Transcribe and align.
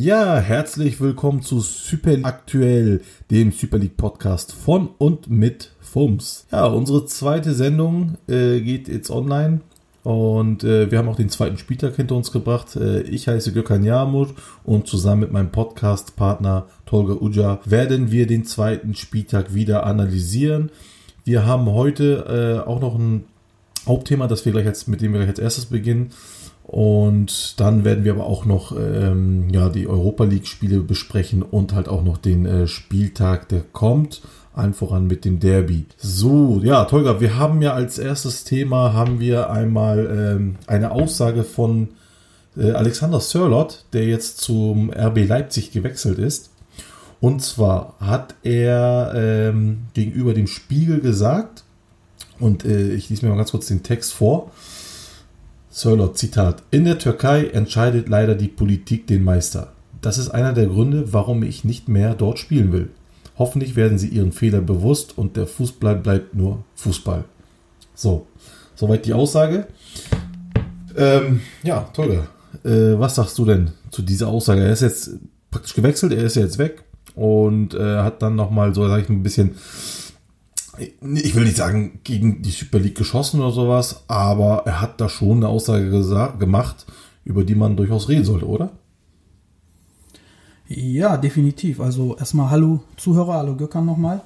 Ja, 0.00 0.38
herzlich 0.38 1.00
willkommen 1.00 1.42
zu 1.42 1.58
Super 1.58 2.18
Aktuell, 2.22 3.00
dem 3.32 3.50
Super 3.50 3.78
League 3.78 3.96
Podcast 3.96 4.52
von 4.52 4.90
und 4.96 5.28
mit 5.28 5.72
FUMS. 5.80 6.46
Ja, 6.52 6.66
unsere 6.66 7.04
zweite 7.06 7.52
Sendung 7.52 8.16
äh, 8.28 8.60
geht 8.60 8.86
jetzt 8.86 9.10
online 9.10 9.60
und 10.04 10.62
äh, 10.62 10.88
wir 10.92 10.98
haben 10.98 11.08
auch 11.08 11.16
den 11.16 11.30
zweiten 11.30 11.58
Spieltag 11.58 11.96
hinter 11.96 12.14
uns 12.14 12.30
gebracht. 12.30 12.76
Äh, 12.76 13.00
ich 13.00 13.26
heiße 13.26 13.52
Gökhan 13.52 13.82
Yamur 13.82 14.28
und 14.62 14.86
zusammen 14.86 15.22
mit 15.22 15.32
meinem 15.32 15.50
Podcast-Partner 15.50 16.66
Tolga 16.86 17.14
Uja 17.14 17.58
werden 17.64 18.12
wir 18.12 18.28
den 18.28 18.44
zweiten 18.44 18.94
Spieltag 18.94 19.52
wieder 19.52 19.84
analysieren. 19.84 20.70
Wir 21.24 21.44
haben 21.44 21.66
heute 21.72 22.62
äh, 22.64 22.68
auch 22.68 22.80
noch 22.80 22.96
ein 22.96 23.24
Hauptthema, 23.84 24.28
das 24.28 24.44
wir 24.44 24.52
gleich 24.52 24.66
jetzt, 24.66 24.86
mit 24.86 25.00
dem 25.00 25.12
wir 25.12 25.18
gleich 25.18 25.30
als 25.30 25.40
erstes 25.40 25.66
beginnen. 25.66 26.10
Und 26.68 27.58
dann 27.58 27.82
werden 27.82 28.04
wir 28.04 28.12
aber 28.12 28.26
auch 28.26 28.44
noch 28.44 28.76
ähm, 28.76 29.48
ja, 29.50 29.70
die 29.70 29.86
Europa 29.86 30.24
League-Spiele 30.24 30.80
besprechen 30.80 31.42
und 31.42 31.72
halt 31.72 31.88
auch 31.88 32.04
noch 32.04 32.18
den 32.18 32.44
äh, 32.44 32.66
Spieltag, 32.66 33.48
der 33.48 33.62
kommt. 33.72 34.20
Allen 34.52 34.74
voran 34.74 35.06
mit 35.06 35.24
dem 35.24 35.40
Derby. 35.40 35.86
So, 35.96 36.60
ja, 36.62 36.84
Tolga, 36.84 37.22
wir 37.22 37.38
haben 37.38 37.62
ja 37.62 37.72
als 37.72 37.96
erstes 37.96 38.44
Thema 38.44 38.92
haben 38.92 39.18
wir 39.18 39.48
einmal 39.48 40.36
ähm, 40.36 40.56
eine 40.66 40.90
Aussage 40.90 41.42
von 41.42 41.88
äh, 42.54 42.72
Alexander 42.72 43.20
Sörlot, 43.20 43.86
der 43.94 44.04
jetzt 44.04 44.38
zum 44.42 44.90
RB 44.92 45.26
Leipzig 45.26 45.70
gewechselt 45.70 46.18
ist. 46.18 46.50
Und 47.18 47.40
zwar 47.40 47.94
hat 47.98 48.34
er 48.42 49.12
ähm, 49.16 49.84
gegenüber 49.94 50.34
dem 50.34 50.46
Spiegel 50.46 51.00
gesagt, 51.00 51.64
und 52.38 52.66
äh, 52.66 52.92
ich 52.92 53.08
lese 53.08 53.24
mir 53.24 53.30
mal 53.30 53.38
ganz 53.38 53.52
kurz 53.52 53.68
den 53.68 53.82
Text 53.82 54.12
vor. 54.12 54.50
Sörlot, 55.70 56.16
Zitat. 56.16 56.62
In 56.70 56.84
der 56.84 56.98
Türkei 56.98 57.46
entscheidet 57.46 58.08
leider 58.08 58.34
die 58.34 58.48
Politik 58.48 59.06
den 59.06 59.22
Meister. 59.22 59.72
Das 60.00 60.18
ist 60.18 60.30
einer 60.30 60.52
der 60.52 60.66
Gründe, 60.66 61.12
warum 61.12 61.42
ich 61.42 61.64
nicht 61.64 61.88
mehr 61.88 62.14
dort 62.14 62.38
spielen 62.38 62.72
will. 62.72 62.90
Hoffentlich 63.36 63.76
werden 63.76 63.98
sie 63.98 64.08
ihren 64.08 64.32
Fehler 64.32 64.60
bewusst 64.60 65.16
und 65.16 65.36
der 65.36 65.46
Fußball 65.46 65.96
bleibt 65.96 66.34
nur 66.34 66.64
Fußball. 66.74 67.24
So, 67.94 68.26
soweit 68.74 69.06
die 69.06 69.12
Aussage. 69.12 69.66
Ähm, 70.96 71.40
ja, 71.62 71.88
toll. 71.92 72.26
Äh, 72.64 72.98
was 72.98 73.14
sagst 73.16 73.38
du 73.38 73.44
denn 73.44 73.72
zu 73.90 74.02
dieser 74.02 74.28
Aussage? 74.28 74.62
Er 74.62 74.72
ist 74.72 74.82
jetzt 74.82 75.10
praktisch 75.50 75.74
gewechselt, 75.74 76.12
er 76.12 76.24
ist 76.24 76.36
jetzt 76.36 76.58
weg 76.58 76.82
und 77.14 77.74
äh, 77.74 77.98
hat 77.98 78.22
dann 78.22 78.34
nochmal 78.34 78.74
so, 78.74 78.88
sag 78.88 79.02
ich 79.02 79.08
ein 79.08 79.22
bisschen 79.22 79.56
ich 80.78 81.34
will 81.34 81.44
nicht 81.44 81.56
sagen, 81.56 82.00
gegen 82.04 82.42
die 82.42 82.50
Super 82.50 82.78
League 82.78 82.96
geschossen 82.96 83.40
oder 83.40 83.52
sowas, 83.52 84.04
aber 84.08 84.62
er 84.66 84.80
hat 84.80 85.00
da 85.00 85.08
schon 85.08 85.38
eine 85.38 85.48
Aussage 85.48 85.90
gemacht, 86.38 86.86
über 87.24 87.44
die 87.44 87.54
man 87.54 87.76
durchaus 87.76 88.08
reden 88.08 88.24
sollte, 88.24 88.46
oder? 88.46 88.72
Ja, 90.68 91.16
definitiv. 91.16 91.80
Also 91.80 92.16
erstmal 92.16 92.50
Hallo 92.50 92.82
Zuhörer, 92.96 93.34
hallo 93.34 93.56
Gökhan 93.56 93.86
nochmal. 93.86 94.20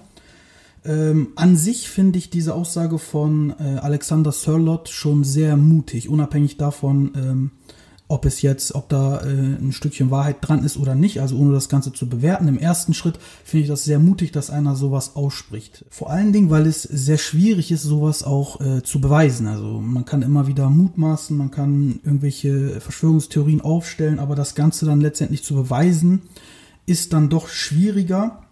Ähm, 0.84 1.28
an 1.36 1.56
sich 1.56 1.88
finde 1.88 2.18
ich 2.18 2.30
diese 2.30 2.54
Aussage 2.54 2.98
von 2.98 3.54
äh, 3.60 3.78
Alexander 3.78 4.32
Sörlot 4.32 4.88
schon 4.88 5.22
sehr 5.22 5.56
mutig, 5.56 6.08
unabhängig 6.08 6.56
davon, 6.56 7.12
ähm, 7.14 7.50
ob 8.12 8.26
es 8.26 8.42
jetzt, 8.42 8.74
ob 8.74 8.90
da 8.90 9.22
äh, 9.22 9.26
ein 9.26 9.72
Stückchen 9.72 10.10
Wahrheit 10.10 10.36
dran 10.42 10.64
ist 10.64 10.76
oder 10.76 10.94
nicht, 10.94 11.22
also 11.22 11.38
ohne 11.38 11.54
das 11.54 11.70
Ganze 11.70 11.94
zu 11.94 12.10
bewerten. 12.10 12.46
Im 12.46 12.58
ersten 12.58 12.92
Schritt 12.92 13.18
finde 13.42 13.62
ich 13.62 13.68
das 13.70 13.84
sehr 13.84 13.98
mutig, 13.98 14.32
dass 14.32 14.50
einer 14.50 14.76
sowas 14.76 15.16
ausspricht. 15.16 15.86
Vor 15.88 16.10
allen 16.10 16.30
Dingen, 16.30 16.50
weil 16.50 16.66
es 16.66 16.82
sehr 16.82 17.16
schwierig 17.16 17.72
ist, 17.72 17.84
sowas 17.84 18.22
auch 18.22 18.60
äh, 18.60 18.82
zu 18.82 19.00
beweisen. 19.00 19.46
Also 19.46 19.80
man 19.80 20.04
kann 20.04 20.20
immer 20.20 20.46
wieder 20.46 20.68
mutmaßen, 20.68 21.34
man 21.34 21.50
kann 21.50 22.00
irgendwelche 22.04 22.82
Verschwörungstheorien 22.82 23.62
aufstellen, 23.62 24.18
aber 24.18 24.34
das 24.34 24.54
Ganze 24.54 24.84
dann 24.84 25.00
letztendlich 25.00 25.42
zu 25.42 25.54
beweisen, 25.54 26.20
ist 26.84 27.14
dann 27.14 27.30
doch 27.30 27.48
schwieriger. 27.48 28.42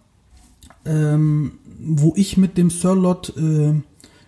Ähm, 0.85 1.59
wo 1.79 2.13
ich 2.15 2.35
mit 2.35 2.57
dem 2.57 2.71
Sirlot 2.71 3.37
äh, 3.37 3.73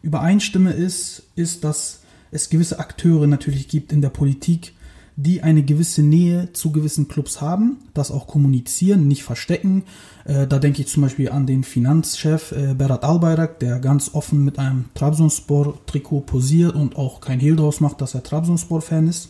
übereinstimme, 0.03 0.73
ist, 0.73 1.23
ist, 1.35 1.63
dass 1.63 2.01
es 2.29 2.51
gewisse 2.51 2.77
Akteure 2.77 3.25
natürlich 3.25 3.67
gibt 3.67 3.91
in 3.91 4.01
der 4.01 4.09
Politik, 4.09 4.73
die 5.15 5.43
eine 5.43 5.63
gewisse 5.63 6.01
Nähe 6.01 6.49
zu 6.53 6.71
gewissen 6.71 7.07
Clubs 7.07 7.39
haben, 7.39 7.77
das 7.93 8.11
auch 8.11 8.25
kommunizieren, 8.27 9.07
nicht 9.07 9.23
verstecken. 9.23 9.83
Äh, 10.25 10.47
da 10.47 10.59
denke 10.59 10.81
ich 10.81 10.87
zum 10.87 11.03
Beispiel 11.03 11.29
an 11.29 11.45
den 11.45 11.63
Finanzchef 11.63 12.51
äh, 12.51 12.73
Berat 12.73 13.03
Albayrak, 13.03 13.59
der 13.59 13.79
ganz 13.79 14.13
offen 14.13 14.43
mit 14.43 14.57
einem 14.57 14.85
Trabzonspor-Trikot 14.95 16.21
posiert 16.21 16.75
und 16.75 16.95
auch 16.95 17.21
kein 17.21 17.39
Hehl 17.39 17.55
draus 17.55 17.79
macht, 17.79 18.01
dass 18.01 18.15
er 18.15 18.23
Trabzonspor-Fan 18.23 19.07
ist. 19.07 19.29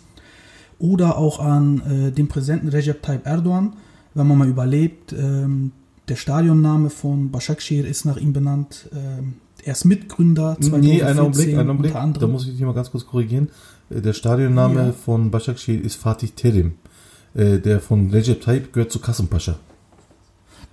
Oder 0.80 1.18
auch 1.18 1.40
an 1.40 1.82
äh, 1.82 2.12
den 2.12 2.28
Präsidenten 2.28 2.70
Recep 2.70 3.02
Tayyip 3.02 3.26
Erdogan, 3.26 3.74
wenn 4.14 4.28
man 4.28 4.38
mal 4.38 4.48
überlebt, 4.48 5.14
ähm, 5.14 5.72
der 6.08 6.16
Stadionname 6.16 6.90
von 6.90 7.32
Başakşehir 7.32 7.86
ist 7.86 8.06
nach 8.06 8.18
ihm 8.18 8.34
benannt. 8.34 8.90
Ähm, 8.94 9.36
er 9.64 9.74
ist 9.74 9.86
Mitgründer 9.86 10.58
2014 10.60 10.82
nee, 10.82 11.04
einen 11.04 11.20
Augenblick, 11.20 11.58
einen 11.58 11.70
Augenblick. 11.70 11.94
Da 11.94 12.28
muss 12.28 12.46
ich 12.46 12.52
dich 12.52 12.62
mal 12.62 12.74
ganz 12.74 12.92
kurz 12.92 13.06
korrigieren. 13.06 13.50
Der 14.02 14.14
Stadionname 14.14 14.86
ja. 14.86 14.94
von 15.06 15.32
Başakşehir 15.32 15.84
ist 15.84 15.96
Fatih 15.96 16.30
Terim. 16.30 16.74
Der 17.36 17.80
von 17.90 18.12
Recep 18.12 18.42
Tayyip 18.42 18.74
gehört 18.74 18.92
zu 18.92 19.02
Kasımpaşa. 19.02 19.56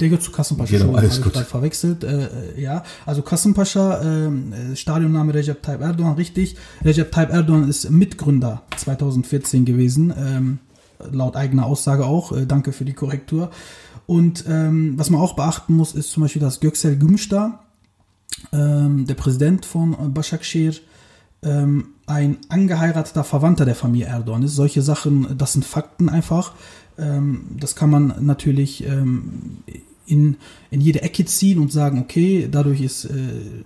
Der 0.01 0.09
gehört 0.09 0.23
zu 0.23 0.33
Kasımpaşa. 0.33 0.79
Genau, 0.79 0.97
alles 0.97 1.21
gut. 1.23 1.37
verwechselt. 1.55 2.05
Äh, 2.05 2.61
ja, 2.61 2.85
also 3.07 3.23
Kasımpaşa, 3.23 4.03
äh, 4.03 4.77
Stadionname 4.77 5.35
Recep 5.35 5.63
Tayyip 5.63 5.83
Erdogan, 5.83 6.17
richtig. 6.17 6.57
Recep 6.85 7.13
Tayyip 7.13 7.31
Erdogan 7.31 7.69
ist 7.69 7.91
Mitgründer 7.91 8.63
2014 8.77 9.65
gewesen. 9.65 10.13
Ähm, 10.17 10.59
laut 11.13 11.37
eigener 11.37 11.67
Aussage 11.67 12.05
auch. 12.05 12.33
Äh, 12.33 12.47
danke 12.47 12.73
für 12.73 12.85
die 12.85 12.95
Korrektur. 12.95 13.51
Und 14.07 14.45
ähm, 14.49 14.95
was 14.99 15.11
man 15.11 15.21
auch 15.21 15.35
beachten 15.37 15.75
muss, 15.75 15.95
ist 15.95 16.11
zum 16.11 16.23
Beispiel, 16.23 16.43
dass 16.43 16.61
Göksel 16.61 16.97
Gümüşta, 16.97 17.61
ähm, 18.53 19.07
der 19.07 19.15
Präsident 19.15 19.67
von 19.67 20.15
Başakşehir, 20.15 20.83
ähm, 21.43 21.95
ein 22.07 22.39
angeheirateter 22.49 23.25
Verwandter 23.25 23.65
der 23.65 23.75
Familie 23.75 24.09
Erdogan 24.09 24.43
ist. 24.43 24.55
Solche 24.55 24.83
Sachen, 24.83 25.37
das 25.39 25.53
sind 25.53 25.65
Fakten 25.65 26.09
einfach. 26.09 26.53
Ähm, 26.99 27.47
das 27.59 27.77
kann 27.77 27.91
man 27.91 28.15
natürlich 28.21 28.87
ähm, 28.87 29.59
in, 30.07 30.37
in 30.71 30.81
jede 30.81 31.03
Ecke 31.03 31.25
ziehen 31.25 31.59
und 31.59 31.73
sagen, 31.73 32.01
okay, 32.01 32.49
dadurch 32.51 32.81
ist 32.81 33.05
äh, 33.05 33.13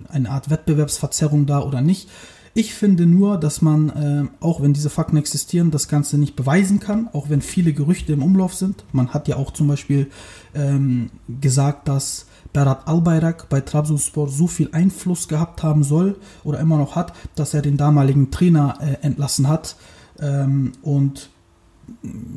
eine 0.08 0.30
Art 0.30 0.50
Wettbewerbsverzerrung 0.50 1.46
da 1.46 1.62
oder 1.62 1.80
nicht. 1.80 2.08
Ich 2.56 2.74
finde 2.74 3.04
nur, 3.04 3.38
dass 3.38 3.62
man, 3.62 3.90
äh, 3.90 4.24
auch 4.40 4.62
wenn 4.62 4.74
diese 4.74 4.90
Fakten 4.90 5.16
existieren, 5.16 5.72
das 5.72 5.88
Ganze 5.88 6.18
nicht 6.18 6.36
beweisen 6.36 6.78
kann, 6.78 7.08
auch 7.12 7.28
wenn 7.28 7.40
viele 7.40 7.72
Gerüchte 7.72 8.12
im 8.12 8.22
Umlauf 8.22 8.54
sind. 8.54 8.84
Man 8.92 9.12
hat 9.12 9.26
ja 9.26 9.36
auch 9.36 9.50
zum 9.52 9.66
Beispiel 9.66 10.08
ähm, 10.54 11.10
gesagt, 11.40 11.88
dass 11.88 12.26
Berat 12.54 12.88
Albayrak 12.88 13.48
bei 13.50 13.60
Trabzonspor 13.60 14.28
so 14.28 14.46
viel 14.46 14.70
Einfluss 14.72 15.28
gehabt 15.28 15.62
haben 15.62 15.82
soll 15.82 16.16
oder 16.44 16.60
immer 16.60 16.78
noch 16.78 16.96
hat, 16.96 17.12
dass 17.34 17.52
er 17.52 17.60
den 17.60 17.76
damaligen 17.76 18.30
Trainer 18.30 18.78
äh, 18.80 19.04
entlassen 19.04 19.48
hat. 19.48 19.76
Ähm, 20.18 20.72
und 20.80 21.28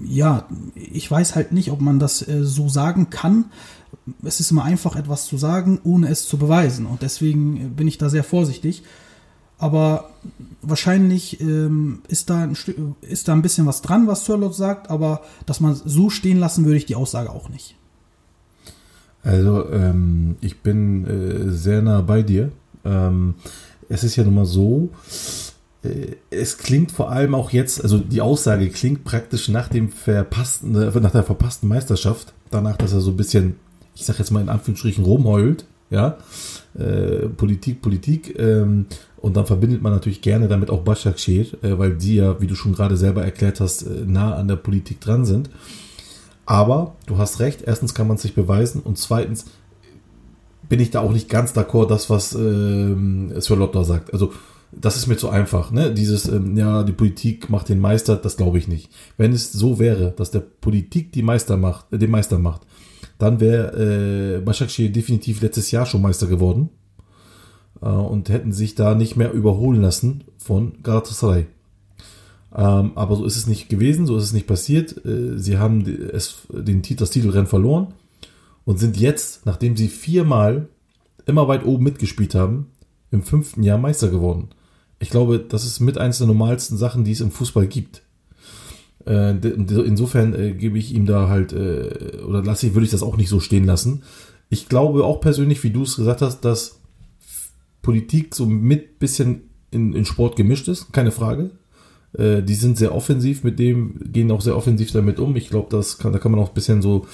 ja, 0.03 0.45
ich 0.73 1.09
weiß 1.09 1.35
halt 1.35 1.51
nicht, 1.51 1.71
ob 1.71 1.79
man 1.79 1.99
das 1.99 2.27
äh, 2.27 2.43
so 2.43 2.67
sagen 2.67 3.09
kann. 3.11 3.45
Es 4.23 4.39
ist 4.39 4.51
immer 4.51 4.63
einfach, 4.63 4.95
etwas 4.95 5.27
zu 5.27 5.37
sagen, 5.37 5.79
ohne 5.83 6.09
es 6.09 6.27
zu 6.27 6.37
beweisen. 6.37 6.87
Und 6.87 7.03
deswegen 7.03 7.75
bin 7.75 7.87
ich 7.87 7.99
da 7.99 8.09
sehr 8.09 8.23
vorsichtig. 8.23 8.83
Aber 9.59 10.09
wahrscheinlich 10.61 11.39
ähm, 11.41 12.01
ist, 12.07 12.31
da 12.31 12.43
ein 12.43 12.57
ist 13.01 13.27
da 13.27 13.33
ein 13.33 13.41
bisschen 13.43 13.67
was 13.67 13.81
dran, 13.83 14.07
was 14.07 14.25
Sörlot 14.25 14.55
sagt, 14.55 14.89
aber 14.89 15.21
dass 15.45 15.59
man 15.59 15.75
so 15.75 16.09
stehen 16.09 16.37
lassen 16.37 16.65
würde 16.65 16.77
ich 16.77 16.85
die 16.85 16.95
Aussage 16.95 17.29
auch 17.29 17.49
nicht. 17.49 17.75
Also 19.27 19.69
ähm, 19.71 20.37
ich 20.39 20.61
bin 20.61 21.05
äh, 21.05 21.51
sehr 21.51 21.81
nah 21.81 21.99
bei 21.99 22.21
dir. 22.21 22.49
Ähm, 22.85 23.35
es 23.89 24.05
ist 24.05 24.15
ja 24.15 24.23
nun 24.23 24.35
mal 24.35 24.45
so, 24.45 24.89
äh, 25.83 26.15
es 26.29 26.57
klingt 26.57 26.93
vor 26.93 27.11
allem 27.11 27.35
auch 27.35 27.51
jetzt, 27.51 27.83
also 27.83 27.97
die 27.97 28.21
Aussage 28.21 28.69
klingt 28.69 29.03
praktisch 29.03 29.49
nach 29.49 29.67
dem 29.67 29.89
verpassten, 29.89 30.73
äh, 30.75 30.99
nach 31.01 31.11
der 31.11 31.23
verpassten 31.23 31.67
Meisterschaft, 31.67 32.33
danach, 32.51 32.77
dass 32.77 32.93
er 32.93 33.01
so 33.01 33.11
ein 33.11 33.17
bisschen, 33.17 33.55
ich 33.95 34.05
sag 34.05 34.17
jetzt 34.17 34.31
mal 34.31 34.41
in 34.41 34.47
Anführungsstrichen, 34.47 35.03
rumheult, 35.03 35.65
ja, 35.89 36.17
äh, 36.79 37.27
Politik, 37.27 37.81
Politik, 37.81 38.39
ähm, 38.39 38.85
und 39.17 39.35
dann 39.35 39.45
verbindet 39.45 39.81
man 39.81 39.91
natürlich 39.91 40.21
gerne 40.21 40.47
damit 40.47 40.69
auch 40.69 40.83
Başakşehir, 40.83 41.63
äh, 41.63 41.77
weil 41.77 41.95
die 41.95 42.15
ja, 42.15 42.39
wie 42.39 42.47
du 42.47 42.55
schon 42.55 42.73
gerade 42.73 42.95
selber 42.95 43.25
erklärt 43.25 43.59
hast, 43.59 43.81
äh, 43.81 44.05
nah 44.05 44.35
an 44.35 44.47
der 44.47 44.55
Politik 44.55 45.01
dran 45.01 45.25
sind. 45.25 45.49
Aber 46.47 46.95
du 47.05 47.17
hast 47.17 47.41
recht, 47.41 47.61
erstens 47.65 47.93
kann 47.93 48.07
man 48.07 48.15
es 48.15 48.23
sich 48.23 48.33
beweisen 48.33 48.81
und 48.81 48.97
zweitens 48.97 49.45
bin 50.69 50.79
ich 50.79 50.91
da 50.91 51.01
auch 51.01 51.11
nicht 51.11 51.29
ganz 51.29 51.51
d'accord, 51.51 51.87
das, 51.87 52.09
was 52.09 52.33
ähm, 52.33 53.33
Sir 53.39 53.57
Lotta 53.57 53.83
sagt. 53.83 54.13
Also, 54.13 54.31
das 54.71 54.95
ist 54.95 55.07
mir 55.07 55.17
zu 55.17 55.29
einfach. 55.29 55.71
Ne? 55.71 55.93
Dieses, 55.93 56.27
ähm, 56.27 56.55
ja, 56.57 56.83
die 56.83 56.93
Politik 56.93 57.49
macht 57.49 57.67
den 57.67 57.79
Meister, 57.79 58.15
das 58.15 58.37
glaube 58.37 58.57
ich 58.57 58.67
nicht. 58.67 58.89
Wenn 59.17 59.33
es 59.33 59.51
so 59.51 59.77
wäre, 59.77 60.13
dass 60.15 60.31
der 60.31 60.39
Politik 60.39 61.11
die 61.11 61.21
Meister 61.21 61.57
macht, 61.57 61.91
äh, 61.91 61.97
den 61.97 62.11
Meister 62.11 62.39
macht, 62.39 62.61
dann 63.17 63.41
wäre 63.41 64.37
äh, 64.37 64.41
Başakşehir 64.41 64.91
definitiv 64.91 65.41
letztes 65.41 65.71
Jahr 65.71 65.85
schon 65.85 66.01
Meister 66.01 66.27
geworden 66.27 66.69
äh, 67.81 67.87
und 67.87 68.29
hätten 68.29 68.53
sich 68.53 68.75
da 68.75 68.95
nicht 68.95 69.17
mehr 69.17 69.33
überholen 69.33 69.81
lassen 69.81 70.23
von 70.37 70.81
Galatasaray. 70.81 71.47
Ähm, 72.57 72.93
aber 72.95 73.15
so 73.15 73.25
ist 73.25 73.37
es 73.37 73.45
nicht 73.45 73.69
gewesen, 73.69 74.07
so 74.07 74.17
ist 74.17 74.23
es 74.23 74.33
nicht 74.33 74.47
passiert. 74.47 75.05
Äh, 75.05 75.37
sie 75.37 75.59
haben 75.59 75.85
es, 76.11 76.47
den, 76.49 76.81
das 76.81 77.11
Titelrennen 77.11 77.45
verloren 77.45 77.93
und 78.65 78.79
sind 78.79 78.97
jetzt, 78.97 79.45
nachdem 79.45 79.77
sie 79.77 79.87
viermal 79.87 80.67
immer 81.27 81.47
weit 81.47 81.65
oben 81.65 81.83
mitgespielt 81.83 82.33
haben, 82.33 82.67
im 83.11 83.21
fünften 83.21 83.61
Jahr 83.61 83.77
Meister 83.77 84.09
geworden. 84.09 84.49
Ich 84.99 85.11
glaube, 85.11 85.39
das 85.39 85.65
ist 85.65 85.79
mit 85.79 85.99
eines 85.99 86.17
der 86.17 86.27
normalsten 86.27 86.77
Sachen, 86.77 87.03
die 87.03 87.11
es 87.11 87.21
im 87.21 87.29
Fußball 87.29 87.67
gibt. 87.67 88.01
Äh, 89.05 89.37
insofern 89.37 90.33
äh, 90.33 90.53
gebe 90.53 90.79
ich 90.79 90.95
ihm 90.95 91.05
da 91.05 91.29
halt, 91.29 91.53
äh, 91.53 92.17
oder 92.27 92.43
lasse 92.43 92.67
ich, 92.67 92.73
würde 92.73 92.85
ich 92.85 92.91
das 92.91 93.03
auch 93.03 93.17
nicht 93.17 93.29
so 93.29 93.39
stehen 93.39 93.65
lassen. 93.65 94.01
Ich 94.49 94.67
glaube 94.67 95.03
auch 95.03 95.21
persönlich, 95.21 95.63
wie 95.63 95.69
du 95.69 95.83
es 95.83 95.95
gesagt 95.95 96.21
hast, 96.21 96.41
dass 96.41 96.79
Politik 97.83 98.33
so 98.33 98.47
mit 98.47 98.97
bisschen 98.97 99.43
in, 99.69 99.93
in 99.93 100.05
Sport 100.05 100.35
gemischt 100.35 100.67
ist, 100.67 100.91
keine 100.91 101.11
Frage. 101.11 101.51
Äh, 102.13 102.41
die 102.43 102.55
sind 102.55 102.77
sehr 102.77 102.93
offensiv 102.93 103.43
mit 103.43 103.59
dem, 103.59 104.11
gehen 104.11 104.31
auch 104.31 104.41
sehr 104.41 104.55
offensiv 104.55 104.91
damit 104.91 105.19
um. 105.19 105.35
Ich 105.35 105.49
glaube, 105.49 105.67
das 105.69 105.97
kann, 105.97 106.13
da 106.13 106.19
kann 106.19 106.31
man 106.31 106.41
auch 106.41 106.49
ein 106.49 106.55
bisschen 106.55 106.81
so 106.81 107.07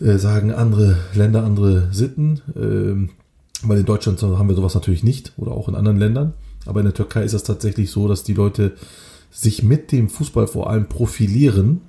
äh, 0.00 0.18
sagen, 0.18 0.52
andere 0.52 0.98
Länder, 1.14 1.44
andere 1.44 1.88
Sitten. 1.92 2.40
Ähm, 2.56 3.10
weil 3.62 3.78
in 3.78 3.86
Deutschland 3.86 4.22
haben 4.22 4.48
wir 4.48 4.54
sowas 4.54 4.74
natürlich 4.74 5.02
nicht 5.02 5.32
oder 5.36 5.52
auch 5.52 5.68
in 5.68 5.74
anderen 5.74 5.98
Ländern. 5.98 6.34
Aber 6.66 6.80
in 6.80 6.86
der 6.86 6.94
Türkei 6.94 7.24
ist 7.24 7.32
es 7.32 7.42
tatsächlich 7.42 7.90
so, 7.90 8.08
dass 8.08 8.22
die 8.22 8.34
Leute 8.34 8.72
sich 9.30 9.62
mit 9.62 9.92
dem 9.92 10.08
Fußball 10.08 10.46
vor 10.46 10.70
allem 10.70 10.86
profilieren 10.86 11.80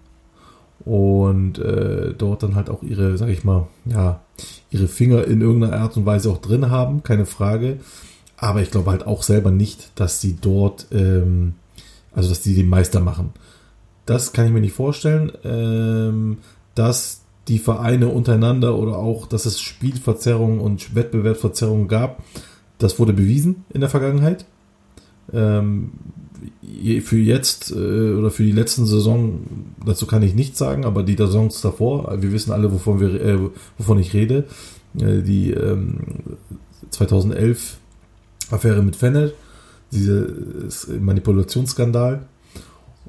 und 0.85 1.59
äh, 1.59 2.13
dort 2.17 2.43
dann 2.43 2.55
halt 2.55 2.69
auch 2.69 2.83
ihre, 2.83 3.17
sag 3.17 3.29
ich 3.29 3.43
mal, 3.43 3.67
ja, 3.85 4.21
ihre 4.71 4.87
Finger 4.87 5.25
in 5.25 5.41
irgendeiner 5.41 5.77
Art 5.77 5.97
und 5.97 6.05
Weise 6.05 6.29
auch 6.29 6.39
drin 6.39 6.69
haben, 6.69 7.03
keine 7.03 7.25
Frage. 7.25 7.79
Aber 8.37 8.61
ich 8.61 8.71
glaube 8.71 8.91
halt 8.91 9.05
auch 9.05 9.23
selber 9.23 9.51
nicht, 9.51 9.91
dass 9.95 10.21
sie 10.21 10.37
dort 10.39 10.87
ähm, 10.91 11.55
also, 12.13 12.29
dass 12.29 12.41
die 12.41 12.55
den 12.55 12.69
Meister 12.69 12.99
machen. 12.99 13.31
Das 14.05 14.33
kann 14.33 14.47
ich 14.47 14.51
mir 14.51 14.61
nicht 14.61 14.73
vorstellen. 14.73 15.31
Ähm, 15.43 16.37
dass 16.75 17.21
die 17.47 17.59
Vereine 17.59 18.07
untereinander 18.09 18.77
oder 18.77 18.97
auch, 18.97 19.27
dass 19.27 19.45
es 19.45 19.59
Spielverzerrungen 19.59 20.59
und 20.59 20.95
Wettbewerbsverzerrungen 20.95 21.87
gab, 21.87 22.23
das 22.77 22.99
wurde 22.99 23.13
bewiesen 23.13 23.65
in 23.73 23.81
der 23.81 23.89
Vergangenheit. 23.89 24.45
Ähm, 25.33 25.91
für 27.01 27.17
jetzt 27.17 27.71
äh, 27.71 28.13
oder 28.13 28.31
für 28.31 28.43
die 28.43 28.51
letzten 28.51 28.85
Saison, 28.85 29.41
dazu 29.85 30.05
kann 30.05 30.23
ich 30.23 30.35
nichts 30.35 30.57
sagen, 30.59 30.85
aber 30.85 31.03
die 31.03 31.17
Saisons 31.17 31.61
davor, 31.61 32.21
wir 32.21 32.31
wissen 32.31 32.51
alle, 32.51 32.71
wovon, 32.71 32.99
wir, 32.99 33.21
äh, 33.21 33.37
wovon 33.77 33.99
ich 33.99 34.13
rede. 34.13 34.45
Äh, 34.97 35.21
die 35.21 35.51
ähm, 35.51 35.97
2011 36.91 37.77
Affäre 38.51 38.81
mit 38.81 38.95
Fennel, 38.95 39.33
dieses 39.91 40.87
Manipulationsskandal. 40.87 42.27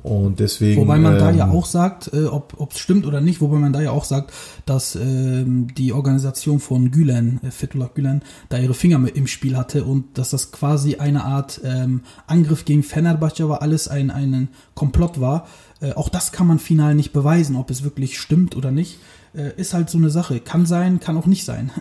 Und 0.03 0.41
deswegen. 0.41 0.81
Wobei 0.81 0.99
man 0.99 1.15
ähm, 1.15 1.19
da 1.19 1.31
ja 1.31 1.45
ähm, 1.45 1.53
auch 1.53 1.67
sagt, 1.67 2.13
äh, 2.13 2.25
ob 2.25 2.73
es 2.73 2.79
stimmt 2.79 3.07
oder 3.07 3.21
nicht, 3.21 3.41
wobei 3.41 3.59
man 3.59 3.73
da 3.73 3.83
ja 3.83 3.91
auch 3.91 4.05
sagt, 4.05 4.33
dass 4.65 4.97
ähm, 4.97 5.69
die 5.75 5.93
Organisation 5.93 6.59
von 6.59 6.91
Gülen, 6.91 7.41
äh, 7.43 7.51
Fethullah 7.51 7.91
Gülen, 7.93 8.23
da 8.49 8.59
ihre 8.59 8.75
Finger 8.75 9.01
im 9.15 9.27
Spiel 9.27 9.57
hatte 9.57 9.85
und 9.85 10.17
dass 10.17 10.31
das 10.31 10.53
quasi 10.53 10.97
eine 10.97 11.25
Art 11.25 11.61
ähm, 11.65 12.03
Angriff 12.27 12.65
gegen 12.65 12.83
Fenerbahce 12.83 13.49
war, 13.49 13.63
alles 13.63 13.89
ein, 13.89 14.11
ein 14.11 14.49
Komplott 14.75 15.21
war. 15.21 15.47
Äh, 15.81 15.93
auch 15.93 16.09
das 16.09 16.33
kann 16.33 16.47
man 16.47 16.59
final 16.59 16.95
nicht 16.95 17.13
beweisen, 17.13 17.57
ob 17.57 17.71
es 17.71 17.83
wirklich 17.83 18.19
stimmt 18.19 18.57
oder 18.57 18.71
nicht. 18.71 19.01
Äh, 19.35 19.53
ist 19.57 19.75
halt 19.75 19.91
so 19.91 19.99
eine 19.99 20.11
Sache. 20.11 20.41
Kann 20.41 20.65
sein, 20.65 21.01
kann 21.01 21.17
auch 21.17 21.27
nicht 21.27 21.45
sein. 21.45 21.71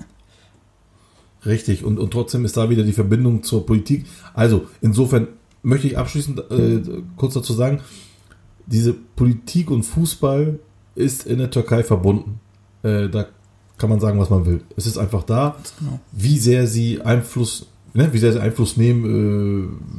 Richtig, 1.46 1.84
und, 1.84 2.00
und 2.00 2.12
trotzdem 2.12 2.44
ist 2.46 2.58
da 2.58 2.70
wieder 2.70 2.84
die 2.84 2.94
Verbindung 2.94 3.44
zur 3.44 3.66
Politik. 3.66 4.06
Also, 4.34 4.68
insofern 4.82 5.28
möchte 5.64 5.88
ich 5.88 5.98
abschließend 5.98 6.40
äh, 6.52 6.82
kurz 7.16 7.34
dazu 7.34 7.54
sagen, 7.54 7.80
diese 8.66 8.94
Politik 8.94 9.72
und 9.72 9.84
Fußball 9.84 10.60
ist 10.96 11.26
in 11.26 11.40
der 11.40 11.50
Türkei 11.50 11.84
verbunden. 11.84 12.40
Äh, 12.84 13.10
da 13.10 13.28
kann 13.78 13.90
man 13.90 14.00
sagen, 14.00 14.20
was 14.20 14.30
man 14.30 14.46
will. 14.46 14.62
Es 14.76 14.86
ist 14.86 14.98
einfach 14.98 15.24
da. 15.24 15.56
Genau. 15.80 16.00
Wie 16.12 16.38
sehr 16.38 16.68
sie 16.68 17.02
Einfluss, 17.02 17.68
ne, 17.94 18.10
wie 18.12 18.20
sehr 18.20 18.34
sie 18.34 18.42
Einfluss 18.42 18.78
nehmen, 18.78 19.06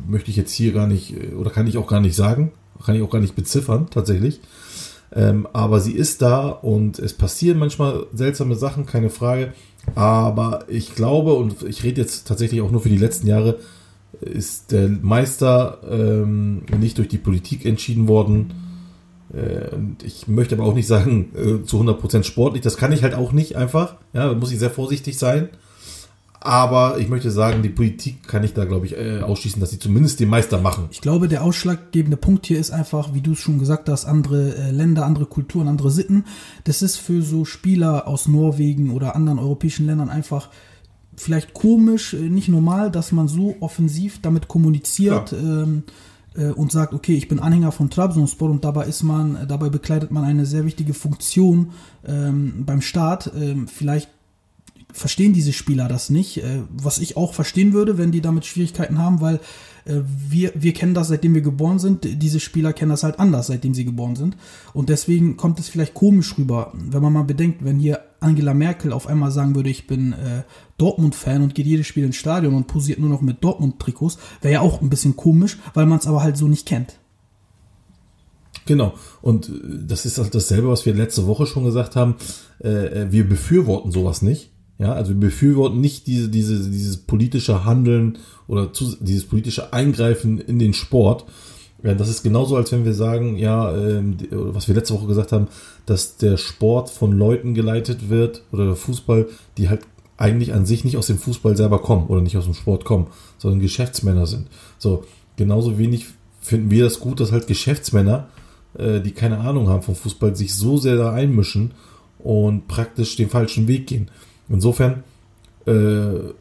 äh, 0.07 0.11
möchte 0.11 0.31
ich 0.31 0.37
jetzt 0.37 0.53
hier 0.53 0.73
gar 0.73 0.87
nicht, 0.87 1.17
äh, 1.17 1.35
oder 1.35 1.51
kann 1.51 1.67
ich 1.67 1.79
auch 1.79 1.87
gar 1.89 2.01
nicht 2.01 2.15
sagen. 2.15 2.53
Kann 2.85 2.95
ich 2.95 3.03
auch 3.03 3.11
gar 3.11 3.21
nicht 3.21 3.35
beziffern, 3.35 3.89
tatsächlich. 3.91 4.41
Ähm, 5.13 5.47
aber 5.53 5.81
sie 5.81 5.93
ist 5.93 6.23
da 6.23 6.49
und 6.49 6.99
es 6.99 7.15
passieren 7.15 7.59
manchmal 7.59 8.07
seltsame 8.15 8.55
Sachen, 8.55 8.87
keine 8.87 9.11
Frage. 9.11 9.53
Aber 9.95 10.65
ich 10.69 10.95
glaube, 10.95 11.35
und 11.35 11.63
ich 11.63 11.83
rede 11.83 12.01
jetzt 12.01 12.27
tatsächlich 12.27 12.61
auch 12.61 12.71
nur 12.71 12.81
für 12.81 12.89
die 12.89 12.99
letzten 12.99 13.27
Jahre, 13.27 13.59
ist 14.21 14.73
der 14.73 14.89
Meister 14.89 15.79
ähm, 15.89 16.63
nicht 16.79 16.99
durch 16.99 17.09
die 17.09 17.19
Politik 17.19 17.65
entschieden 17.65 18.09
worden. 18.09 18.53
Äh, 19.33 19.77
ich 20.05 20.29
möchte 20.29 20.57
aber 20.57 20.65
auch 20.65 20.75
nicht 20.75 20.87
sagen, 20.87 21.31
äh, 21.35 21.65
zu 21.65 21.81
100% 21.81 22.25
sportlich. 22.25 22.63
Das 22.63 22.77
kann 22.77 22.93
ich 22.93 23.03
halt 23.03 23.15
auch 23.15 23.33
nicht 23.33 23.57
einfach. 23.57 23.97
Ja, 24.13 24.29
da 24.29 24.35
muss 24.35 24.53
ich 24.53 24.59
sehr 24.59 24.71
vorsichtig 24.71 25.19
sein. 25.19 25.49
Aber 26.43 26.99
ich 26.99 27.09
möchte 27.09 27.31
sagen, 27.31 27.63
die 27.63 27.69
Politik 27.69 28.27
kann 28.27 28.43
ich 28.43 28.55
da, 28.55 28.65
glaube 28.65 28.87
ich, 28.87 28.97
äh, 28.97 29.21
ausschließen, 29.21 29.61
dass 29.61 29.71
sie 29.71 29.79
zumindest 29.79 30.21
den 30.21 30.31
Meister 30.31 30.59
machen. 30.59 30.89
Ich 30.91 31.03
glaube, 31.03 31.29
der 31.29 31.45
ausschlaggebende 31.45 32.17
Punkt 32.17 32.47
hier 32.47 32.59
ist 32.59 32.71
einfach, 32.71 33.13
wie 33.13 33.21
du 33.21 33.33
es 33.33 33.41
schon 33.41 33.59
gesagt 33.59 33.91
hast, 33.91 34.07
andere 34.07 34.55
äh, 34.55 34.71
Länder, 34.71 35.05
andere 35.05 35.27
Kulturen, 35.27 35.69
andere 35.69 35.91
Sitten. 35.91 36.25
Das 36.65 36.81
ist 36.81 36.97
für 36.97 37.21
so 37.21 37.45
Spieler 37.45 38.09
aus 38.09 38.27
Norwegen 38.27 38.91
oder 38.91 39.17
anderen 39.17 39.39
europäischen 39.39 39.85
Ländern 39.85 40.09
einfach 40.09 40.49
vielleicht 41.15 41.53
komisch, 41.53 42.15
äh, 42.15 42.17
nicht 42.17 42.49
normal, 42.49 42.91
dass 42.91 43.13
man 43.13 43.29
so 43.29 43.57
offensiv 43.61 44.23
damit 44.23 44.49
kommuniziert. 44.49 45.35
Ähm, 45.35 45.85
und 46.55 46.71
sagt, 46.71 46.95
okay, 46.95 47.15
ich 47.15 47.27
bin 47.27 47.41
Anhänger 47.41 47.73
von 47.73 47.91
Trabzonspor 47.91 48.51
und 48.51 48.65
dabei 48.65 48.85
ist 48.85 49.03
man, 49.03 49.49
dabei 49.49 49.69
bekleidet 49.69 50.13
man 50.13 50.23
eine 50.23 50.47
sehr 50.47 50.65
wichtige 50.65 50.95
Funktion 50.95 51.73
ähm, 52.07 52.63
beim 52.65 52.81
Staat. 52.83 53.33
Ähm, 53.35 53.67
vielleicht 53.67 54.09
verstehen 54.93 55.33
diese 55.33 55.53
Spieler 55.53 55.89
das 55.89 56.11
nicht, 56.11 56.39
äh, 56.39 56.63
was 56.71 56.99
ich 56.99 57.17
auch 57.17 57.35
verstehen 57.35 57.73
würde, 57.73 57.99
wenn 57.99 58.13
die 58.13 58.21
damit 58.21 58.47
Schwierigkeiten 58.47 58.99
haben, 58.99 59.21
weil 59.21 59.41
äh, 59.85 60.01
wir, 60.29 60.53
wir 60.55 60.73
kennen 60.73 60.95
das, 60.95 61.09
seitdem 61.09 61.35
wir 61.35 61.43
geboren 61.43 61.79
sind, 61.79 62.05
diese 62.05 62.41
Spieler 62.41 62.73
kennen 62.73 62.91
das 62.91 63.03
halt 63.03 63.19
anders, 63.19 63.49
seitdem 63.49 63.75
sie 63.75 63.85
geboren 63.85 64.17
sind. 64.17 64.37
Und 64.73 64.89
deswegen 64.89 65.37
kommt 65.37 65.59
es 65.59 65.69
vielleicht 65.69 65.95
komisch 65.95 66.37
rüber, 66.39 66.73
wenn 66.75 67.03
man 67.03 67.13
mal 67.13 67.25
bedenkt, 67.25 67.65
wenn 67.65 67.79
hier 67.79 68.01
Angela 68.21 68.55
Merkel 68.55 68.93
auf 68.93 69.07
einmal 69.07 69.31
sagen 69.31 69.55
würde, 69.55 69.71
ich 69.71 69.87
bin 69.87 70.13
äh, 70.13 70.43
Dortmund-Fan 70.79 71.43
und 71.43 71.55
geht 71.55 71.67
jedes 71.67 71.87
Spiel 71.87 72.05
ins 72.05 72.17
Stadion 72.17 72.55
und 72.55 72.67
posiert 72.67 72.99
nur 72.99 73.09
noch 73.09 73.23
mit 73.23 73.43
Dortmund-Trikots, 73.43 74.19
wäre 74.43 74.55
ja 74.55 74.61
auch 74.61 74.81
ein 74.81 74.91
bisschen 74.91 75.17
komisch, 75.17 75.59
weil 75.75 75.87
man 75.87 75.99
es 75.99 76.07
aber 76.07 76.23
halt 76.23 76.37
so 76.37 76.49
nicht 76.49 76.67
kennt. 76.67 76.99
Genau. 78.67 78.95
Und 79.23 79.49
äh, 79.49 79.53
das 79.87 80.07
ist 80.07 80.19
halt 80.19 80.35
dasselbe, 80.35 80.69
was 80.69 80.87
wir 80.87 80.95
letzte 80.95 81.27
Woche 81.27 81.47
schon 81.47 81.65
gesagt 81.65 81.97
haben. 81.97 82.17
Äh, 82.61 83.07
wir 83.11 83.29
befürworten 83.29 83.91
sowas 83.91 84.23
nicht. 84.23 84.50
Ja, 84.81 84.95
also 84.95 85.11
wir 85.11 85.21
befürworten 85.21 85.79
nicht 85.83 86.07
diese, 86.07 86.31
diese, 86.31 86.71
dieses 86.71 86.97
politische 86.97 87.67
Handeln 87.67 88.17
oder 88.49 88.73
zu, 88.73 88.97
dieses 88.99 89.27
politische 89.27 89.75
Eingreifen 89.75 90.41
in 90.41 90.59
den 90.59 90.73
Sport. 90.73 91.27
Ja, 91.83 91.95
das 91.95 92.09
ist 92.09 92.23
genauso, 92.23 92.57
als 92.57 92.73
wenn 92.73 92.87
wir 92.87 92.95
sagen, 92.95 93.37
ja, 93.37 93.77
ähm, 93.77 94.17
was 94.31 94.69
wir 94.69 94.75
letzte 94.75 94.95
Woche 94.95 95.07
gesagt 95.07 95.33
haben, 95.33 95.49
dass 95.85 96.17
der 96.17 96.39
Sport 96.39 96.89
von 96.89 97.13
Leuten 97.13 97.53
geleitet 97.53 98.09
wird 98.09 98.43
oder 98.53 98.65
der 98.65 98.77
Fußball, 98.77 99.29
die 99.59 99.69
halt 99.69 99.83
eigentlich 100.17 100.55
an 100.55 100.65
sich 100.65 100.83
nicht 100.83 100.97
aus 100.97 101.09
dem 101.09 101.19
Fußball 101.19 101.59
selber 101.59 101.81
kommen 101.81 102.07
oder 102.07 102.23
nicht 102.23 102.39
aus 102.39 102.45
dem 102.45 102.55
Sport 102.55 102.87
kommen, 102.87 103.09
sondern 103.37 103.61
Geschäftsmänner 103.61 104.27
sind. 104.27 104.47
So, 104.79 105.05
genauso 105.37 105.77
wenig 105.77 106.07
finden 106.41 106.71
wir 106.71 106.85
das 106.85 107.01
gut, 107.01 107.21
dass 107.21 107.33
halt 107.33 107.47
Geschäftsmänner, 107.47 108.29
äh, 108.79 109.01
die 109.01 109.13
keine 109.13 109.41
Ahnung 109.41 109.69
haben 109.69 109.83
vom 109.83 109.95
Fußball, 109.95 110.37
sich 110.37 110.55
so 110.55 110.79
sehr 110.79 110.97
da 110.97 111.13
einmischen 111.13 111.73
und 112.19 112.67
praktisch 112.67 113.17
den 113.17 113.29
falschen 113.29 113.69
Weg 113.69 113.87
gehen. 113.87 114.11
Insofern 114.51 115.05
äh, 115.67 116.33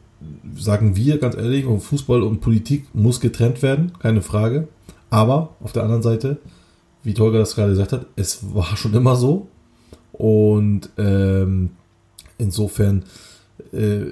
sagen 0.58 0.96
wir 0.96 1.20
ganz 1.20 1.36
ehrlich, 1.36 1.66
Fußball 1.66 2.24
und 2.24 2.42
Politik 2.42 2.88
muss 2.94 3.22
getrennt 3.22 3.62
werden, 3.62 3.94
keine 4.00 4.22
Frage. 4.22 4.68
Aber 5.10 5.56
auf 5.62 5.72
der 5.72 5.84
anderen 5.84 6.02
Seite, 6.02 6.38
wie 7.04 7.14
Tolga 7.14 7.40
das 7.40 7.56
gerade 7.56 7.72
gesagt 7.72 7.94
hat, 7.94 8.06
es 8.16 8.54
war 8.54 8.76
schon 8.76 8.94
immer 8.94 9.16
so. 9.16 9.48
Und 10.12 10.90
ähm, 10.98 11.72
insofern, 12.38 13.06
äh, 13.72 14.08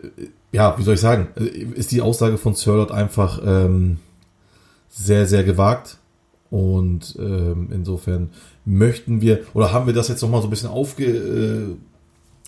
ja, 0.51 0.77
wie 0.77 0.83
soll 0.83 0.93
ich 0.93 1.01
sagen, 1.01 1.27
ist 1.35 1.91
die 1.91 2.01
Aussage 2.01 2.37
von 2.37 2.55
Sirlot 2.55 2.91
einfach 2.91 3.41
ähm, 3.45 3.97
sehr, 4.89 5.25
sehr 5.25 5.43
gewagt. 5.43 5.97
Und 6.49 7.17
ähm, 7.19 7.67
insofern 7.71 8.29
möchten 8.63 9.19
wir, 9.21 9.41
oder 9.53 9.73
haben 9.73 9.85
wir 9.85 9.93
das 9.93 10.07
jetzt 10.07 10.21
nochmal 10.21 10.41
so 10.41 10.47
ein 10.47 10.51
bisschen 10.51 10.69
aufgelöst, 10.69 11.77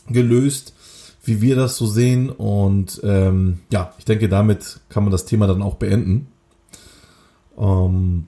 äh, 0.10 0.79
wie 1.30 1.42
wir 1.42 1.56
das 1.56 1.78
so 1.78 1.86
sehen. 1.86 2.30
Und 2.30 3.00
ähm, 3.04 3.60
ja, 3.72 3.94
ich 3.98 4.06
denke, 4.06 4.28
damit 4.28 4.82
kann 4.90 5.04
man 5.04 5.12
das 5.12 5.26
Thema 5.26 5.48
dann 5.48 5.62
auch 5.62 5.76
beenden. 5.76 6.28
Ähm, 7.58 8.26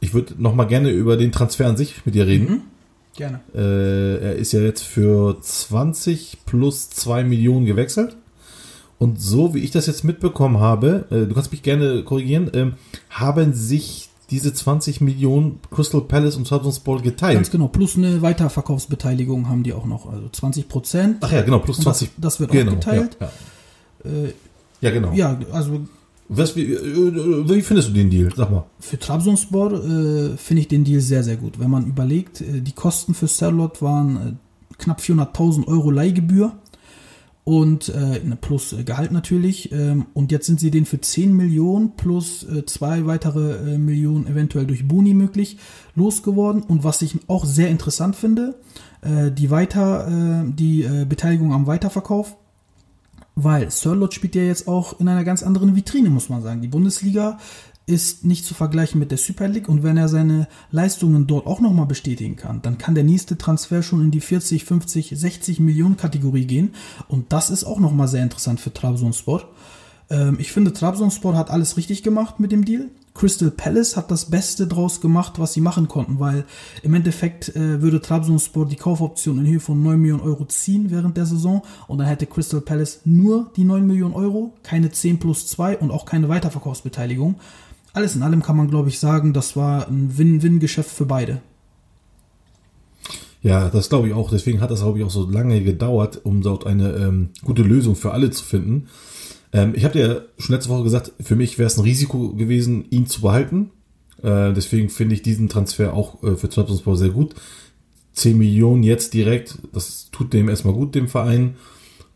ich 0.00 0.12
würde 0.12 0.34
nochmal 0.36 0.66
gerne 0.66 0.90
über 0.90 1.16
den 1.16 1.32
Transfer 1.32 1.66
an 1.66 1.76
sich 1.76 2.04
mit 2.04 2.14
dir 2.14 2.26
reden. 2.26 2.48
Mhm. 2.50 2.60
Gerne. 3.16 3.40
Äh, 3.54 4.24
er 4.24 4.36
ist 4.36 4.52
ja 4.52 4.60
jetzt 4.60 4.82
für 4.82 5.40
20 5.40 6.38
plus 6.46 6.90
2 6.90 7.24
Millionen 7.24 7.66
gewechselt. 7.66 8.16
Und 8.98 9.20
so 9.20 9.54
wie 9.54 9.60
ich 9.60 9.70
das 9.70 9.86
jetzt 9.86 10.04
mitbekommen 10.04 10.60
habe, 10.60 11.06
äh, 11.10 11.26
du 11.26 11.34
kannst 11.34 11.52
mich 11.52 11.62
gerne 11.62 12.04
korrigieren, 12.04 12.50
ähm, 12.52 12.74
haben 13.08 13.54
sich 13.54 14.09
diese 14.30 14.52
20 14.54 15.00
Millionen 15.00 15.60
Crystal 15.70 16.00
Palace 16.00 16.36
und 16.36 16.46
Trabzonspor 16.46 17.02
geteilt. 17.02 17.34
Ganz 17.34 17.50
genau. 17.50 17.68
Plus 17.68 17.96
eine 17.96 18.22
Weiterverkaufsbeteiligung 18.22 19.48
haben 19.48 19.62
die 19.62 19.72
auch 19.72 19.86
noch. 19.86 20.10
Also 20.10 20.28
20 20.28 20.68
Prozent. 20.68 21.16
Ach 21.20 21.32
ja, 21.32 21.42
genau, 21.42 21.58
plus 21.58 21.78
Und 21.78 21.86
das, 21.86 21.98
20. 21.98 22.16
das 22.18 22.40
wird 22.40 22.52
genau, 22.52 22.72
auch 22.72 22.74
geteilt. 22.76 23.16
Ja, 23.20 23.30
ja. 24.04 24.10
Äh, 24.10 24.32
ja 24.80 24.90
genau. 24.90 25.12
ja, 25.12 25.38
also 25.52 25.80
Was, 26.28 26.54
wie, 26.54 26.72
äh, 26.72 27.48
wie 27.48 27.62
findest 27.62 27.88
du 27.88 27.92
den 27.92 28.10
Deal? 28.10 28.32
Sag 28.34 28.50
mal. 28.50 28.64
Für 28.78 28.98
Trabzonspor 28.98 29.72
äh, 29.72 30.36
finde 30.36 30.60
ich 30.60 30.68
den 30.68 30.84
Deal 30.84 31.00
sehr, 31.00 31.24
sehr 31.24 31.36
gut. 31.36 31.58
Wenn 31.58 31.70
man 31.70 31.86
überlegt, 31.86 32.40
äh, 32.40 32.60
die 32.60 32.72
Kosten 32.72 33.14
für 33.14 33.26
Serlot 33.26 33.82
waren 33.82 34.16
äh, 34.16 34.76
knapp 34.78 35.00
400.000 35.00 35.66
Euro 35.66 35.90
Leihgebühr 35.90 36.52
und 37.44 37.88
äh, 37.88 38.20
ne, 38.22 38.36
plus 38.40 38.72
äh, 38.72 38.84
Gehalt 38.84 39.12
natürlich. 39.12 39.72
Ähm, 39.72 40.06
und 40.14 40.30
jetzt 40.30 40.46
sind 40.46 40.60
sie 40.60 40.70
den 40.70 40.84
für 40.84 41.00
10 41.00 41.34
Millionen 41.34 41.96
plus 41.96 42.44
äh, 42.44 42.66
zwei 42.66 43.06
weitere 43.06 43.74
äh, 43.74 43.78
Millionen 43.78 44.26
eventuell 44.26 44.66
durch 44.66 44.86
Boni 44.86 45.14
möglich 45.14 45.58
losgeworden. 45.94 46.62
Und 46.62 46.84
was 46.84 47.02
ich 47.02 47.16
auch 47.28 47.44
sehr 47.44 47.68
interessant 47.68 48.16
finde, 48.16 48.60
äh, 49.02 49.30
die 49.30 49.50
weiter 49.50 50.44
äh, 50.44 50.52
die 50.52 50.86
Beteiligung 51.08 51.52
am 51.52 51.66
Weiterverkauf 51.66 52.36
weil 53.42 53.70
Sirlot 53.70 54.12
spielt 54.12 54.34
ja 54.34 54.42
jetzt 54.42 54.68
auch 54.68 55.00
in 55.00 55.08
einer 55.08 55.24
ganz 55.24 55.42
anderen 55.42 55.74
Vitrine, 55.76 56.10
muss 56.10 56.28
man 56.28 56.42
sagen. 56.42 56.60
Die 56.60 56.68
Bundesliga 56.68 57.38
ist 57.90 58.24
nicht 58.24 58.44
zu 58.44 58.54
vergleichen 58.54 58.98
mit 58.98 59.10
der 59.10 59.18
Super 59.18 59.48
League 59.48 59.68
und 59.68 59.82
wenn 59.82 59.96
er 59.96 60.08
seine 60.08 60.48
Leistungen 60.70 61.26
dort 61.26 61.46
auch 61.46 61.60
nochmal 61.60 61.86
bestätigen 61.86 62.36
kann, 62.36 62.62
dann 62.62 62.78
kann 62.78 62.94
der 62.94 63.04
nächste 63.04 63.36
Transfer 63.36 63.82
schon 63.82 64.00
in 64.00 64.10
die 64.10 64.20
40, 64.20 64.64
50, 64.64 65.12
60 65.14 65.60
Millionen 65.60 65.96
Kategorie 65.96 66.46
gehen 66.46 66.74
und 67.08 67.32
das 67.32 67.50
ist 67.50 67.64
auch 67.64 67.80
nochmal 67.80 68.08
sehr 68.08 68.22
interessant 68.22 68.60
für 68.60 68.72
Trabzonspor. 68.72 69.48
Ähm, 70.10 70.36
ich 70.38 70.52
finde, 70.52 70.72
Trabzonspor 70.72 71.36
hat 71.36 71.50
alles 71.50 71.76
richtig 71.76 72.02
gemacht 72.02 72.40
mit 72.40 72.52
dem 72.52 72.64
Deal. 72.64 72.90
Crystal 73.14 73.50
Palace 73.50 73.96
hat 73.96 74.10
das 74.10 74.30
Beste 74.30 74.66
draus 74.66 75.00
gemacht, 75.00 75.38
was 75.38 75.52
sie 75.52 75.60
machen 75.60 75.88
konnten, 75.88 76.20
weil 76.20 76.44
im 76.82 76.94
Endeffekt 76.94 77.54
äh, 77.56 77.82
würde 77.82 78.00
Trabzonspor 78.00 78.66
die 78.66 78.76
Kaufoption 78.76 79.38
in 79.38 79.46
Höhe 79.46 79.60
von 79.60 79.82
9 79.82 80.00
Millionen 80.00 80.22
Euro 80.22 80.44
ziehen 80.44 80.90
während 80.90 81.16
der 81.16 81.26
Saison 81.26 81.62
und 81.88 81.98
dann 81.98 82.06
hätte 82.06 82.26
Crystal 82.26 82.60
Palace 82.60 83.00
nur 83.04 83.50
die 83.56 83.64
9 83.64 83.86
Millionen 83.86 84.14
Euro, 84.14 84.54
keine 84.62 84.90
10 84.90 85.18
plus 85.18 85.48
2 85.48 85.78
und 85.78 85.90
auch 85.90 86.06
keine 86.06 86.28
Weiterverkaufsbeteiligung. 86.28 87.36
Alles 87.92 88.14
in 88.14 88.22
allem 88.22 88.42
kann 88.42 88.56
man, 88.56 88.70
glaube 88.70 88.88
ich, 88.88 88.98
sagen, 88.98 89.32
das 89.32 89.56
war 89.56 89.88
ein 89.88 90.16
Win-Win-Geschäft 90.16 90.90
für 90.90 91.06
beide. 91.06 91.42
Ja, 93.42 93.68
das 93.68 93.88
glaube 93.88 94.08
ich 94.08 94.14
auch. 94.14 94.30
Deswegen 94.30 94.60
hat 94.60 94.70
das, 94.70 94.80
glaube 94.80 94.98
ich, 94.98 95.04
auch 95.04 95.10
so 95.10 95.28
lange 95.28 95.62
gedauert, 95.62 96.20
um 96.24 96.42
dort 96.42 96.66
eine 96.66 96.92
ähm, 96.92 97.30
gute 97.44 97.62
Lösung 97.62 97.96
für 97.96 98.12
alle 98.12 98.30
zu 98.30 98.44
finden. 98.44 98.88
Ähm, 99.52 99.72
ich 99.74 99.84
habe 99.84 99.98
dir 99.98 100.28
schon 100.38 100.54
letzte 100.54 100.70
Woche 100.70 100.84
gesagt, 100.84 101.12
für 101.20 101.36
mich 101.36 101.58
wäre 101.58 101.66
es 101.66 101.76
ein 101.76 101.82
Risiko 101.82 102.34
gewesen, 102.34 102.84
ihn 102.90 103.06
zu 103.06 103.22
behalten. 103.22 103.70
Äh, 104.22 104.52
deswegen 104.52 104.90
finde 104.90 105.14
ich 105.14 105.22
diesen 105.22 105.48
Transfer 105.48 105.94
auch 105.94 106.22
äh, 106.22 106.36
für 106.36 106.48
Trabzonspor 106.48 106.96
sehr 106.96 107.10
gut. 107.10 107.34
10 108.12 108.36
Millionen 108.36 108.82
jetzt 108.82 109.14
direkt, 109.14 109.58
das 109.72 110.10
tut 110.12 110.32
dem 110.32 110.48
erstmal 110.48 110.74
gut, 110.74 110.94
dem 110.94 111.08
Verein. 111.08 111.54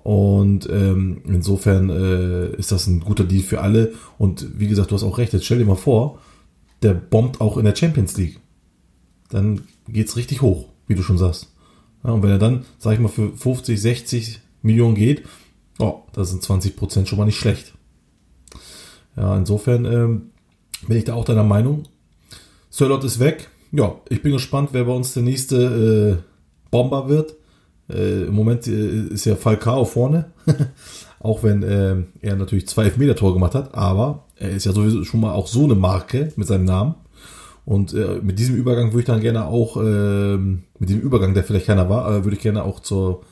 Und 0.04 0.68
ähm, 0.68 1.22
insofern 1.26 1.88
äh, 1.88 2.54
ist 2.56 2.70
das 2.70 2.86
ein 2.86 3.00
guter 3.00 3.24
Deal 3.24 3.42
für 3.42 3.62
alle. 3.62 3.94
Und 4.18 4.46
wie 4.60 4.68
gesagt, 4.68 4.90
du 4.90 4.94
hast 4.94 5.02
auch 5.02 5.16
recht. 5.16 5.32
Jetzt 5.32 5.46
stell 5.46 5.58
dir 5.58 5.64
mal 5.64 5.76
vor, 5.76 6.18
der 6.82 6.92
bombt 6.92 7.40
auch 7.40 7.56
in 7.56 7.64
der 7.64 7.74
Champions 7.74 8.14
League. 8.18 8.38
Dann 9.30 9.62
geht's 9.88 10.18
richtig 10.18 10.42
hoch, 10.42 10.68
wie 10.86 10.94
du 10.94 11.02
schon 11.02 11.16
sagst. 11.16 11.54
Ja, 12.04 12.10
und 12.10 12.22
wenn 12.22 12.28
er 12.28 12.38
dann, 12.38 12.66
sag 12.78 12.92
ich 12.92 13.00
mal, 13.00 13.08
für 13.08 13.34
50, 13.34 13.80
60 13.80 14.40
Millionen 14.60 14.94
geht, 14.94 15.22
oh, 15.78 16.02
da 16.12 16.22
sind 16.24 16.42
20 16.42 16.76
Prozent 16.76 17.08
schon 17.08 17.18
mal 17.18 17.24
nicht 17.24 17.38
schlecht. 17.38 17.72
Ja, 19.16 19.34
insofern 19.34 19.86
ähm, 19.86 20.30
bin 20.86 20.98
ich 20.98 21.04
da 21.04 21.14
auch 21.14 21.24
deiner 21.24 21.44
Meinung. 21.44 21.84
Sörlot 22.68 23.04
ist 23.04 23.20
weg. 23.20 23.48
Ja, 23.72 23.96
ich 24.10 24.20
bin 24.20 24.32
gespannt, 24.32 24.68
wer 24.72 24.84
bei 24.84 24.92
uns 24.92 25.14
der 25.14 25.22
nächste 25.22 26.20
äh, 26.22 26.70
Bomber 26.70 27.08
wird. 27.08 27.36
Äh, 27.90 28.24
Im 28.24 28.34
Moment 28.34 28.66
äh, 28.66 29.06
ist 29.08 29.24
ja 29.24 29.36
Falcao 29.36 29.84
vorne. 29.84 30.32
auch 31.20 31.42
wenn 31.42 31.62
äh, 31.62 31.96
er 32.20 32.36
natürlich 32.36 32.68
zwei 32.68 32.84
Elfmeter-Tore 32.84 33.32
gemacht 33.32 33.54
hat. 33.54 33.74
Aber 33.74 34.24
er 34.36 34.50
ist 34.50 34.66
ja 34.66 34.72
sowieso 34.72 35.04
schon 35.04 35.20
mal 35.20 35.32
auch 35.32 35.46
so 35.46 35.64
eine 35.64 35.74
Marke 35.74 36.32
mit 36.36 36.46
seinem 36.46 36.66
Namen. 36.66 36.94
Und 37.64 37.94
äh, 37.94 38.20
mit 38.22 38.38
diesem 38.38 38.56
Übergang 38.56 38.88
würde 38.88 39.00
ich 39.00 39.06
dann 39.06 39.20
gerne 39.20 39.46
auch, 39.46 39.78
äh, 39.78 40.36
mit 40.36 40.90
dem 40.90 41.00
Übergang, 41.00 41.32
der 41.32 41.44
vielleicht 41.44 41.66
keiner 41.66 41.88
war, 41.88 42.08
äh, 42.08 42.24
würde 42.24 42.36
ich 42.36 42.42
gerne 42.42 42.62
auch 42.62 42.80
zur, 42.80 43.22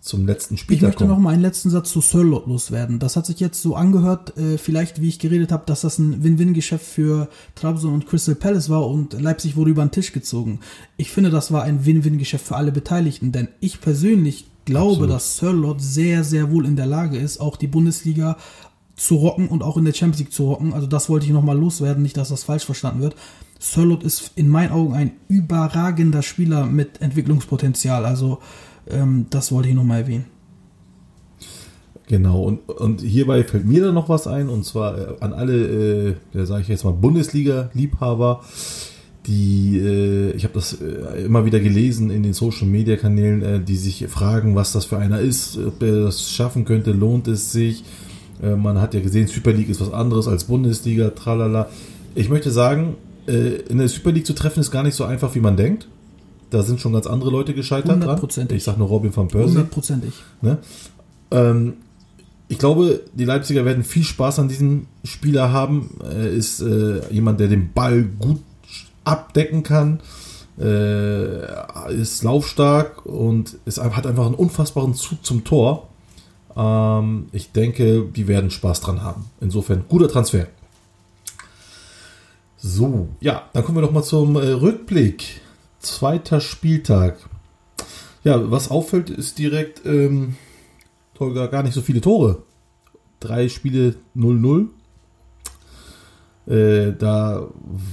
zum 0.00 0.26
letzten 0.26 0.54
Ich 0.54 0.60
Spieltag 0.60 0.88
möchte 0.88 0.98
kommen. 0.98 1.10
noch 1.10 1.18
mal 1.18 1.34
einen 1.34 1.42
letzten 1.42 1.70
Satz 1.70 1.90
zu 1.90 2.00
Sirlot 2.00 2.46
loswerden. 2.46 2.98
Das 2.98 3.16
hat 3.16 3.26
sich 3.26 3.40
jetzt 3.40 3.60
so 3.60 3.74
angehört, 3.74 4.36
äh, 4.36 4.56
vielleicht 4.58 5.00
wie 5.02 5.08
ich 5.08 5.18
geredet 5.18 5.52
habe, 5.52 5.64
dass 5.66 5.80
das 5.82 5.98
ein 5.98 6.22
Win-Win-Geschäft 6.22 6.84
für 6.86 7.28
Trabzon 7.54 7.92
und 7.94 8.06
Crystal 8.06 8.34
Palace 8.34 8.70
war 8.70 8.86
und 8.86 9.20
Leipzig 9.20 9.56
wurde 9.56 9.70
über 9.70 9.84
den 9.84 9.90
Tisch 9.90 10.12
gezogen. 10.12 10.60
Ich 10.96 11.10
finde, 11.10 11.30
das 11.30 11.52
war 11.52 11.62
ein 11.64 11.84
Win-Win-Geschäft 11.84 12.46
für 12.46 12.56
alle 12.56 12.72
Beteiligten, 12.72 13.32
denn 13.32 13.48
ich 13.60 13.80
persönlich 13.80 14.46
glaube, 14.64 14.90
Absolut. 14.92 15.10
dass 15.10 15.36
Sirlot 15.38 15.80
sehr, 15.80 16.24
sehr 16.24 16.50
wohl 16.50 16.66
in 16.66 16.76
der 16.76 16.86
Lage 16.86 17.18
ist, 17.18 17.40
auch 17.40 17.56
die 17.56 17.66
Bundesliga 17.66 18.36
zu 18.96 19.16
rocken 19.16 19.48
und 19.48 19.62
auch 19.62 19.76
in 19.76 19.84
der 19.84 19.92
Champions 19.94 20.18
League 20.18 20.32
zu 20.32 20.44
rocken. 20.44 20.72
Also 20.74 20.86
das 20.86 21.08
wollte 21.08 21.26
ich 21.26 21.32
noch 21.32 21.42
mal 21.44 21.58
loswerden, 21.58 22.02
nicht, 22.02 22.16
dass 22.16 22.28
das 22.30 22.44
falsch 22.44 22.64
verstanden 22.64 23.00
wird. 23.00 23.14
Sirlot 23.60 24.02
ist 24.02 24.32
in 24.36 24.48
meinen 24.48 24.72
Augen 24.72 24.94
ein 24.94 25.12
überragender 25.28 26.22
Spieler 26.22 26.66
mit 26.66 27.00
Entwicklungspotenzial. 27.00 28.04
Also 28.04 28.38
ähm, 28.90 29.26
das 29.30 29.52
wollte 29.52 29.68
ich 29.68 29.74
noch 29.74 29.84
mal 29.84 29.98
erwähnen. 29.98 30.26
Genau, 32.08 32.42
und, 32.42 32.66
und 32.70 33.02
hierbei 33.02 33.44
fällt 33.44 33.66
mir 33.66 33.82
dann 33.82 33.94
noch 33.94 34.08
was 34.08 34.26
ein, 34.26 34.48
und 34.48 34.64
zwar 34.64 34.96
äh, 34.96 35.14
an 35.20 35.34
alle, 35.34 36.16
äh, 36.34 36.44
sage 36.46 36.62
ich 36.62 36.68
jetzt 36.68 36.84
mal, 36.84 36.94
Bundesliga-Liebhaber, 36.94 38.40
die, 39.26 39.78
äh, 39.78 40.30
ich 40.30 40.44
habe 40.44 40.54
das 40.54 40.80
äh, 40.80 41.24
immer 41.26 41.44
wieder 41.44 41.60
gelesen 41.60 42.10
in 42.10 42.22
den 42.22 42.32
Social-Media-Kanälen, 42.32 43.42
äh, 43.42 43.60
die 43.60 43.76
sich 43.76 44.06
fragen, 44.08 44.54
was 44.54 44.72
das 44.72 44.86
für 44.86 44.96
einer 44.96 45.20
ist, 45.20 45.58
ob 45.58 45.82
er 45.82 46.04
das 46.04 46.30
schaffen 46.30 46.64
könnte, 46.64 46.92
lohnt 46.92 47.28
es 47.28 47.52
sich. 47.52 47.84
Äh, 48.42 48.56
man 48.56 48.80
hat 48.80 48.94
ja 48.94 49.00
gesehen, 49.00 49.26
Super 49.26 49.52
League 49.52 49.68
ist 49.68 49.82
was 49.82 49.92
anderes 49.92 50.28
als 50.28 50.44
Bundesliga, 50.44 51.10
tralala. 51.10 51.68
Ich 52.14 52.30
möchte 52.30 52.50
sagen, 52.50 52.96
in 53.26 53.76
der 53.76 53.88
Super 53.88 54.10
League 54.10 54.24
zu 54.24 54.32
treffen 54.32 54.60
ist 54.60 54.70
gar 54.70 54.82
nicht 54.82 54.94
so 54.94 55.04
einfach, 55.04 55.34
wie 55.34 55.40
man 55.40 55.54
denkt. 55.58 55.86
Da 56.50 56.62
sind 56.62 56.80
schon 56.80 56.92
ganz 56.92 57.06
andere 57.06 57.30
Leute 57.30 57.54
gescheitert 57.54 57.90
dran. 57.90 58.00
Hundertprozentig. 58.02 58.58
Ich 58.58 58.64
sage 58.64 58.78
nur 58.78 58.88
Robin 58.88 59.14
van 59.14 59.28
Persie. 59.28 59.50
Hundertprozentig. 59.50 60.14
Ne? 60.40 60.58
Ähm, 61.30 61.74
ich 62.48 62.58
glaube, 62.58 63.02
die 63.12 63.24
Leipziger 63.24 63.64
werden 63.64 63.84
viel 63.84 64.04
Spaß 64.04 64.38
an 64.38 64.48
diesem 64.48 64.86
Spieler 65.04 65.52
haben. 65.52 65.90
Er 66.02 66.30
ist 66.30 66.60
äh, 66.60 67.00
jemand, 67.12 67.40
der 67.40 67.48
den 67.48 67.72
Ball 67.72 68.02
gut 68.02 68.40
abdecken 69.04 69.62
kann, 69.62 70.00
äh, 70.58 71.92
ist 71.94 72.22
laufstark 72.22 73.04
und 73.06 73.56
ist, 73.64 73.78
hat 73.78 74.06
einfach 74.06 74.26
einen 74.26 74.34
unfassbaren 74.34 74.94
Zug 74.94 75.24
zum 75.24 75.44
Tor. 75.44 75.88
Ähm, 76.56 77.28
ich 77.32 77.52
denke, 77.52 78.04
die 78.04 78.28
werden 78.28 78.50
Spaß 78.50 78.80
dran 78.80 79.02
haben. 79.02 79.26
Insofern 79.40 79.84
guter 79.88 80.08
Transfer. 80.08 80.46
So, 82.56 83.08
ja, 83.20 83.42
dann 83.52 83.64
kommen 83.64 83.78
wir 83.78 83.82
doch 83.82 83.92
mal 83.92 84.02
zum 84.02 84.36
äh, 84.36 84.48
Rückblick. 84.48 85.42
Zweiter 85.80 86.40
Spieltag. 86.40 87.18
Ja, 88.24 88.50
was 88.50 88.70
auffällt, 88.70 89.10
ist 89.10 89.38
direkt 89.38 89.86
ähm, 89.86 90.36
Tolga 91.14 91.46
gar 91.46 91.62
nicht 91.62 91.74
so 91.74 91.82
viele 91.82 92.00
Tore. 92.00 92.42
Drei 93.20 93.48
Spiele 93.48 93.94
0-0. 94.16 94.68
Äh, 96.48 96.94
da 96.98 97.46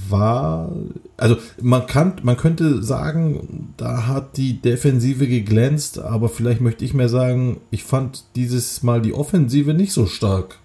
war, 0.08 0.72
also 1.16 1.36
man 1.60 1.86
kann, 1.86 2.14
man 2.22 2.36
könnte 2.36 2.82
sagen, 2.82 3.74
da 3.76 4.06
hat 4.06 4.36
die 4.36 4.60
Defensive 4.60 5.26
geglänzt, 5.26 5.98
aber 5.98 6.28
vielleicht 6.28 6.62
möchte 6.62 6.84
ich 6.84 6.94
mehr 6.94 7.10
sagen, 7.10 7.60
ich 7.70 7.84
fand 7.84 8.24
dieses 8.34 8.82
Mal 8.82 9.02
die 9.02 9.12
Offensive 9.12 9.74
nicht 9.74 9.92
so 9.92 10.06
stark. 10.06 10.58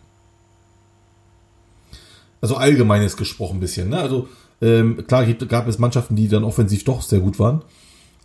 Also 2.39 2.55
allgemein 2.55 3.01
jetzt 3.01 3.17
gesprochen 3.17 3.57
ein 3.57 3.59
bisschen, 3.59 3.89
ne? 3.89 3.99
Also 3.99 4.29
ähm, 4.61 5.05
klar 5.07 5.25
gab 5.25 5.67
es 5.67 5.79
Mannschaften, 5.79 6.15
die 6.15 6.27
dann 6.27 6.43
offensiv 6.43 6.83
doch 6.83 7.01
sehr 7.01 7.19
gut 7.19 7.39
waren. 7.39 7.61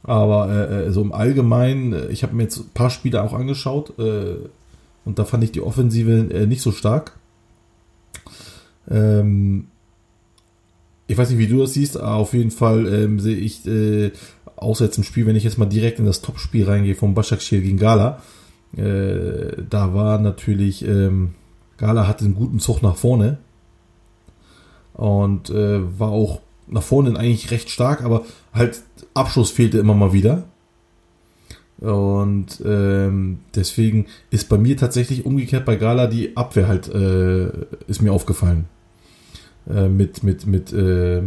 Aber 0.03 0.51
äh, 0.51 0.87
äh, 0.87 0.93
so 0.93 1.03
im 1.03 1.13
Allgemeinen, 1.13 1.93
äh, 1.93 2.07
ich 2.09 2.23
habe 2.23 2.35
mir 2.35 2.45
jetzt 2.45 2.59
ein 2.59 2.71
paar 2.75 2.91
Spiele 2.91 3.23
auch 3.23 3.33
angeschaut 3.33 3.99
äh, 3.99 4.37
und 5.05 5.19
da 5.19 5.25
fand 5.25 5.43
ich 5.45 5.53
die 5.53 5.63
Offensive 5.63 6.29
äh, 6.33 6.47
nicht 6.47 6.63
so 6.63 6.71
stark. 6.73 7.19
Ähm, 8.89 9.69
ich 11.09 11.17
weiß 11.17 11.31
nicht, 11.31 11.39
wie 11.39 11.49
du 11.49 11.59
das 11.59 11.73
siehst, 11.73 11.97
aber 11.97 12.17
auf 12.17 12.35
jeden 12.35 12.51
Fall 12.51 12.87
ähm, 12.87 13.19
sehe 13.19 13.37
ich, 13.37 13.67
äh, 13.67 14.13
außer 14.57 14.85
jetzt 14.85 14.99
im 14.99 15.05
Spiel, 15.05 15.27
wenn 15.27 15.37
ich 15.37 15.45
jetzt 15.45 15.59
mal 15.59 15.67
direkt 15.67 15.99
in 15.99 16.07
das 16.07 16.21
Topspiel 16.21 16.65
reingehe 16.65 16.95
vom 16.95 17.15
Başakşehir 17.15 17.63
gegen 17.63 17.79
Gala, 17.79 18.23
äh, 18.77 19.63
da 19.69 19.95
war 19.95 20.19
natürlich, 20.19 20.87
ähm, 20.87 21.35
Gala 21.79 22.07
hatte 22.07 22.25
einen 22.25 22.35
guten 22.35 22.59
Zug 22.59 22.83
nach 22.83 22.97
vorne 22.97 23.39
und 24.97 25.51
äh, 25.51 25.99
war 25.99 26.11
auch 26.11 26.41
nach 26.67 26.83
vorne 26.83 27.17
eigentlich 27.19 27.51
recht 27.51 27.71
stark, 27.71 28.03
aber 28.03 28.25
halt 28.53 28.83
Abschluss 29.15 29.51
fehlte 29.51 29.79
immer 29.79 29.95
mal 29.95 30.13
wieder. 30.13 30.45
Und 31.79 32.63
ähm, 32.65 33.41
deswegen 33.55 34.07
ist 34.31 34.49
bei 34.49 34.57
mir 34.57 34.79
tatsächlich 34.79 35.27
umgekehrt 35.27 35.67
bei 35.67 35.77
Gala 35.77 36.07
die 36.07 36.35
Abwehr 36.37 36.69
halt 36.69 36.89
äh, 36.89 37.51
ist 37.87 38.01
mir 38.01 38.13
aufgefallen. 38.13 38.65
Äh, 39.69 39.89
mit 39.89 40.23
mit 40.23 40.47
mit 40.47 40.73
äh, 40.73 41.23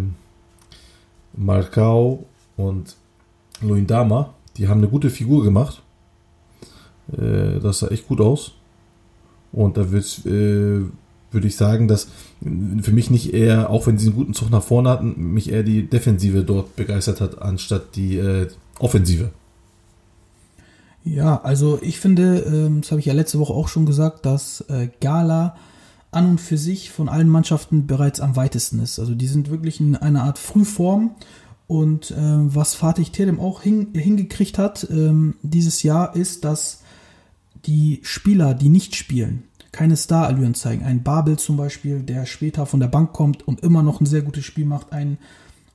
Marcao 1.38 2.26
und 2.58 2.96
Loindama. 3.62 4.34
Die 4.58 4.68
haben 4.68 4.80
eine 4.80 4.90
gute 4.90 5.12
Figur 5.12 5.44
gemacht. 5.44 5.84
Äh, 7.12 7.60
das 7.60 7.80
sah 7.80 7.90
echt 7.90 8.08
gut 8.08 8.20
aus. 8.20 8.54
Und 9.52 9.78
da 9.78 9.92
wird 9.92 10.26
äh, 10.26 10.82
würde 11.32 11.48
ich 11.48 11.56
sagen, 11.56 11.88
dass 11.88 12.08
für 12.42 12.92
mich 12.92 13.10
nicht 13.10 13.34
eher, 13.34 13.70
auch 13.70 13.88
wenn 13.88 13.98
sie 13.98 14.08
einen 14.08 14.16
guten 14.16 14.34
Zug 14.34 14.50
nach 14.50 14.64
vorne 14.64 14.90
hatten, 14.90 15.34
mich 15.34 15.52
eher 15.52 15.64
die 15.64 15.88
Defensive 15.88 16.44
dort 16.44 16.76
begeistert 16.76 17.22
hat, 17.22 17.42
anstatt 17.42 17.96
die 17.96 18.18
äh, 18.18 18.48
Offensive. 18.80 19.32
Ja, 21.04 21.42
also 21.42 21.80
ich 21.82 22.00
finde, 22.00 22.40
ähm, 22.40 22.82
das 22.82 22.92
habe 22.92 23.00
ich 23.00 23.06
ja 23.06 23.14
letzte 23.14 23.40
Woche 23.40 23.54
auch 23.54 23.68
schon 23.68 23.86
gesagt, 23.86 24.26
dass 24.26 24.62
äh, 24.70 24.90
Gala 25.02 25.56
an 26.12 26.32
und 26.32 26.42
für 26.42 26.58
sich 26.58 26.92
von 26.92 27.10
allen 27.10 27.30
Mannschaften 27.30 27.88
bereits 27.88 28.20
am 28.20 28.36
weitesten 28.36 28.80
ist. 28.80 29.00
Also 29.00 29.16
die 29.16 29.28
sind 29.28 29.50
wirklich 29.50 29.80
in 29.80 29.96
einer 29.96 30.24
Art 30.24 30.40
Frühform. 30.40 31.16
Und 31.68 32.10
äh, 32.12 32.16
was 32.18 32.74
Fatih 32.74 33.06
Terim 33.12 33.40
auch 33.40 33.62
hin, 33.62 33.90
hingekriegt 33.94 34.58
hat 34.58 34.88
ähm, 34.90 35.36
dieses 35.44 35.84
Jahr, 35.84 36.16
ist, 36.16 36.44
dass 36.44 36.82
die 37.68 38.00
Spieler, 38.02 38.56
die 38.56 38.70
nicht 38.70 38.96
spielen, 38.96 39.44
keine 39.72 39.98
Star-Allüren 39.98 40.56
zeigen. 40.56 40.84
Ein 40.84 41.04
Babel 41.04 41.38
zum 41.38 41.58
Beispiel, 41.58 42.02
der 42.02 42.26
später 42.26 42.66
von 42.66 42.80
der 42.80 42.88
Bank 42.88 43.14
kommt 43.14 43.48
und 43.48 43.62
immer 43.62 43.84
noch 43.84 44.02
ein 44.02 44.06
sehr 44.06 44.22
gutes 44.22 44.46
Spiel 44.46 44.66
macht. 44.66 44.92
Ein 44.94 45.18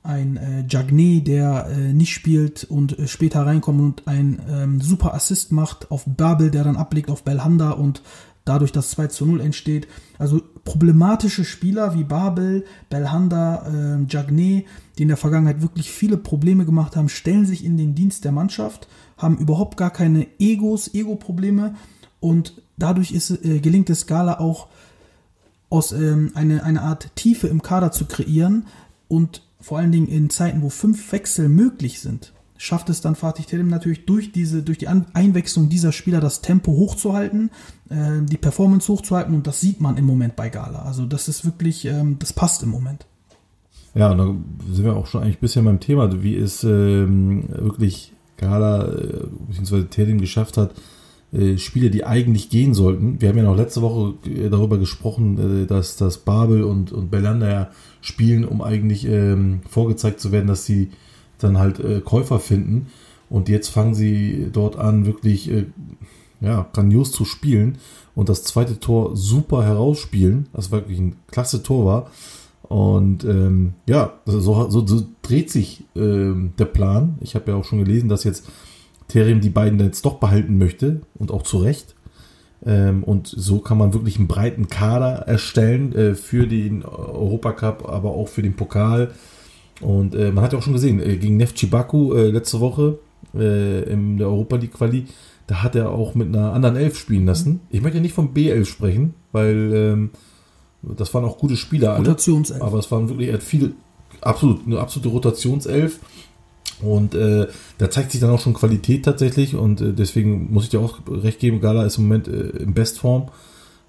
ein 0.05 0.37
äh, 0.37 0.63
Jagné, 0.67 1.23
der 1.23 1.67
äh, 1.67 1.91
nicht 1.91 2.13
spielt 2.13 2.63
und 2.63 2.97
äh, 2.99 3.07
später 3.07 3.45
reinkommt 3.45 3.81
und 3.81 4.07
ein 4.07 4.39
ähm, 4.47 4.81
super 4.81 5.15
Assist 5.15 5.51
macht 5.51 5.89
auf 5.89 6.03
Babel, 6.05 6.51
der 6.51 6.63
dann 6.63 6.75
ablegt 6.75 7.09
auf 7.09 7.23
Belhanda 7.23 7.71
und 7.71 8.03
dadurch 8.45 8.71
das 8.71 8.91
2 8.91 9.07
zu 9.07 9.25
0 9.25 9.41
entsteht. 9.41 9.87
Also 10.19 10.41
problematische 10.63 11.43
Spieler 11.43 11.95
wie 11.95 12.03
Babel, 12.03 12.65
Belhanda, 12.89 13.65
äh, 13.67 14.05
Jagné, 14.05 14.65
die 14.97 15.01
in 15.01 15.07
der 15.07 15.17
Vergangenheit 15.17 15.61
wirklich 15.61 15.89
viele 15.89 16.17
Probleme 16.17 16.65
gemacht 16.65 16.95
haben, 16.95 17.09
stellen 17.09 17.45
sich 17.45 17.65
in 17.65 17.75
den 17.75 17.95
Dienst 17.95 18.23
der 18.23 18.31
Mannschaft, 18.31 18.87
haben 19.17 19.37
überhaupt 19.37 19.75
gar 19.75 19.89
keine 19.89 20.27
Egos, 20.39 20.93
Ego-Probleme 20.93 21.75
und 22.19 22.61
dadurch 22.77 23.11
ist, 23.11 23.31
äh, 23.43 23.59
gelingt 23.59 23.89
es 23.89 24.07
Gala 24.07 24.39
auch 24.39 24.67
aus 25.69 25.91
ähm, 25.91 26.31
eine, 26.35 26.63
eine 26.63 26.81
Art 26.81 27.15
Tiefe 27.15 27.47
im 27.47 27.61
Kader 27.61 27.91
zu 27.91 28.05
kreieren 28.05 28.65
und 29.07 29.41
vor 29.59 29.79
allen 29.79 29.91
Dingen 29.91 30.07
in 30.07 30.29
Zeiten, 30.29 30.61
wo 30.61 30.69
fünf 30.69 31.11
Wechsel 31.11 31.49
möglich 31.49 31.99
sind, 31.99 32.33
schafft 32.57 32.89
es 32.89 33.01
dann 33.01 33.15
Fatih 33.15 33.43
Terim 33.43 33.67
natürlich 33.67 34.05
durch 34.05 34.31
diese, 34.31 34.63
durch 34.63 34.77
die 34.77 34.87
Einwechslung 34.87 35.69
dieser 35.69 35.91
Spieler 35.91 36.21
das 36.21 36.41
Tempo 36.41 36.71
hochzuhalten, 36.71 37.49
äh, 37.89 38.21
die 38.21 38.37
Performance 38.37 38.91
hochzuhalten 38.91 39.33
und 39.33 39.47
das 39.47 39.59
sieht 39.61 39.81
man 39.81 39.97
im 39.97 40.05
Moment 40.05 40.35
bei 40.35 40.49
Gala. 40.49 40.83
Also 40.83 41.05
das 41.05 41.27
ist 41.27 41.45
wirklich, 41.45 41.85
ähm, 41.85 42.17
das 42.19 42.33
passt 42.33 42.63
im 42.63 42.69
Moment. 42.69 43.05
Ja, 43.93 44.11
und 44.11 44.17
da 44.17 44.73
sind 44.73 44.85
wir 44.85 44.95
auch 44.95 45.07
schon 45.07 45.23
eigentlich 45.23 45.37
ein 45.37 45.41
bisschen 45.41 45.65
beim 45.65 45.79
Thema, 45.79 46.21
wie 46.21 46.35
es 46.35 46.63
ähm, 46.63 47.45
wirklich 47.49 48.13
Gala 48.37 48.87
äh, 48.87 49.23
bzw. 49.49 49.83
Terim 49.83 50.19
geschafft 50.19 50.57
hat, 50.57 50.71
äh, 51.35 51.57
Spiele, 51.57 51.89
die 51.89 52.05
eigentlich 52.05 52.49
gehen 52.49 52.73
sollten. 52.73 53.19
Wir 53.19 53.29
haben 53.29 53.37
ja 53.37 53.43
noch 53.43 53.57
letzte 53.57 53.81
Woche 53.81 54.13
äh, 54.25 54.49
darüber 54.49 54.77
gesprochen, 54.77 55.63
äh, 55.63 55.65
dass, 55.65 55.97
dass 55.97 56.19
Babel 56.19 56.63
und, 56.63 56.91
und 56.91 57.11
Belander 57.11 57.49
ja 57.49 57.69
spielen, 58.01 58.45
um 58.45 58.61
eigentlich 58.61 59.05
ähm, 59.05 59.61
vorgezeigt 59.67 60.19
zu 60.19 60.31
werden, 60.31 60.47
dass 60.47 60.65
sie 60.65 60.89
dann 61.39 61.57
halt 61.57 61.79
äh, 61.79 62.01
Käufer 62.01 62.39
finden. 62.39 62.87
Und 63.29 63.49
jetzt 63.49 63.69
fangen 63.69 63.95
sie 63.95 64.49
dort 64.53 64.77
an, 64.77 65.05
wirklich 65.05 65.51
äh, 65.51 65.65
ja, 66.41 66.67
grandios 66.73 67.11
zu 67.11 67.25
spielen 67.25 67.77
und 68.13 68.29
das 68.29 68.43
zweite 68.43 68.79
Tor 68.79 69.15
super 69.15 69.63
herausspielen, 69.63 70.47
das 70.53 70.71
wirklich 70.71 70.99
ein 70.99 71.15
klasse 71.31 71.63
Tor 71.63 71.85
war. 71.85 72.11
Und 72.63 73.23
ähm, 73.25 73.73
ja, 73.87 74.13
so, 74.25 74.69
so, 74.69 74.87
so 74.87 75.05
dreht 75.21 75.51
sich 75.51 75.83
ähm, 75.95 76.53
der 76.57 76.65
Plan. 76.65 77.15
Ich 77.21 77.35
habe 77.35 77.51
ja 77.51 77.57
auch 77.57 77.63
schon 77.63 77.83
gelesen, 77.83 78.09
dass 78.09 78.23
jetzt 78.23 78.47
Terim 79.07 79.41
die 79.41 79.49
beiden 79.49 79.79
jetzt 79.79 80.05
doch 80.05 80.15
behalten 80.15 80.57
möchte 80.57 81.01
und 81.15 81.31
auch 81.31 81.43
zu 81.43 81.57
Recht. 81.57 81.95
Ähm, 82.65 83.03
und 83.03 83.27
so 83.27 83.59
kann 83.59 83.77
man 83.77 83.93
wirklich 83.93 84.17
einen 84.17 84.27
breiten 84.27 84.67
Kader 84.67 85.27
erstellen 85.27 85.93
äh, 85.93 86.15
für 86.15 86.47
den 86.47 86.83
Europacup, 86.83 87.87
aber 87.87 88.11
auch 88.11 88.27
für 88.27 88.41
den 88.41 88.55
Pokal. 88.55 89.11
Und 89.81 90.15
äh, 90.15 90.31
man 90.31 90.43
hat 90.43 90.53
ja 90.53 90.59
auch 90.59 90.63
schon 90.63 90.73
gesehen, 90.73 90.99
äh, 90.99 91.17
gegen 91.17 91.37
Neftchi 91.37 91.67
Baku 91.67 92.13
äh, 92.13 92.29
letzte 92.29 92.59
Woche 92.59 92.99
äh, 93.35 93.83
in 93.83 94.17
der 94.17 94.27
Europa 94.27 94.55
League 94.55 94.73
Quali, 94.73 95.05
da 95.47 95.61
hat 95.61 95.75
er 95.75 95.91
auch 95.91 96.15
mit 96.15 96.29
einer 96.29 96.53
anderen 96.53 96.75
Elf 96.75 96.97
spielen 96.97 97.25
lassen. 97.25 97.59
Ich 97.69 97.81
möchte 97.81 98.01
nicht 98.01 98.13
vom 98.13 98.33
B11 98.33 98.65
sprechen, 98.65 99.13
weil 99.31 99.71
ähm, 99.73 100.09
das 100.81 101.13
waren 101.13 101.25
auch 101.25 101.37
gute 101.37 101.57
Spieler 101.57 101.93
alle. 101.93 102.07
Rotationself. 102.07 102.61
Aber 102.61 102.79
es 102.79 102.91
waren 102.91 103.09
wirklich, 103.09 103.27
er 103.27 103.35
hat 103.35 103.43
viele, 103.43 103.71
absolut, 104.21 104.65
eine 104.65 104.79
absolute 104.79 105.09
Rotationself. 105.09 105.99
Und 106.81 107.15
äh, 107.15 107.47
da 107.77 107.89
zeigt 107.89 108.11
sich 108.11 108.21
dann 108.21 108.29
auch 108.29 108.39
schon 108.39 108.53
Qualität 108.53 109.05
tatsächlich 109.05 109.55
und 109.55 109.79
äh, 109.81 109.93
deswegen 109.93 110.51
muss 110.51 110.65
ich 110.65 110.69
dir 110.69 110.81
auch 110.81 110.99
recht 111.07 111.39
geben, 111.39 111.61
Gala 111.61 111.85
ist 111.85 111.97
im 111.97 112.05
Moment 112.05 112.27
äh, 112.27 112.49
in 112.49 112.73
Bestform, 112.73 113.29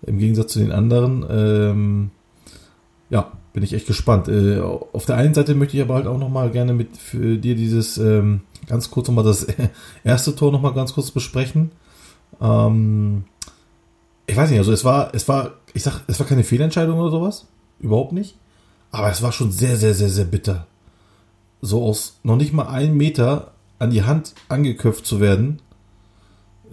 im 0.02 0.18
Gegensatz 0.18 0.52
zu 0.52 0.60
den 0.60 0.70
anderen. 0.70 1.26
Ähm, 1.28 2.10
ja, 3.10 3.32
bin 3.52 3.64
ich 3.64 3.72
echt 3.72 3.86
gespannt. 3.86 4.28
Äh, 4.28 4.60
auf 4.60 5.04
der 5.04 5.16
einen 5.16 5.34
Seite 5.34 5.54
möchte 5.54 5.76
ich 5.76 5.82
aber 5.82 5.94
halt 5.94 6.06
auch 6.06 6.18
nochmal 6.18 6.50
gerne 6.50 6.74
mit 6.74 6.96
für 6.96 7.38
dir 7.38 7.56
dieses, 7.56 7.98
ähm, 7.98 8.42
ganz 8.68 8.90
kurz 8.90 9.08
nochmal 9.08 9.24
das 9.24 9.46
erste 10.04 10.36
Tor 10.36 10.52
nochmal 10.52 10.74
ganz 10.74 10.94
kurz 10.94 11.10
besprechen. 11.10 11.72
Ähm, 12.40 13.24
ich 14.28 14.36
weiß 14.36 14.50
nicht, 14.50 14.58
also 14.58 14.72
es 14.72 14.84
war, 14.84 15.10
es 15.12 15.26
war, 15.28 15.54
ich 15.74 15.82
sag, 15.82 16.02
es 16.06 16.20
war 16.20 16.26
keine 16.26 16.44
Fehlentscheidung 16.44 16.98
oder 16.98 17.10
sowas. 17.10 17.46
Überhaupt 17.80 18.12
nicht. 18.12 18.36
Aber 18.92 19.10
es 19.10 19.22
war 19.22 19.32
schon 19.32 19.50
sehr, 19.50 19.76
sehr, 19.76 19.94
sehr, 19.94 20.08
sehr 20.08 20.24
bitter 20.24 20.66
so 21.60 21.82
aus 21.82 22.20
noch 22.22 22.36
nicht 22.36 22.52
mal 22.52 22.68
einen 22.68 22.96
Meter 22.96 23.52
an 23.78 23.90
die 23.90 24.02
Hand 24.02 24.34
angeköpft 24.48 25.06
zu 25.06 25.20
werden, 25.20 25.60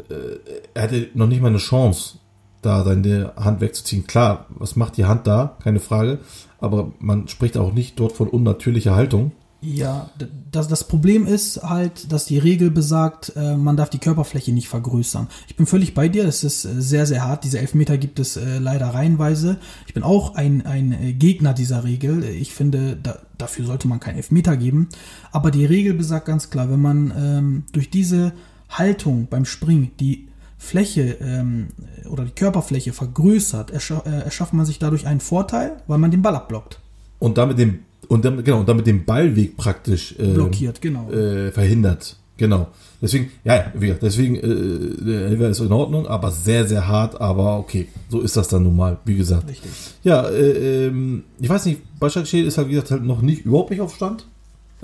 äh, 0.09 0.39
er 0.73 0.83
hatte 0.83 1.09
noch 1.13 1.27
nicht 1.27 1.41
mal 1.41 1.49
eine 1.49 1.57
Chance, 1.57 2.17
da 2.61 2.83
seine 2.83 3.33
Hand 3.35 3.61
wegzuziehen. 3.61 4.07
Klar, 4.07 4.47
was 4.49 4.75
macht 4.75 4.97
die 4.97 5.05
Hand 5.05 5.27
da? 5.27 5.57
Keine 5.63 5.79
Frage. 5.79 6.19
Aber 6.59 6.91
man 6.99 7.27
spricht 7.27 7.57
auch 7.57 7.73
nicht 7.73 7.99
dort 7.99 8.13
von 8.13 8.27
unnatürlicher 8.27 8.95
Haltung. 8.95 9.33
Ja, 9.63 10.09
das, 10.51 10.67
das 10.67 10.87
Problem 10.89 11.25
ist 11.25 11.63
halt, 11.63 12.11
dass 12.11 12.25
die 12.25 12.37
Regel 12.37 12.69
besagt, 12.69 13.31
äh, 13.37 13.55
man 13.55 13.77
darf 13.77 13.89
die 13.89 13.97
Körperfläche 13.97 14.51
nicht 14.51 14.67
vergrößern. 14.67 15.29
Ich 15.47 15.55
bin 15.55 15.65
völlig 15.65 15.93
bei 15.93 16.09
dir, 16.09 16.25
das 16.25 16.43
ist 16.43 16.65
äh, 16.65 16.81
sehr, 16.81 17.05
sehr 17.05 17.25
hart. 17.25 17.45
Diese 17.45 17.59
Elfmeter 17.59 17.97
gibt 17.97 18.19
es 18.19 18.35
äh, 18.35 18.59
leider 18.59 18.87
reihenweise. 18.87 19.57
Ich 19.87 19.93
bin 19.93 20.03
auch 20.03 20.35
ein, 20.35 20.65
ein 20.65 21.15
Gegner 21.17 21.53
dieser 21.53 21.85
Regel. 21.85 22.25
Ich 22.25 22.53
finde, 22.53 22.97
da, 23.01 23.19
dafür 23.37 23.65
sollte 23.65 23.87
man 23.87 24.01
keinen 24.01 24.17
Elfmeter 24.17 24.57
geben. 24.57 24.89
Aber 25.31 25.49
die 25.49 25.65
Regel 25.65 25.93
besagt 25.93 26.25
ganz 26.25 26.49
klar, 26.49 26.69
wenn 26.69 26.81
man 26.81 27.13
ähm, 27.17 27.63
durch 27.71 27.89
diese 27.89 28.33
Haltung 28.67 29.27
beim 29.29 29.45
Springen 29.45 29.91
die 29.97 30.27
Fläche 30.57 31.17
ähm, 31.21 31.69
oder 32.09 32.25
die 32.25 32.31
Körperfläche 32.31 32.91
vergrößert, 32.91 33.71
erscha 33.71 33.99
erschafft 33.99 34.53
man 34.53 34.65
sich 34.65 34.79
dadurch 34.79 35.07
einen 35.07 35.19
Vorteil, 35.21 35.77
weil 35.87 35.99
man 35.99 36.11
den 36.11 36.21
Ball 36.21 36.35
abblockt. 36.35 36.79
Und 37.19 37.37
damit 37.37 37.59
den 37.59 37.79
und 38.07 38.25
dann, 38.25 38.43
genau, 38.43 38.59
und 38.59 38.69
damit 38.69 38.87
den 38.87 39.05
Ballweg 39.05 39.57
praktisch 39.57 40.15
äh, 40.17 40.33
blockiert, 40.33 40.81
genau. 40.81 41.11
Äh, 41.11 41.51
verhindert. 41.51 42.17
Genau. 42.37 42.67
Deswegen, 43.01 43.31
ja, 43.43 43.71
ja, 43.79 43.93
deswegen, 44.01 44.35
äh, 44.35 45.03
der 45.03 45.25
Elfer 45.27 45.49
ist 45.49 45.59
in 45.59 45.71
Ordnung, 45.71 46.07
aber 46.07 46.31
sehr, 46.31 46.65
sehr 46.65 46.87
hart, 46.87 47.19
aber 47.19 47.57
okay, 47.59 47.89
so 48.09 48.21
ist 48.21 48.37
das 48.37 48.47
dann 48.47 48.63
nun 48.63 48.75
mal, 48.75 48.97
wie 49.05 49.17
gesagt. 49.17 49.49
Richtig. 49.49 49.71
Ja, 50.03 50.27
äh, 50.29 50.87
ähm, 50.87 51.23
ich 51.39 51.49
weiß 51.49 51.65
nicht, 51.65 51.81
Başakşehir 51.99 52.45
ist 52.45 52.57
halt, 52.57 52.69
wie 52.69 52.73
gesagt, 52.73 52.91
halt 52.91 53.03
noch 53.03 53.21
nicht, 53.21 53.45
überhaupt 53.45 53.71
nicht 53.71 53.81
auf 53.81 53.93
Stand. 53.95 54.27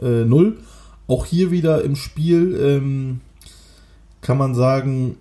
Äh, 0.02 0.26
null. 0.26 0.58
Auch 1.08 1.26
hier 1.26 1.50
wieder 1.50 1.84
im 1.84 1.96
Spiel, 1.96 2.60
ähm, 2.62 3.22
kann 4.22 4.38
man 4.38 4.54
sagen, 4.54 5.16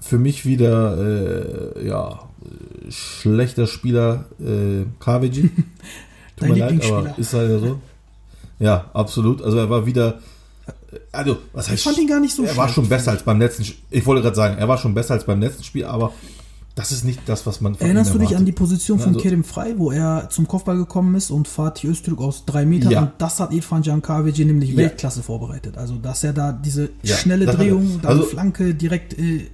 für 0.00 0.18
mich 0.18 0.44
wieder, 0.46 1.76
äh, 1.76 1.86
ja, 1.86 2.20
schlechter 2.88 3.66
Spieler, 3.66 4.24
äh, 4.40 4.86
Kavici. 4.98 5.50
Tut 6.40 6.48
mir 6.48 6.56
leid, 6.58 6.84
aber 6.90 7.18
ist 7.18 7.32
halt 7.34 7.50
ja 7.50 7.58
so. 7.58 7.78
Ja, 8.58 8.90
absolut. 8.92 9.42
Also 9.42 9.58
er 9.58 9.70
war 9.70 9.86
wieder. 9.86 10.18
Also, 11.12 11.38
was 11.52 11.68
heißt. 11.68 11.78
Ich 11.78 11.84
fand 11.84 11.98
ihn 11.98 12.08
gar 12.08 12.20
nicht 12.20 12.34
so 12.34 12.42
Er 12.44 12.56
war 12.56 12.68
schon 12.68 12.88
besser 12.88 13.12
als 13.12 13.22
beim 13.22 13.38
letzten. 13.38 13.64
Ich 13.90 14.06
wollte 14.06 14.22
gerade 14.22 14.34
sagen, 14.36 14.58
er 14.58 14.66
war 14.68 14.76
schon 14.78 14.92
besser 14.94 15.14
als 15.14 15.24
beim 15.24 15.40
letzten 15.40 15.62
Spiel, 15.62 15.84
aber 15.84 16.12
das 16.74 16.92
ist 16.92 17.04
nicht 17.04 17.20
das, 17.26 17.46
was 17.46 17.60
man 17.60 17.74
von 17.74 17.84
Erinnerst 17.86 18.12
du 18.14 18.18
dich 18.18 18.36
an 18.36 18.44
die. 18.44 18.52
Position 18.52 18.98
von 18.98 19.08
Also- 19.08 19.20
Kerim 19.20 19.44
Frey, 19.44 19.74
wo 19.78 19.90
er 19.92 20.28
zum 20.30 20.48
Kopfball 20.48 20.76
gekommen 20.76 21.14
ist 21.14 21.30
und 21.30 21.46
Fatih 21.48 21.88
Öztürk 21.88 22.20
aus 22.20 22.44
drei 22.44 22.64
Metern 22.64 22.90
Ja. 22.92 23.00
und 23.02 23.12
das 23.18 23.38
hat 23.40 23.52
Irfan 23.52 23.82
Cankavici 23.82 24.44
nämlich 24.44 24.70
Ja. 24.70 24.76
Weltklasse 24.78 25.22
vorbereitet. 25.22 25.76
Also 25.78 25.94
dass 25.96 26.24
er 26.24 26.32
da 26.32 26.52
diese 26.52 26.90
Ja, 27.02 27.16
schnelle. 27.16 27.46
Drehung, 27.46 28.00
dann 28.02 28.12
Also- 28.12 28.24
Flanke 28.24 28.74
direkt 28.74 29.18
äh, 29.18 29.46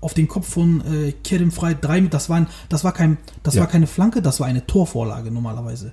auf 0.00 0.14
den 0.14 0.28
Kopf 0.28 0.48
von 0.48 0.80
äh, 0.82 1.12
Kerim 1.24 1.50
Frey, 1.50 1.74
drei 1.80 2.00
Meter, 2.00 2.12
das 2.12 2.28
war, 2.28 2.36
ein, 2.36 2.46
das 2.68 2.84
war 2.84 2.92
kein, 2.92 3.16
das 3.42 3.56
war 3.56 3.66
keine 3.66 3.86
Flanke, 3.86 4.20
das 4.20 4.38
war 4.40 4.46
eine 4.46 4.66
Torvorlage 4.66 5.30
normalerweise. 5.30 5.92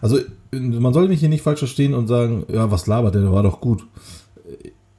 Also, 0.00 0.18
man 0.52 0.92
soll 0.92 1.08
mich 1.08 1.20
hier 1.20 1.28
nicht 1.28 1.42
falsch 1.42 1.60
verstehen 1.60 1.94
und 1.94 2.06
sagen, 2.06 2.44
ja, 2.48 2.70
was 2.70 2.86
labert 2.86 3.14
der, 3.14 3.22
der 3.22 3.32
war 3.32 3.42
doch 3.42 3.60
gut. 3.60 3.86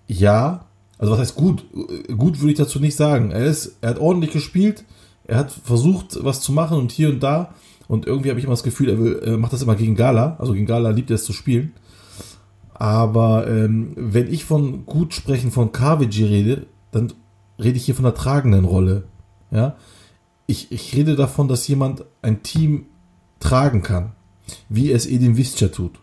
Ja, 0.07 0.65
also 0.97 1.13
was 1.13 1.19
heißt 1.19 1.35
gut? 1.35 1.65
Gut 2.15 2.39
würde 2.39 2.51
ich 2.51 2.57
dazu 2.57 2.79
nicht 2.79 2.95
sagen. 2.95 3.31
Er 3.31 3.45
ist, 3.45 3.77
er 3.81 3.91
hat 3.91 3.99
ordentlich 3.99 4.31
gespielt, 4.31 4.83
er 5.25 5.37
hat 5.37 5.51
versucht, 5.51 6.23
was 6.23 6.41
zu 6.41 6.51
machen 6.51 6.77
und 6.77 6.91
hier 6.91 7.09
und 7.09 7.21
da. 7.21 7.53
Und 7.87 8.05
irgendwie 8.05 8.29
habe 8.29 8.39
ich 8.39 8.45
immer 8.45 8.53
das 8.53 8.63
Gefühl, 8.63 8.89
er, 8.89 8.99
will, 8.99 9.19
er 9.23 9.37
macht 9.37 9.53
das 9.53 9.61
immer 9.61 9.75
gegen 9.75 9.95
Gala. 9.95 10.35
Also 10.39 10.53
gegen 10.53 10.65
Gala 10.65 10.89
liebt 10.89 11.09
er 11.09 11.15
es 11.15 11.23
zu 11.23 11.33
spielen. 11.33 11.73
Aber 12.73 13.47
ähm, 13.47 13.93
wenn 13.95 14.31
ich 14.31 14.45
von 14.45 14.85
gut 14.85 15.13
sprechen 15.13 15.51
von 15.51 15.71
Kavici 15.71 16.23
rede, 16.23 16.67
dann 16.91 17.13
rede 17.59 17.77
ich 17.77 17.85
hier 17.85 17.95
von 17.95 18.03
der 18.03 18.13
tragenden 18.13 18.65
Rolle. 18.65 19.03
Ja, 19.51 19.75
ich, 20.45 20.71
ich 20.71 20.95
rede 20.95 21.15
davon, 21.15 21.47
dass 21.47 21.67
jemand 21.67 22.05
ein 22.21 22.43
Team 22.43 22.85
tragen 23.39 23.81
kann, 23.81 24.11
wie 24.69 24.91
es 24.91 25.05
Edin 25.05 25.37
Visca 25.37 25.67
tut. 25.67 25.99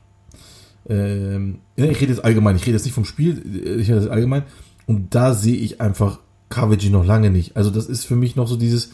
Ähm, 0.88 1.60
ich 1.76 2.00
rede 2.00 2.12
jetzt 2.12 2.24
allgemein, 2.24 2.56
ich 2.56 2.62
rede 2.62 2.72
jetzt 2.72 2.84
nicht 2.84 2.94
vom 2.94 3.04
Spiel, 3.04 3.38
ich 3.80 3.88
rede 3.88 4.00
jetzt 4.00 4.10
allgemein. 4.10 4.44
Und 4.86 5.14
da 5.14 5.34
sehe 5.34 5.56
ich 5.56 5.80
einfach 5.80 6.20
Kavici 6.50 6.90
noch 6.90 7.04
lange 7.04 7.30
nicht. 7.30 7.56
Also 7.56 7.70
das 7.70 7.86
ist 7.86 8.04
für 8.04 8.16
mich 8.16 8.36
noch 8.36 8.48
so 8.48 8.56
dieses, 8.56 8.90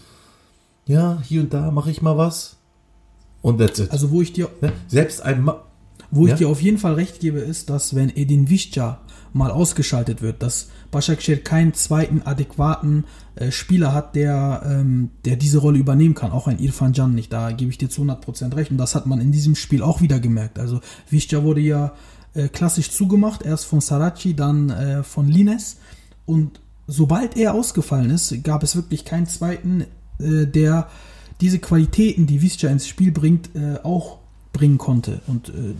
ja, 0.86 1.20
hier 1.22 1.42
und 1.42 1.52
da 1.52 1.70
mache 1.70 1.90
ich 1.90 2.02
mal 2.02 2.16
was. 2.16 2.56
Und 3.42 3.58
that's 3.58 3.78
it. 3.78 3.90
Also 3.90 4.10
wo 4.10 4.22
ich 4.22 4.32
dir, 4.32 4.48
Ne? 4.60 4.72
Selbst 4.88 5.22
ein 5.22 5.42
Ma 5.42 5.64
wo 6.10 6.26
Ja? 6.26 6.32
ich 6.32 6.38
dir 6.38 6.48
auf 6.48 6.60
jeden 6.60 6.78
Fall 6.78 6.94
recht 6.94 7.20
gebe, 7.20 7.38
ist, 7.38 7.70
dass 7.70 7.94
wenn 7.94 8.10
Edin 8.14 8.48
Visca 8.48 9.00
mal 9.32 9.50
ausgeschaltet 9.50 10.22
wird, 10.22 10.42
dass 10.42 10.68
Başakşehir 10.90 11.44
keinen 11.44 11.72
zweiten 11.74 12.22
adäquaten 12.24 13.04
äh, 13.36 13.52
Spieler 13.52 13.94
hat, 13.94 14.16
der, 14.16 14.62
ähm, 14.64 15.10
der 15.24 15.36
diese 15.36 15.58
Rolle 15.58 15.78
übernehmen 15.78 16.14
kann. 16.14 16.32
Auch 16.32 16.48
ein 16.48 16.58
Irfan 16.58 16.92
Can 16.92 17.14
nicht. 17.14 17.32
Da 17.32 17.52
gebe 17.52 17.70
ich 17.70 17.78
dir 17.78 17.88
zu 17.88 18.02
100% 18.02 18.56
recht. 18.56 18.70
Und 18.72 18.78
das 18.78 18.94
hat 18.94 19.06
man 19.06 19.20
in 19.20 19.30
diesem 19.30 19.54
Spiel 19.54 19.82
auch 19.82 20.00
wieder 20.00 20.18
gemerkt. 20.18 20.58
Also 20.58 20.80
Visca 21.08 21.44
wurde 21.44 21.60
ja 21.60 21.92
äh, 22.34 22.48
klassisch 22.48 22.90
zugemacht. 22.90 23.42
Erst 23.42 23.66
von 23.66 23.80
Saraci, 23.80 24.34
dann 24.34 24.70
äh, 24.70 25.02
von 25.04 25.28
Lines. 25.28 25.76
Und 26.26 26.60
sobald 26.88 27.36
er 27.36 27.54
ausgefallen 27.54 28.10
ist, 28.10 28.42
gab 28.42 28.64
es 28.64 28.74
wirklich 28.74 29.04
keinen 29.04 29.26
zweiten, 29.26 29.84
äh, 30.18 30.46
der 30.46 30.88
diese 31.40 31.60
Qualitäten, 31.60 32.26
die 32.26 32.42
Visca 32.42 32.68
ins 32.68 32.88
Spiel 32.88 33.12
bringt, 33.12 33.50
äh, 33.54 33.78
auch 33.84 34.18
bringen 34.52 34.78
konnte. 34.78 35.20
Und 35.28 35.50
äh, 35.50 35.74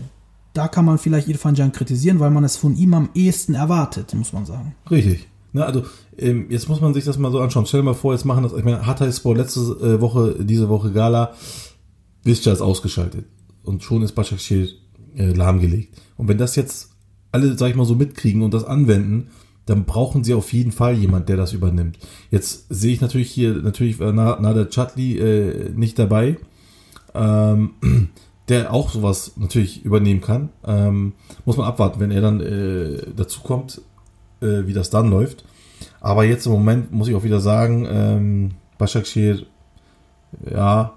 da 0.53 0.67
kann 0.67 0.85
man 0.85 0.97
vielleicht 0.97 1.27
Irfan 1.27 1.55
Can 1.55 1.71
kritisieren, 1.71 2.19
weil 2.19 2.31
man 2.31 2.43
es 2.43 2.57
von 2.57 2.75
ihm 2.75 2.93
am 2.93 3.09
ehesten 3.15 3.53
erwartet, 3.53 4.13
muss 4.13 4.33
man 4.33 4.45
sagen. 4.45 4.75
Richtig. 4.89 5.27
Na, 5.53 5.63
also, 5.63 5.83
ähm, 6.17 6.45
jetzt 6.49 6.69
muss 6.69 6.79
man 6.81 6.93
sich 6.93 7.03
das 7.03 7.17
mal 7.17 7.31
so 7.31 7.39
anschauen. 7.39 7.65
Stell 7.65 7.81
dir 7.81 7.85
mal 7.85 7.93
vor, 7.93 8.13
jetzt 8.13 8.25
machen 8.25 8.43
das, 8.43 8.53
ich 8.53 8.63
meine, 8.63 8.85
Hatayspor 8.85 9.35
letzte 9.35 9.59
äh, 9.59 9.99
Woche, 10.01 10.35
diese 10.39 10.69
Woche 10.69 10.91
Gala, 10.91 11.33
Visca 12.23 12.51
ist 12.51 12.61
ausgeschaltet. 12.61 13.25
Und 13.63 13.83
schon 13.83 14.01
ist 14.01 14.15
Başakşehir 14.15 14.69
äh, 15.15 15.33
lahmgelegt. 15.33 15.93
Und 16.17 16.27
wenn 16.27 16.37
das 16.37 16.55
jetzt 16.55 16.91
alle, 17.31 17.57
sag 17.57 17.69
ich 17.69 17.75
mal, 17.75 17.85
so 17.85 17.95
mitkriegen 17.95 18.41
und 18.41 18.53
das 18.53 18.63
anwenden, 18.63 19.27
dann 19.65 19.85
brauchen 19.85 20.23
sie 20.23 20.33
auf 20.33 20.51
jeden 20.53 20.71
Fall 20.71 20.95
jemand, 20.95 21.29
der 21.29 21.37
das 21.37 21.53
übernimmt. 21.53 21.99
Jetzt 22.29 22.65
sehe 22.69 22.93
ich 22.93 23.01
natürlich 23.01 23.29
hier, 23.29 23.53
natürlich 23.53 23.99
äh, 24.01 24.11
Na- 24.11 24.39
Nader 24.39 24.69
Chatli 24.69 25.17
äh, 25.17 25.69
nicht 25.75 25.99
dabei, 25.99 26.37
ähm, 27.13 27.71
der 28.51 28.73
auch 28.73 28.91
sowas 28.91 29.33
natürlich 29.37 29.83
übernehmen 29.85 30.21
kann. 30.21 30.49
Ähm, 30.65 31.13
muss 31.45 31.57
man 31.57 31.65
abwarten, 31.65 31.99
wenn 31.99 32.11
er 32.11 32.21
dann 32.21 32.41
äh, 32.41 33.01
dazu 33.15 33.41
kommt, 33.41 33.81
äh, 34.41 34.67
wie 34.67 34.73
das 34.73 34.89
dann 34.89 35.09
läuft. 35.09 35.45
Aber 36.01 36.25
jetzt 36.25 36.45
im 36.45 36.51
Moment 36.51 36.91
muss 36.91 37.07
ich 37.07 37.15
auch 37.15 37.23
wieder 37.23 37.39
sagen, 37.39 37.87
ähm, 37.89 38.51
Başakşehir, 38.77 39.45
ja, 40.53 40.93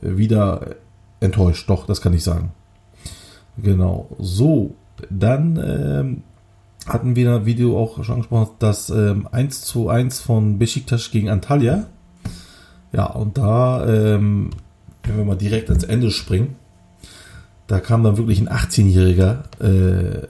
wieder 0.00 0.76
enttäuscht. 1.20 1.68
Doch, 1.68 1.86
das 1.86 2.00
kann 2.00 2.12
ich 2.12 2.22
sagen. 2.22 2.52
Genau. 3.56 4.08
So, 4.18 4.74
dann 5.08 5.56
ähm, 5.56 6.22
hatten 6.86 7.16
wir 7.16 7.36
in 7.36 7.46
Video 7.46 7.78
auch 7.78 8.02
schon 8.04 8.16
angesprochen, 8.16 8.50
das 8.58 8.90
ähm, 8.90 9.28
1 9.30 9.62
zu 9.62 9.88
1 9.88 10.20
von 10.20 10.58
Besiktas 10.58 11.10
gegen 11.10 11.30
Antalya. 11.30 11.86
Ja, 12.92 13.06
und 13.06 13.38
da, 13.38 13.86
ähm, 13.86 14.50
wenn 15.04 15.16
wir 15.16 15.24
mal 15.24 15.36
direkt 15.36 15.70
ans 15.70 15.84
Ende 15.84 16.10
springen, 16.10 16.56
da 17.70 17.78
kam 17.78 18.02
dann 18.02 18.16
wirklich 18.16 18.40
ein 18.40 18.48
18-Jähriger, 18.48 19.44
äh, 19.62 20.26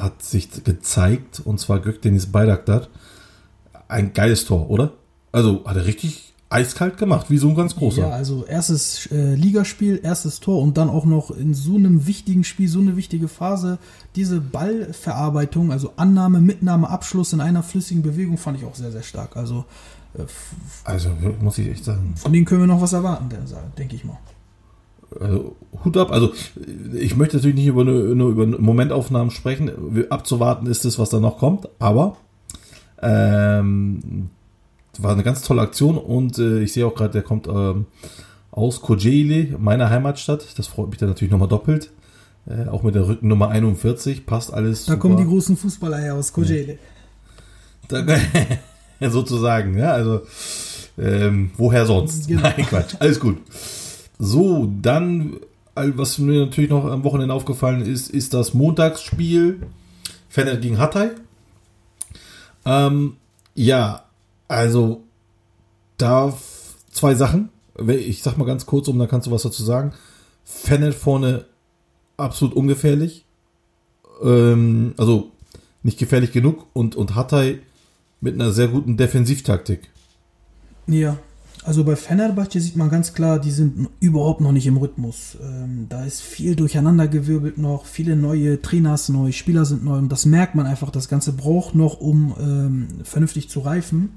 hat 0.00 0.22
sich 0.22 0.64
gezeigt, 0.64 1.42
und 1.44 1.60
zwar 1.60 1.78
Gökdeniz 1.80 2.24
Bayraktar. 2.24 2.88
Ein 3.86 4.14
geiles 4.14 4.46
Tor, 4.46 4.70
oder? 4.70 4.92
Also 5.30 5.62
hat 5.66 5.76
er 5.76 5.84
richtig 5.84 6.32
eiskalt 6.48 6.96
gemacht, 6.96 7.28
wie 7.28 7.36
so 7.36 7.50
ein 7.50 7.54
ganz 7.54 7.76
großer. 7.76 8.00
Ja, 8.00 8.08
also 8.10 8.46
erstes 8.46 9.10
äh, 9.12 9.34
Ligaspiel, 9.34 10.00
erstes 10.02 10.40
Tor 10.40 10.62
und 10.62 10.78
dann 10.78 10.88
auch 10.88 11.04
noch 11.04 11.30
in 11.30 11.52
so 11.52 11.74
einem 11.74 12.06
wichtigen 12.06 12.44
Spiel, 12.44 12.68
so 12.68 12.78
eine 12.78 12.96
wichtige 12.96 13.28
Phase, 13.28 13.76
diese 14.16 14.40
Ballverarbeitung, 14.40 15.70
also 15.70 15.92
Annahme, 15.96 16.40
Mitnahme, 16.40 16.88
Abschluss 16.88 17.34
in 17.34 17.42
einer 17.42 17.62
flüssigen 17.62 18.02
Bewegung 18.02 18.38
fand 18.38 18.56
ich 18.56 18.64
auch 18.64 18.74
sehr, 18.74 18.90
sehr 18.90 19.02
stark. 19.02 19.36
Also 19.36 19.66
äh, 20.16 20.22
Also 20.84 21.10
muss 21.42 21.58
ich 21.58 21.68
echt 21.68 21.84
sagen. 21.84 22.14
von 22.16 22.32
denen 22.32 22.46
können 22.46 22.60
wir 22.62 22.68
noch 22.68 22.80
was 22.80 22.94
erwarten, 22.94 23.28
denke 23.76 23.96
ich 23.96 24.04
mal. 24.06 24.16
Also, 25.20 25.56
Hut 25.84 25.96
ab. 25.96 26.10
Also 26.10 26.32
ich 26.94 27.16
möchte 27.16 27.36
natürlich 27.36 27.56
nicht 27.56 27.66
über, 27.66 27.84
nur 27.84 28.30
über 28.30 28.46
Momentaufnahmen 28.46 29.30
sprechen. 29.30 30.06
Abzuwarten 30.10 30.66
ist 30.66 30.84
es, 30.84 30.98
was 30.98 31.10
da 31.10 31.20
noch 31.20 31.38
kommt. 31.38 31.68
Aber 31.78 32.16
ähm, 33.02 34.30
war 34.98 35.12
eine 35.12 35.22
ganz 35.22 35.42
tolle 35.42 35.62
Aktion 35.62 35.98
und 35.98 36.38
äh, 36.38 36.60
ich 36.60 36.72
sehe 36.72 36.86
auch 36.86 36.94
gerade, 36.94 37.12
der 37.12 37.22
kommt 37.22 37.46
ähm, 37.48 37.86
aus 38.50 38.80
Kocaeli, 38.80 39.56
meiner 39.58 39.90
Heimatstadt. 39.90 40.46
Das 40.56 40.66
freut 40.66 40.90
mich 40.90 40.98
dann 40.98 41.08
natürlich 41.08 41.32
nochmal 41.32 41.48
doppelt. 41.48 41.90
Äh, 42.46 42.68
auch 42.68 42.82
mit 42.82 42.94
der 42.94 43.08
Rückennummer 43.08 43.48
41 43.48 44.26
passt 44.26 44.52
alles. 44.52 44.86
Da 44.86 44.96
kommen 44.96 45.16
die 45.16 45.24
großen 45.24 45.56
Fußballer 45.56 45.98
her 45.98 46.14
aus 46.14 46.32
Kojele. 46.32 46.78
Da, 47.88 48.04
sozusagen, 49.10 49.76
ja, 49.76 49.92
also 49.92 50.22
ähm, 50.98 51.50
woher 51.56 51.86
sonst? 51.86 52.28
Genau. 52.28 52.42
Nein, 52.42 52.66
Quatsch, 52.66 52.94
alles 52.98 53.18
gut. 53.18 53.38
So, 54.18 54.72
dann, 54.80 55.40
was 55.74 56.18
mir 56.18 56.46
natürlich 56.46 56.70
noch 56.70 56.84
am 56.84 57.04
Wochenende 57.04 57.34
aufgefallen 57.34 57.82
ist, 57.82 58.10
ist 58.10 58.34
das 58.34 58.54
Montagsspiel 58.54 59.60
Fener 60.28 60.56
gegen 60.56 60.78
Hatay. 60.78 61.10
Ähm, 62.64 63.16
ja, 63.54 64.04
also 64.48 65.04
da 65.96 66.36
zwei 66.90 67.14
Sachen. 67.14 67.50
Ich 67.86 68.22
sag 68.22 68.36
mal 68.36 68.44
ganz 68.44 68.66
kurz 68.66 68.88
um, 68.88 68.98
dann 68.98 69.08
kannst 69.08 69.26
du 69.26 69.30
was 69.30 69.42
dazu 69.42 69.62
sagen. 69.62 69.92
Fener 70.44 70.92
vorne 70.92 71.44
absolut 72.16 72.54
ungefährlich. 72.54 73.24
Ähm, 74.22 74.94
also 74.96 75.30
nicht 75.82 75.98
gefährlich 75.98 76.32
genug 76.32 76.66
und, 76.72 76.96
und 76.96 77.14
Hatay 77.14 77.60
mit 78.20 78.34
einer 78.34 78.52
sehr 78.52 78.68
guten 78.68 78.96
Defensivtaktik. 78.96 79.90
Ja, 80.86 81.18
also 81.64 81.82
bei 81.82 81.96
Fenerbahce 81.96 82.60
sieht 82.60 82.76
man 82.76 82.90
ganz 82.90 83.14
klar, 83.14 83.38
die 83.38 83.50
sind 83.50 83.88
überhaupt 83.98 84.42
noch 84.42 84.52
nicht 84.52 84.66
im 84.66 84.76
Rhythmus. 84.76 85.38
Ähm, 85.42 85.86
da 85.88 86.04
ist 86.04 86.20
viel 86.20 86.56
durcheinandergewirbelt 86.56 87.56
noch, 87.56 87.86
viele 87.86 88.16
neue 88.16 88.60
Trainers 88.60 89.08
neu, 89.08 89.32
Spieler 89.32 89.64
sind 89.64 89.82
neu 89.82 89.96
und 89.96 90.12
das 90.12 90.26
merkt 90.26 90.54
man 90.54 90.66
einfach, 90.66 90.90
das 90.90 91.08
Ganze 91.08 91.32
braucht 91.32 91.74
noch, 91.74 92.00
um 92.00 92.34
ähm, 92.38 92.88
vernünftig 93.02 93.48
zu 93.48 93.60
reifen. 93.60 94.10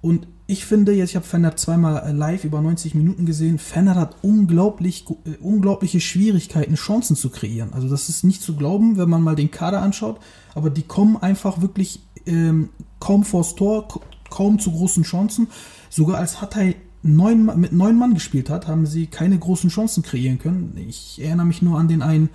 Und 0.00 0.28
ich 0.46 0.64
finde, 0.64 0.92
jetzt 0.92 1.10
ich 1.10 1.16
habe 1.16 1.26
Fener 1.26 1.56
zweimal 1.56 2.02
äh, 2.06 2.12
live 2.12 2.44
über 2.44 2.62
90 2.62 2.94
Minuten 2.94 3.26
gesehen, 3.26 3.58
Fener 3.58 3.94
hat 3.94 4.16
unglaublich, 4.22 5.04
äh, 5.26 5.36
unglaubliche 5.42 6.00
Schwierigkeiten, 6.00 6.74
Chancen 6.76 7.16
zu 7.16 7.28
kreieren. 7.28 7.74
Also 7.74 7.90
das 7.90 8.08
ist 8.08 8.24
nicht 8.24 8.40
zu 8.40 8.56
glauben, 8.56 8.96
wenn 8.96 9.10
man 9.10 9.20
mal 9.20 9.36
den 9.36 9.50
Kader 9.50 9.82
anschaut, 9.82 10.20
aber 10.54 10.70
die 10.70 10.84
kommen 10.84 11.18
einfach 11.18 11.60
wirklich 11.60 12.00
ähm, 12.24 12.70
kaum 12.98 13.24
vors 13.24 13.56
Tor, 13.56 13.88
kaum 14.30 14.58
zu 14.58 14.72
großen 14.72 15.02
Chancen. 15.02 15.48
Sogar 15.90 16.18
als 16.18 16.40
Hatay 16.40 16.76
neun, 17.02 17.46
mit 17.60 17.72
neun 17.72 17.98
Mann 17.98 18.14
gespielt 18.14 18.50
hat, 18.50 18.66
haben 18.66 18.86
sie 18.86 19.06
keine 19.06 19.38
großen 19.38 19.70
Chancen 19.70 20.02
kreieren 20.02 20.38
können. 20.38 20.76
Ich 20.88 21.20
erinnere 21.22 21.46
mich 21.46 21.62
nur 21.62 21.78
an 21.78 21.88
den 21.88 22.02
einen 22.02 22.30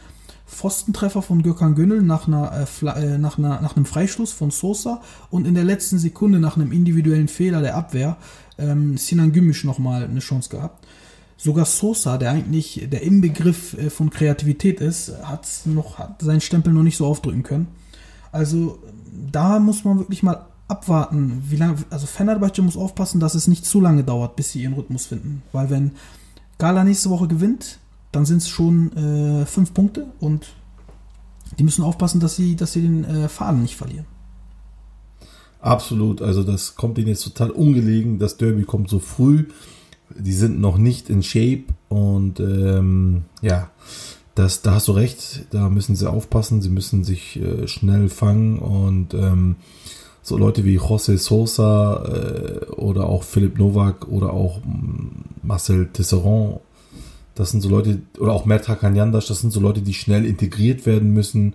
Pfostentreffer 0.45 1.21
von 1.21 1.41
Gökhan 1.41 1.75
Gönül 1.75 2.01
nach, 2.01 2.27
einer, 2.27 2.51
äh, 2.84 2.86
äh, 2.86 3.17
nach, 3.17 3.38
einer, 3.38 3.62
nach 3.62 3.75
einem 3.75 3.86
Freistoß 3.86 4.32
von 4.32 4.51
Sosa 4.51 5.01
und 5.29 5.47
in 5.47 5.56
der 5.56 5.63
letzten 5.63 5.97
Sekunde 5.97 6.39
nach 6.39 6.58
einem 6.58 6.71
individuellen 6.71 7.27
Fehler 7.27 7.62
der 7.62 7.75
Abwehr 7.75 8.17
ähm, 8.58 8.97
Sinan 8.97 9.32
Gümüş 9.32 9.63
nochmal 9.63 10.03
eine 10.03 10.19
Chance 10.19 10.49
gehabt. 10.49 10.86
Sogar 11.38 11.65
Sosa, 11.65 12.17
der 12.17 12.32
eigentlich 12.32 12.88
der 12.91 13.01
Inbegriff 13.01 13.73
äh, 13.73 13.89
von 13.89 14.10
Kreativität 14.10 14.79
ist, 14.79 15.13
hat 15.23 15.47
noch 15.65 15.97
hat 15.97 16.21
seinen 16.21 16.41
Stempel 16.41 16.71
noch 16.71 16.84
nicht 16.84 16.97
so 16.97 17.08
aufdrücken 17.08 17.43
können. 17.43 17.67
Also 18.32 18.79
da 19.32 19.60
muss 19.60 19.84
man 19.84 19.99
wirklich 19.99 20.23
mal 20.23 20.45
abwarten, 20.74 21.44
wie 21.50 21.56
lange, 21.56 21.78
also 21.92 22.08
Fenerbahce 22.08 22.62
muss 22.62 22.76
aufpassen, 22.78 23.20
dass 23.20 23.36
es 23.36 23.48
nicht 23.48 23.66
zu 23.66 23.80
lange 23.80 24.04
dauert, 24.04 24.36
bis 24.36 24.52
sie 24.52 24.64
ihren 24.64 24.74
Rhythmus 24.74 25.06
finden. 25.06 25.44
Weil 25.52 25.70
wenn 25.70 25.92
Gala 26.58 26.84
nächste 26.84 27.10
Woche 27.10 27.28
gewinnt, 27.28 27.80
dann 28.12 28.26
sind 28.26 28.38
es 28.38 28.50
schon 28.50 28.92
äh, 28.98 29.46
fünf 29.46 29.74
Punkte 29.74 30.08
und 30.20 30.48
die 31.60 31.64
müssen 31.64 31.84
aufpassen, 31.84 32.20
dass 32.20 32.36
sie, 32.36 32.56
dass 32.56 32.74
sie 32.74 32.82
den 32.82 33.04
äh, 33.04 33.30
Faden 33.30 33.62
nicht 33.62 33.76
verlieren. 33.76 34.06
Absolut, 35.60 36.22
also 36.22 36.44
das 36.44 36.76
kommt 36.76 36.98
ihnen 36.98 37.08
jetzt 37.08 37.24
total 37.24 37.52
ungelegen. 37.52 38.20
Das 38.20 38.38
Derby 38.38 38.64
kommt 38.64 38.90
so 38.90 39.00
früh. 39.00 39.46
Die 40.10 40.34
sind 40.34 40.60
noch 40.60 40.78
nicht 40.78 41.10
in 41.10 41.24
Shape 41.24 41.66
und 41.90 42.40
ähm, 42.40 43.24
ja, 43.42 43.70
das, 44.36 44.62
da 44.62 44.76
hast 44.76 44.88
du 44.88 44.92
recht, 44.94 45.46
da 45.52 45.70
müssen 45.70 45.96
sie 45.96 46.10
aufpassen, 46.10 46.62
sie 46.62 46.70
müssen 46.70 47.04
sich 47.04 47.40
äh, 47.40 47.68
schnell 47.68 48.10
fangen 48.10 48.60
und 48.60 49.14
ähm, 49.14 49.56
so 50.24 50.38
Leute 50.38 50.64
wie 50.66 50.80
José 50.80 51.18
Sosa 51.18 52.04
äh, 52.06 52.66
oder 52.72 53.08
auch 53.08 53.24
Philipp 53.24 53.60
Novak 53.60 54.08
oder 54.08 54.34
auch 54.34 54.60
mm, 54.60 55.44
Marcel 55.44 55.90
Tisserand, 55.92 56.62
das 57.36 57.52
sind 57.52 57.62
so 57.62 57.70
Leute, 57.70 58.02
oder 58.20 58.32
auch 58.32 58.46
Merta 58.46 58.76
Kanyandas, 58.76 59.28
das 59.28 59.42
sind 59.42 59.52
so 59.52 59.60
Leute, 59.60 59.82
die 59.82 59.94
schnell 59.94 60.26
integriert 60.26 60.86
werden 60.86 61.14
müssen. 61.14 61.54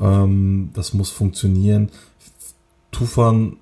Ähm, 0.00 0.70
das 0.74 0.92
muss 0.92 1.10
funktionieren. 1.10 1.90
Tufan 2.90 3.56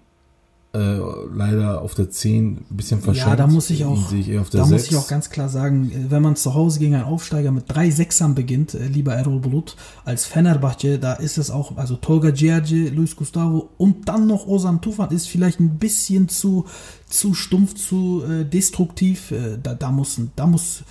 äh, 0.77 0.99
leider 1.35 1.81
auf 1.81 1.95
der 1.95 2.11
10 2.11 2.67
ein 2.71 2.77
bisschen 2.77 3.01
verschont. 3.01 3.29
Ja, 3.29 3.37
da 3.37 3.47
muss 3.47 3.71
ich 3.71 3.85
auch, 3.85 4.13
ich 4.13 4.27
da 4.27 4.43
der 4.43 4.61
muss 4.61 4.83
6. 4.83 4.91
ich 4.91 4.97
auch 4.97 5.09
ganz 5.09 5.31
klar 5.31 5.49
sagen, 5.49 5.91
äh, 5.91 6.11
wenn 6.11 6.23
man 6.23 6.37
zu 6.37 6.55
Hause 6.55 6.81
gegen 6.81 6.95
einen 6.95 7.05
Aufsteiger 7.05 7.51
mit 7.51 7.65
drei 7.69 7.91
Sechsern 7.91 8.35
beginnt, 8.35 8.75
äh, 8.75 8.87
lieber 8.87 9.15
Errol 9.15 9.41
Bulut, 9.41 9.77
als 10.05 10.27
Fenerbahce, 10.27 10.99
da 10.99 11.15
ist 11.15 11.39
es 11.39 11.51
auch, 11.51 11.77
also 11.77 11.97
Tolga 11.97 12.35
Ciarci, 12.35 12.89
Luis 12.89 13.17
Gustavo 13.17 13.71
und 13.79 14.09
dann 14.09 14.27
noch 14.27 14.47
Ozan 14.47 14.83
Tufan 14.83 15.11
ist 15.11 15.29
vielleicht 15.29 15.61
ein 15.61 15.79
bisschen 15.79 16.29
zu, 16.29 16.67
zu 17.09 17.33
stumpf, 17.33 17.75
zu 17.75 18.23
äh, 18.29 18.45
destruktiv. 18.45 19.31
Äh, 19.31 19.59
da, 19.63 19.75
da, 19.75 19.91
muss, 19.91 20.21
da 20.37 20.47
muss 20.47 20.83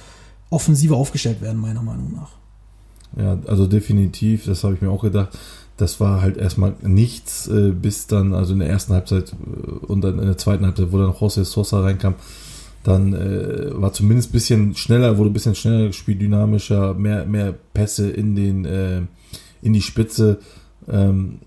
offensiver 0.50 0.98
aufgestellt 0.98 1.42
werden, 1.42 1.62
meiner 1.62 1.84
Meinung 1.84 2.12
nach. 2.14 2.32
Ja, 3.18 3.38
also 3.48 3.68
definitiv, 3.68 4.46
das 4.46 4.64
habe 4.64 4.74
ich 4.74 4.82
mir 4.82 4.90
auch 4.90 5.02
gedacht. 5.02 5.38
Das 5.78 6.00
war 6.00 6.22
halt 6.22 6.38
erstmal 6.38 6.74
nichts, 6.82 7.48
äh, 7.48 7.72
bis 7.72 8.08
dann, 8.08 8.34
also 8.34 8.54
in 8.54 8.60
der 8.60 8.70
ersten 8.70 8.94
Halbzeit 8.94 9.34
äh, 9.34 9.70
und 9.86 10.02
dann 10.02 10.20
in 10.20 10.26
der 10.26 10.38
zweiten 10.38 10.66
Halbzeit, 10.66 10.92
wo 10.92 10.98
dann 10.98 11.12
José 11.12 11.44
Sosa 11.44 11.82
reinkam, 11.82 12.16
dann 12.84 13.14
äh, 13.14 13.72
war 13.82 13.92
zumindest 13.92 14.30
ein 14.30 14.34
bisschen 14.34 14.76
schneller, 14.76 15.18
wurde 15.18 15.32
ein 15.32 15.34
bisschen 15.34 15.56
schneller 15.56 15.88
gespielt, 15.88 16.22
dynamischer, 16.22 16.94
mehr, 16.94 17.26
mehr 17.26 17.54
Pässe 17.74 18.10
in 18.10 18.36
den, 18.36 18.64
äh, 18.66 19.02
in 19.62 19.74
die 19.74 19.82
Spitze. 19.82 20.40
Ähm, 20.88 21.40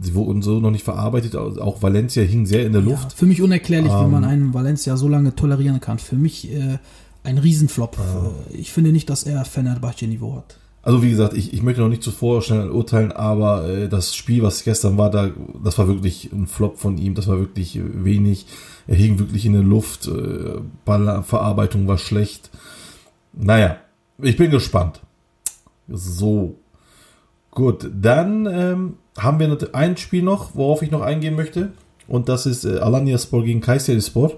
sie 0.00 0.14
wurden 0.14 0.42
so 0.42 0.58
noch 0.58 0.70
nicht 0.70 0.84
verarbeitet. 0.84 1.36
Auch 1.36 1.82
Valencia 1.82 2.22
hing 2.24 2.46
sehr 2.46 2.64
in 2.66 2.72
der 2.72 2.80
Ja, 2.82 2.88
Luft. 2.88 3.12
für 3.12 3.26
mich 3.26 3.40
unerklärlich, 3.42 3.92
wie 3.92 4.04
Ähm, 4.04 4.10
man 4.10 4.24
einen 4.24 4.52
Valencia 4.54 4.96
so 4.96 5.06
lange 5.08 5.36
tolerieren 5.36 5.80
kann. 5.80 5.98
Für 5.98 6.16
mich 6.16 6.50
äh, 6.52 6.78
ein 7.24 7.38
Riesenflop. 7.38 7.98
Äh, 7.98 8.56
Ich 8.56 8.72
finde 8.72 8.90
nicht, 8.90 9.10
dass 9.10 9.22
er 9.24 9.44
Fenerbahce-Niveau 9.44 10.34
hat. 10.36 10.56
Also 10.86 11.02
wie 11.02 11.10
gesagt, 11.10 11.34
ich, 11.34 11.52
ich 11.52 11.64
möchte 11.64 11.80
noch 11.80 11.88
nicht 11.88 12.04
zuvor 12.04 12.42
schnell 12.42 12.70
urteilen, 12.70 13.10
aber 13.10 13.68
äh, 13.68 13.88
das 13.88 14.14
Spiel, 14.14 14.44
was 14.44 14.62
gestern 14.62 14.96
war, 14.96 15.10
da, 15.10 15.30
das 15.64 15.78
war 15.78 15.88
wirklich 15.88 16.30
ein 16.32 16.46
Flop 16.46 16.78
von 16.78 16.96
ihm, 16.96 17.16
das 17.16 17.26
war 17.26 17.40
wirklich 17.40 17.80
wenig. 17.82 18.46
Er 18.86 18.94
hing 18.94 19.18
wirklich 19.18 19.44
in 19.46 19.54
der 19.54 19.64
Luft, 19.64 20.06
äh, 20.06 20.60
Ballverarbeitung 20.84 21.88
war 21.88 21.98
schlecht. 21.98 22.50
Naja, 23.32 23.78
ich 24.22 24.36
bin 24.36 24.52
gespannt. 24.52 25.00
So. 25.88 26.54
Gut, 27.50 27.90
dann 27.92 28.46
ähm, 28.46 28.94
haben 29.18 29.40
wir 29.40 29.74
ein 29.74 29.96
Spiel 29.96 30.22
noch, 30.22 30.54
worauf 30.54 30.82
ich 30.82 30.92
noch 30.92 31.02
eingehen 31.02 31.34
möchte. 31.34 31.72
Und 32.06 32.28
das 32.28 32.46
ist 32.46 32.64
äh, 32.64 32.78
Alanya 32.78 33.18
Sport 33.18 33.46
gegen 33.46 33.60
Kayseri 33.60 34.00
Sport. 34.00 34.36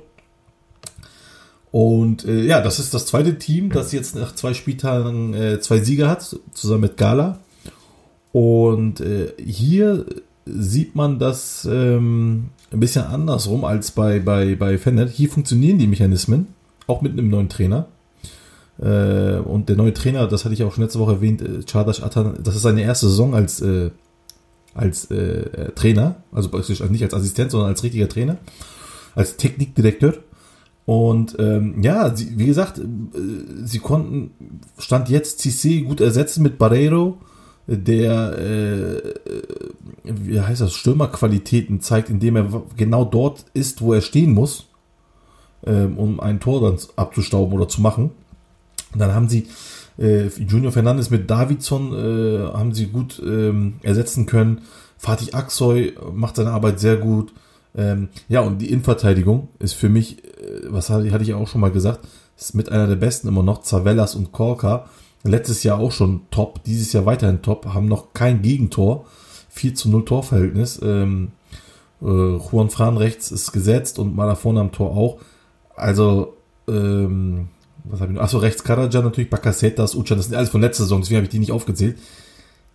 Und 1.71 2.25
äh, 2.25 2.45
ja, 2.45 2.61
das 2.61 2.79
ist 2.79 2.95
das 2.95 3.07
zweite 3.07 3.39
Team, 3.39 3.71
das 3.71 3.93
jetzt 3.93 4.17
nach 4.17 4.35
zwei 4.35 4.55
Spieltagen 4.55 5.35
äh, 5.35 5.61
zwei 5.61 5.81
Siege 5.81 6.09
hat, 6.09 6.37
zusammen 6.55 6.83
mit 6.83 6.97
Gala. 6.97 7.39
Und 8.33 9.01
äh, 9.01 9.33
hier 9.39 10.07
sieht 10.47 10.95
man 10.95 11.19
das 11.19 11.69
ähm, 11.71 12.51
ein 12.73 12.81
bisschen 12.81 13.05
andersrum 13.05 13.65
als 13.65 13.91
bei, 13.91 14.19
bei, 14.21 14.55
bei 14.55 14.79
Fennet. 14.79 15.11
Hier 15.11 15.29
funktionieren 15.29 15.79
die 15.79 15.87
Mechanismen, 15.87 16.49
auch 16.87 17.03
mit 17.03 17.13
einem 17.13 17.29
neuen 17.29 17.49
Trainer. 17.49 17.87
Äh, 18.81 19.39
und 19.39 19.69
der 19.69 19.77
neue 19.77 19.93
Trainer, 19.93 20.27
das 20.27 20.45
hatte 20.45 20.55
ich 20.55 20.63
auch 20.63 20.73
schon 20.73 20.85
letzte 20.85 21.01
Woche 21.01 21.13
erwähnt, 21.13 21.43
äh, 21.43 21.65
Çağdaş 21.65 22.03
Atan, 22.03 22.39
das 22.43 22.55
ist 22.55 22.63
seine 22.63 22.83
erste 22.83 23.09
Saison 23.09 23.35
als, 23.35 23.61
äh, 23.61 23.91
als 24.75 25.11
äh, 25.11 25.73
Trainer, 25.73 26.17
also 26.33 26.49
praktisch 26.49 26.81
nicht 26.81 27.03
als 27.03 27.15
Assistent, 27.15 27.51
sondern 27.51 27.71
als 27.71 27.83
richtiger 27.83 28.09
Trainer, 28.09 28.37
als 29.15 29.37
Technikdirektor. 29.37 30.15
Und 30.89 31.37
ähm, 31.39 31.83
ja, 31.83 32.17
sie, 32.17 32.39
wie 32.39 32.47
gesagt, 32.47 32.79
äh, 32.79 32.83
sie 33.63 33.79
konnten 33.79 34.31
Stand 34.79 35.11
jetzt 35.11 35.39
Cissé 35.43 35.85
gut 35.85 36.01
ersetzen 36.01 36.43
mit 36.43 36.57
Barreiro, 36.57 37.19
der, 37.67 38.39
äh, 38.39 39.03
wie 40.03 40.41
heißt 40.41 40.63
das, 40.63 40.73
Stürmerqualitäten 40.73 41.83
zeigt, 41.83 42.09
indem 42.09 42.37
er 42.37 42.63
genau 42.79 43.05
dort 43.05 43.45
ist, 43.53 43.83
wo 43.83 43.93
er 43.93 44.01
stehen 44.01 44.33
muss, 44.33 44.69
ähm, 45.67 45.99
um 45.99 46.21
ein 46.21 46.41
Tor 46.41 46.63
dann 46.63 46.79
abzustauben 46.97 47.53
oder 47.53 47.69
zu 47.69 47.83
machen. 47.83 48.13
Und 48.95 48.99
dann 48.99 49.15
haben 49.15 49.29
sie 49.29 49.47
äh, 49.99 50.29
Junior 50.29 50.73
Fernandes 50.73 51.11
mit 51.11 51.29
Davidson 51.29 51.93
äh, 51.93 52.47
haben 52.55 52.73
sie 52.73 52.87
gut 52.87 53.23
ähm, 53.23 53.75
ersetzen 53.83 54.25
können. 54.25 54.63
Fatih 54.97 55.35
Aksoy 55.35 55.99
macht 56.15 56.37
seine 56.37 56.53
Arbeit 56.53 56.81
sehr 56.81 56.97
gut. 56.97 57.35
Ähm, 57.77 58.09
ja, 58.29 58.41
und 58.41 58.59
die 58.59 58.71
Innenverteidigung 58.71 59.49
ist 59.59 59.75
für 59.75 59.89
mich, 59.89 60.25
äh, 60.25 60.63
was 60.69 60.91
hatte, 60.91 61.07
ich 61.07 61.35
auch 61.35 61.49
schon 61.49 61.61
mal 61.61 61.71
gesagt, 61.71 62.01
ist 62.37 62.55
mit 62.55 62.71
einer 62.71 62.87
der 62.87 62.97
besten 62.97 63.29
immer 63.29 63.43
noch, 63.43 63.63
Zavellas 63.63 64.15
und 64.15 64.33
Korka. 64.33 64.89
Letztes 65.25 65.65
Jahr 65.65 65.79
auch 65.79 65.93
schon 65.93 66.23
top, 66.31 66.63
dieses 66.65 66.93
Jahr 66.93 67.05
weiterhin 67.05 67.43
top, 67.43 67.67
haben 67.67 67.87
noch 67.87 68.13
kein 68.13 68.43
Gegentor. 68.43 69.07
4 69.51 69.75
zu 69.75 69.91
0 69.91 70.05
Torverhältnis. 70.05 70.81
Ähm, 70.83 71.33
äh, 72.01 72.05
Juan 72.05 72.71
Fran 72.71 72.97
rechts 72.97 73.31
ist 73.33 73.53
gesetzt 73.53 73.99
und 73.99 74.15
Malafon 74.15 74.59
am 74.59 74.73
Tor 74.73 74.97
auch. 74.97 75.19
Also, 75.75 76.37
ähm, 76.69 77.49
was 77.85 78.01
habe 78.01 78.13
ich 78.13 78.17
noch? 78.17 78.25
Achso, 78.25 78.39
rechts 78.39 78.63
Karajan 78.63 79.05
natürlich, 79.05 79.31
Bakasetas, 79.31 79.95
Ucan, 79.95 80.17
das 80.17 80.27
sind 80.27 80.37
alles 80.37 80.51
von 80.51 80.61
letzter 80.61 80.85
Saison, 80.85 81.01
deswegen 81.01 81.17
habe 81.17 81.25
ich 81.25 81.31
die 81.31 81.39
nicht 81.39 81.53
aufgezählt. 81.53 81.99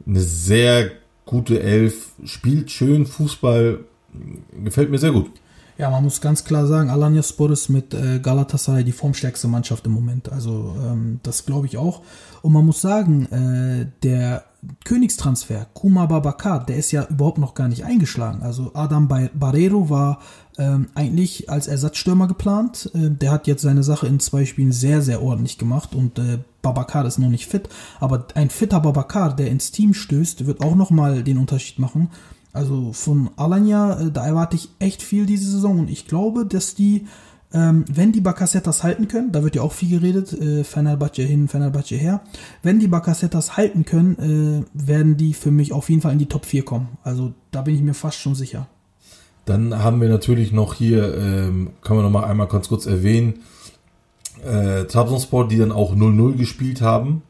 Eine 0.05 0.19
sehr 0.19 0.91
gute 1.25 1.61
Elf, 1.61 2.11
spielt 2.25 2.71
schön 2.71 3.05
Fußball, 3.05 3.79
gefällt 4.63 4.91
mir 4.91 4.99
sehr 4.99 5.11
gut. 5.11 5.29
Ja, 5.75 5.89
man 5.89 6.03
muss 6.03 6.21
ganz 6.21 6.43
klar 6.43 6.67
sagen, 6.67 6.91
Alanya 6.91 7.23
Spor 7.23 7.49
ist 7.49 7.67
mit 7.67 7.95
äh, 7.95 8.19
Galatasaray 8.19 8.83
die 8.83 8.91
formstärkste 8.91 9.47
Mannschaft 9.47 9.87
im 9.87 9.93
Moment. 9.93 10.31
Also 10.31 10.75
ähm, 10.85 11.19
das 11.23 11.47
glaube 11.47 11.65
ich 11.65 11.77
auch. 11.77 12.03
Und 12.43 12.53
man 12.53 12.63
muss 12.63 12.79
sagen, 12.79 13.25
äh, 13.31 13.87
der 14.03 14.43
Königstransfer, 14.85 15.65
Kuma 15.73 16.05
Babakar, 16.05 16.63
der 16.63 16.77
ist 16.77 16.91
ja 16.91 17.07
überhaupt 17.09 17.39
noch 17.39 17.55
gar 17.55 17.69
nicht 17.69 17.85
eingeschlagen. 17.85 18.43
Also 18.43 18.69
Adam 18.75 19.07
Ba- 19.07 19.31
Barreiro 19.33 19.89
war 19.89 20.19
ähm, 20.59 20.89
eigentlich 20.93 21.49
als 21.49 21.65
Ersatzstürmer 21.65 22.27
geplant. 22.27 22.91
Äh, 22.93 23.09
der 23.09 23.31
hat 23.31 23.47
jetzt 23.47 23.63
seine 23.63 23.81
Sache 23.81 24.05
in 24.05 24.19
zwei 24.19 24.45
Spielen 24.45 24.73
sehr, 24.73 25.01
sehr 25.01 25.23
ordentlich 25.23 25.57
gemacht 25.57 25.95
und 25.95 26.19
äh, 26.19 26.37
Babakar 26.61 27.03
ist 27.07 27.17
noch 27.17 27.29
nicht 27.29 27.47
fit. 27.47 27.67
Aber 27.99 28.27
ein 28.35 28.51
fitter 28.51 28.79
Babakar, 28.79 29.35
der 29.35 29.49
ins 29.49 29.71
Team 29.71 29.95
stößt, 29.95 30.45
wird 30.45 30.63
auch 30.63 30.75
nochmal 30.75 31.23
den 31.23 31.39
Unterschied 31.39 31.79
machen. 31.79 32.11
Also 32.53 32.93
von 32.93 33.31
Alanya, 33.35 33.99
äh, 33.99 34.11
da 34.11 34.25
erwarte 34.25 34.55
ich 34.55 34.69
echt 34.79 35.01
viel 35.01 35.25
diese 35.25 35.49
Saison 35.49 35.79
und 35.79 35.89
ich 35.89 36.07
glaube, 36.07 36.45
dass 36.45 36.75
die, 36.75 37.07
ähm, 37.51 37.83
wenn 37.91 38.11
die 38.11 38.21
Bakasetas 38.21 38.83
halten 38.83 39.07
können, 39.07 39.31
da 39.31 39.43
wird 39.43 39.55
ja 39.55 39.63
auch 39.63 39.73
viel 39.73 39.99
geredet, 39.99 40.33
äh, 40.33 40.63
Fenerbahce 40.63 41.23
hin, 41.23 41.47
Fenerbahce 41.47 41.95
her, 41.95 42.21
wenn 42.61 42.79
die 42.79 42.87
Bakasetas 42.87 43.57
halten 43.57 43.85
können, 43.85 44.65
äh, 44.75 44.79
werden 44.87 45.17
die 45.17 45.33
für 45.33 45.49
mich 45.49 45.73
auf 45.73 45.89
jeden 45.89 46.03
Fall 46.03 46.13
in 46.13 46.19
die 46.19 46.27
Top 46.27 46.45
4 46.45 46.63
kommen. 46.63 46.89
Also 47.03 47.33
da 47.49 47.63
bin 47.63 47.73
ich 47.73 47.81
mir 47.81 47.95
fast 47.95 48.19
schon 48.19 48.35
sicher. 48.35 48.67
Dann 49.45 49.83
haben 49.83 49.99
wir 49.99 50.07
natürlich 50.07 50.51
noch 50.51 50.75
hier, 50.75 51.17
ähm, 51.17 51.71
kann 51.81 51.97
man 51.97 52.05
noch 52.05 52.11
mal 52.11 52.23
einmal 52.23 52.47
ganz 52.47 52.69
kurz 52.69 52.85
erwähnen, 52.85 53.41
äh, 54.45 54.85
Trabzonspor, 54.85 55.47
die 55.47 55.57
dann 55.57 55.71
auch 55.71 55.95
0-0 55.95 56.37
gespielt 56.37 56.81
haben. 56.81 57.23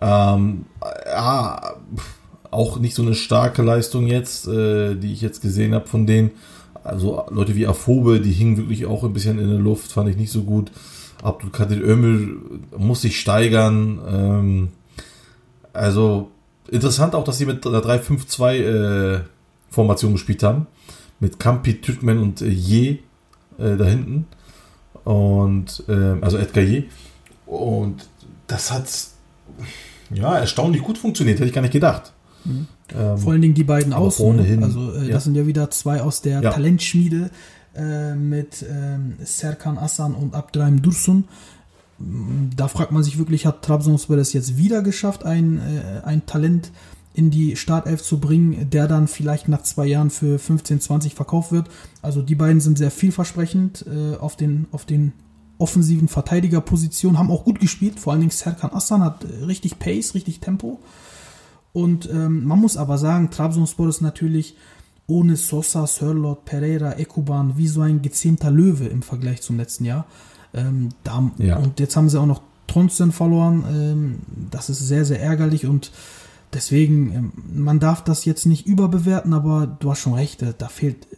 Ähm, 0.00 0.66
ja, 1.06 1.74
pff, 1.94 2.14
auch 2.50 2.78
nicht 2.78 2.94
so 2.94 3.02
eine 3.02 3.14
starke 3.14 3.62
Leistung 3.62 4.06
jetzt, 4.06 4.46
äh, 4.48 4.94
die 4.94 5.12
ich 5.12 5.20
jetzt 5.20 5.40
gesehen 5.40 5.74
habe 5.74 5.86
von 5.86 6.06
denen. 6.06 6.30
Also 6.84 7.24
Leute 7.30 7.56
wie 7.56 7.66
Afobe, 7.66 8.20
die 8.20 8.32
hingen 8.32 8.56
wirklich 8.56 8.86
auch 8.86 9.02
ein 9.02 9.12
bisschen 9.12 9.38
in 9.38 9.48
der 9.48 9.58
Luft, 9.58 9.92
fand 9.92 10.08
ich 10.08 10.16
nicht 10.16 10.30
so 10.30 10.42
gut. 10.42 10.70
Abdul 11.22 11.50
Kadir 11.50 11.82
Ömel 11.82 12.38
muss 12.76 13.02
sich 13.02 13.18
steigern. 13.18 14.00
Ähm, 14.08 14.68
also 15.72 16.30
interessant 16.70 17.14
auch, 17.14 17.24
dass 17.24 17.38
sie 17.38 17.46
mit 17.46 17.66
einer 17.66 17.80
3-5-2 17.80 18.54
äh, 19.16 19.20
Formation 19.70 20.12
gespielt 20.12 20.42
haben. 20.42 20.66
Mit 21.18 21.38
Kampi, 21.38 21.80
Türkmen 21.80 22.18
und 22.18 22.42
äh, 22.42 22.48
Je 22.48 22.98
äh, 23.58 23.76
da 23.76 23.84
hinten. 23.84 24.26
Und 25.04 25.84
äh, 25.88 26.20
also 26.20 26.36
Edgar 26.38 26.64
Je. 26.64 26.84
Und 27.46 28.08
das 28.46 28.70
hat 28.70 28.86
ja 30.12 30.38
erstaunlich 30.38 30.82
gut 30.82 30.98
funktioniert, 30.98 31.38
hätte 31.38 31.48
ich 31.48 31.54
gar 31.54 31.62
nicht 31.62 31.72
gedacht. 31.72 32.12
Ähm, 32.94 33.18
Vor 33.18 33.32
allen 33.32 33.42
Dingen 33.42 33.54
die 33.54 33.64
beiden 33.64 33.92
aber 33.92 34.06
außen. 34.06 34.24
vorne 34.24 34.42
hin, 34.42 34.62
also 34.62 34.92
äh, 34.94 35.06
ja. 35.06 35.12
das 35.14 35.24
sind 35.24 35.34
ja 35.34 35.46
wieder 35.46 35.70
zwei 35.70 36.02
aus 36.02 36.22
der 36.22 36.40
Ja. 36.42 36.50
Talentschmiede 36.52 37.30
äh, 37.74 38.14
mit 38.14 38.64
ähm, 38.68 39.14
Serkan 39.24 39.78
Aslan 39.78 40.14
und 40.14 40.34
Abdurrahim 40.34 40.82
Dursun. 40.82 41.24
Da 42.56 42.68
fragt 42.68 42.92
man 42.92 43.02
sich 43.02 43.18
wirklich, 43.18 43.46
hat 43.46 43.62
Trabzonspor 43.62 44.18
es 44.18 44.32
jetzt 44.34 44.58
wieder 44.58 44.82
geschafft, 44.82 45.24
ein, 45.24 45.58
äh, 45.58 46.04
ein 46.04 46.26
Talent 46.26 46.70
in 47.14 47.30
die 47.30 47.56
Startelf 47.56 48.02
zu 48.02 48.20
bringen, 48.20 48.68
der 48.68 48.86
dann 48.86 49.08
vielleicht 49.08 49.48
nach 49.48 49.62
zwei 49.62 49.86
Jahren 49.86 50.10
für 50.10 50.38
15, 50.38 50.80
20 50.82 51.14
verkauft 51.14 51.50
wird. 51.52 51.68
Also 52.02 52.20
die 52.20 52.34
beiden 52.34 52.60
sind 52.60 52.76
sehr 52.76 52.90
vielversprechend 52.90 53.86
äh, 53.86 54.16
auf 54.16 54.36
den, 54.36 54.66
auf 54.72 54.84
den 54.84 55.14
offensiven 55.58 56.08
Verteidigerpositionen, 56.08 57.18
haben 57.18 57.30
auch 57.30 57.44
gut 57.44 57.60
gespielt, 57.60 57.98
vor 57.98 58.12
allen 58.12 58.20
Dingen 58.20 58.30
Serkan 58.32 58.72
Aslan 58.72 59.02
hat 59.02 59.24
äh, 59.24 59.44
richtig 59.44 59.78
Pace, 59.78 60.14
richtig 60.14 60.40
Tempo. 60.40 60.78
Und 61.76 62.08
ähm, 62.08 62.46
man 62.46 62.58
muss 62.58 62.78
aber 62.78 62.96
sagen, 62.96 63.30
Trabzonspor 63.30 63.90
ist 63.90 64.00
natürlich 64.00 64.56
ohne 65.06 65.36
Sosa, 65.36 65.86
Sörlot, 65.86 66.46
Pereira, 66.46 66.92
Ekuban 66.98 67.58
wie 67.58 67.68
so 67.68 67.82
ein 67.82 68.00
gezähmter 68.00 68.50
Löwe 68.50 68.86
im 68.86 69.02
Vergleich 69.02 69.42
zum 69.42 69.58
letzten 69.58 69.84
Jahr. 69.84 70.06
Ähm, 70.54 70.88
da, 71.04 71.30
Ja. 71.36 71.58
Und 71.58 71.78
jetzt 71.78 71.94
haben 71.94 72.08
sie 72.08 72.18
auch 72.18 72.24
noch 72.24 72.40
Tronsten 72.66 73.12
verloren. 73.12 73.62
Ähm, 73.68 74.18
das 74.50 74.70
ist 74.70 74.78
sehr, 74.88 75.04
sehr 75.04 75.20
ärgerlich 75.20 75.66
und 75.66 75.92
deswegen, 76.54 77.12
ähm, 77.12 77.32
man 77.54 77.78
darf 77.78 78.02
das 78.02 78.24
jetzt 78.24 78.46
nicht 78.46 78.66
überbewerten, 78.66 79.34
aber 79.34 79.66
du 79.66 79.90
hast 79.90 79.98
schon 79.98 80.14
recht, 80.14 80.40
äh, 80.40 80.54
da 80.56 80.68
fehlt 80.68 81.06
äh, 81.12 81.16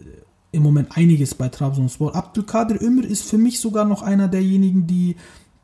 im 0.50 0.64
Moment 0.64 0.96
einiges 0.96 1.36
bei 1.36 1.48
Trabzonspor. 1.50 2.16
Abdülkadir 2.16 2.82
Ömür 2.82 3.04
ist 3.04 3.22
für 3.22 3.38
mich 3.38 3.60
sogar 3.60 3.84
noch 3.84 4.02
einer 4.02 4.26
derjenigen, 4.26 4.88
die 4.88 5.14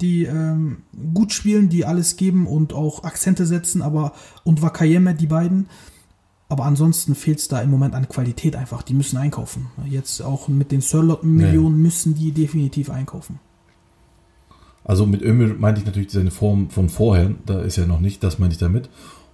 die 0.00 0.24
ähm, 0.24 0.82
gut 1.14 1.32
spielen, 1.32 1.68
die 1.68 1.84
alles 1.84 2.16
geben 2.16 2.46
und 2.46 2.72
auch 2.72 3.04
Akzente 3.04 3.46
setzen, 3.46 3.82
aber 3.82 4.12
und 4.44 4.62
Wakayeme, 4.62 5.14
die 5.14 5.26
beiden. 5.26 5.68
Aber 6.48 6.64
ansonsten 6.64 7.14
fehlt 7.14 7.38
es 7.38 7.48
da 7.48 7.60
im 7.62 7.70
Moment 7.70 7.94
an 7.94 8.08
Qualität 8.08 8.54
einfach. 8.54 8.82
Die 8.82 8.94
müssen 8.94 9.16
einkaufen. 9.16 9.68
Jetzt 9.86 10.20
auch 10.20 10.48
mit 10.48 10.72
den 10.72 10.82
Sörlot-Millionen 10.82 11.80
müssen 11.80 12.14
die 12.14 12.32
definitiv 12.32 12.90
einkaufen. 12.90 13.40
Also 14.84 15.06
mit 15.06 15.22
Ömür 15.22 15.54
meinte 15.54 15.80
ich 15.80 15.86
natürlich 15.86 16.12
seine 16.12 16.30
Form 16.30 16.68
von 16.68 16.90
vorher, 16.90 17.30
da 17.46 17.60
ist 17.62 17.78
er 17.78 17.86
noch 17.86 18.00
nicht, 18.00 18.22
das 18.22 18.38
meinte 18.38 18.54
ich 18.54 18.60
damit. 18.60 18.90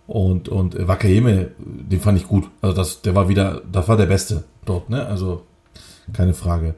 Und, 0.06 0.48
und 0.48 0.76
Wakayeme, 0.88 1.50
den 1.58 2.00
fand 2.00 2.18
ich 2.18 2.26
gut. 2.26 2.48
Also 2.62 2.76
das, 2.76 3.02
der 3.02 3.14
war 3.14 3.28
wieder, 3.28 3.62
das 3.70 3.88
war 3.88 3.96
der 3.96 4.06
Beste 4.06 4.44
dort, 4.64 4.88
ne? 4.88 5.04
Also 5.06 5.42
keine 6.12 6.34
Frage. 6.34 6.74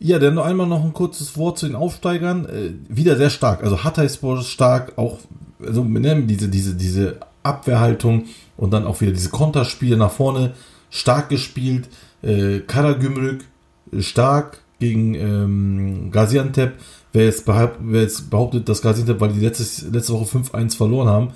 Ja, 0.00 0.18
dann 0.18 0.34
noch 0.34 0.44
einmal 0.44 0.66
noch 0.66 0.84
ein 0.84 0.92
kurzes 0.92 1.36
Wort 1.36 1.58
zu 1.58 1.66
den 1.66 1.74
Aufsteigern. 1.74 2.46
Äh, 2.46 2.72
wieder 2.88 3.16
sehr 3.16 3.30
stark. 3.30 3.64
Also 3.64 3.82
Hatayspor 3.82 4.38
ist 4.38 4.48
stark, 4.48 4.92
auch 4.96 5.18
also 5.60 5.82
ne, 5.82 6.22
diese, 6.22 6.48
diese, 6.48 6.74
diese 6.74 7.16
Abwehrhaltung 7.42 8.26
und 8.56 8.72
dann 8.72 8.86
auch 8.86 9.00
wieder 9.00 9.12
diese 9.12 9.30
Konterspiele 9.30 9.96
nach 9.96 10.12
vorne 10.12 10.52
stark 10.90 11.28
gespielt. 11.30 11.88
Äh, 12.22 12.60
Karagümrük 12.60 13.44
äh, 13.92 14.00
stark 14.00 14.60
gegen 14.78 15.14
ähm, 15.14 16.10
Gaziantep. 16.12 16.74
Wer 17.12 17.24
jetzt, 17.24 17.44
behaupt, 17.46 17.78
wer 17.80 18.02
jetzt 18.02 18.30
behauptet, 18.30 18.68
dass 18.68 18.82
Gaziantep, 18.82 19.20
weil 19.20 19.32
die 19.32 19.40
letztes, 19.40 19.82
letzte 19.90 20.12
Woche 20.12 20.38
5-1 20.38 20.76
verloren 20.76 21.08
haben, 21.08 21.28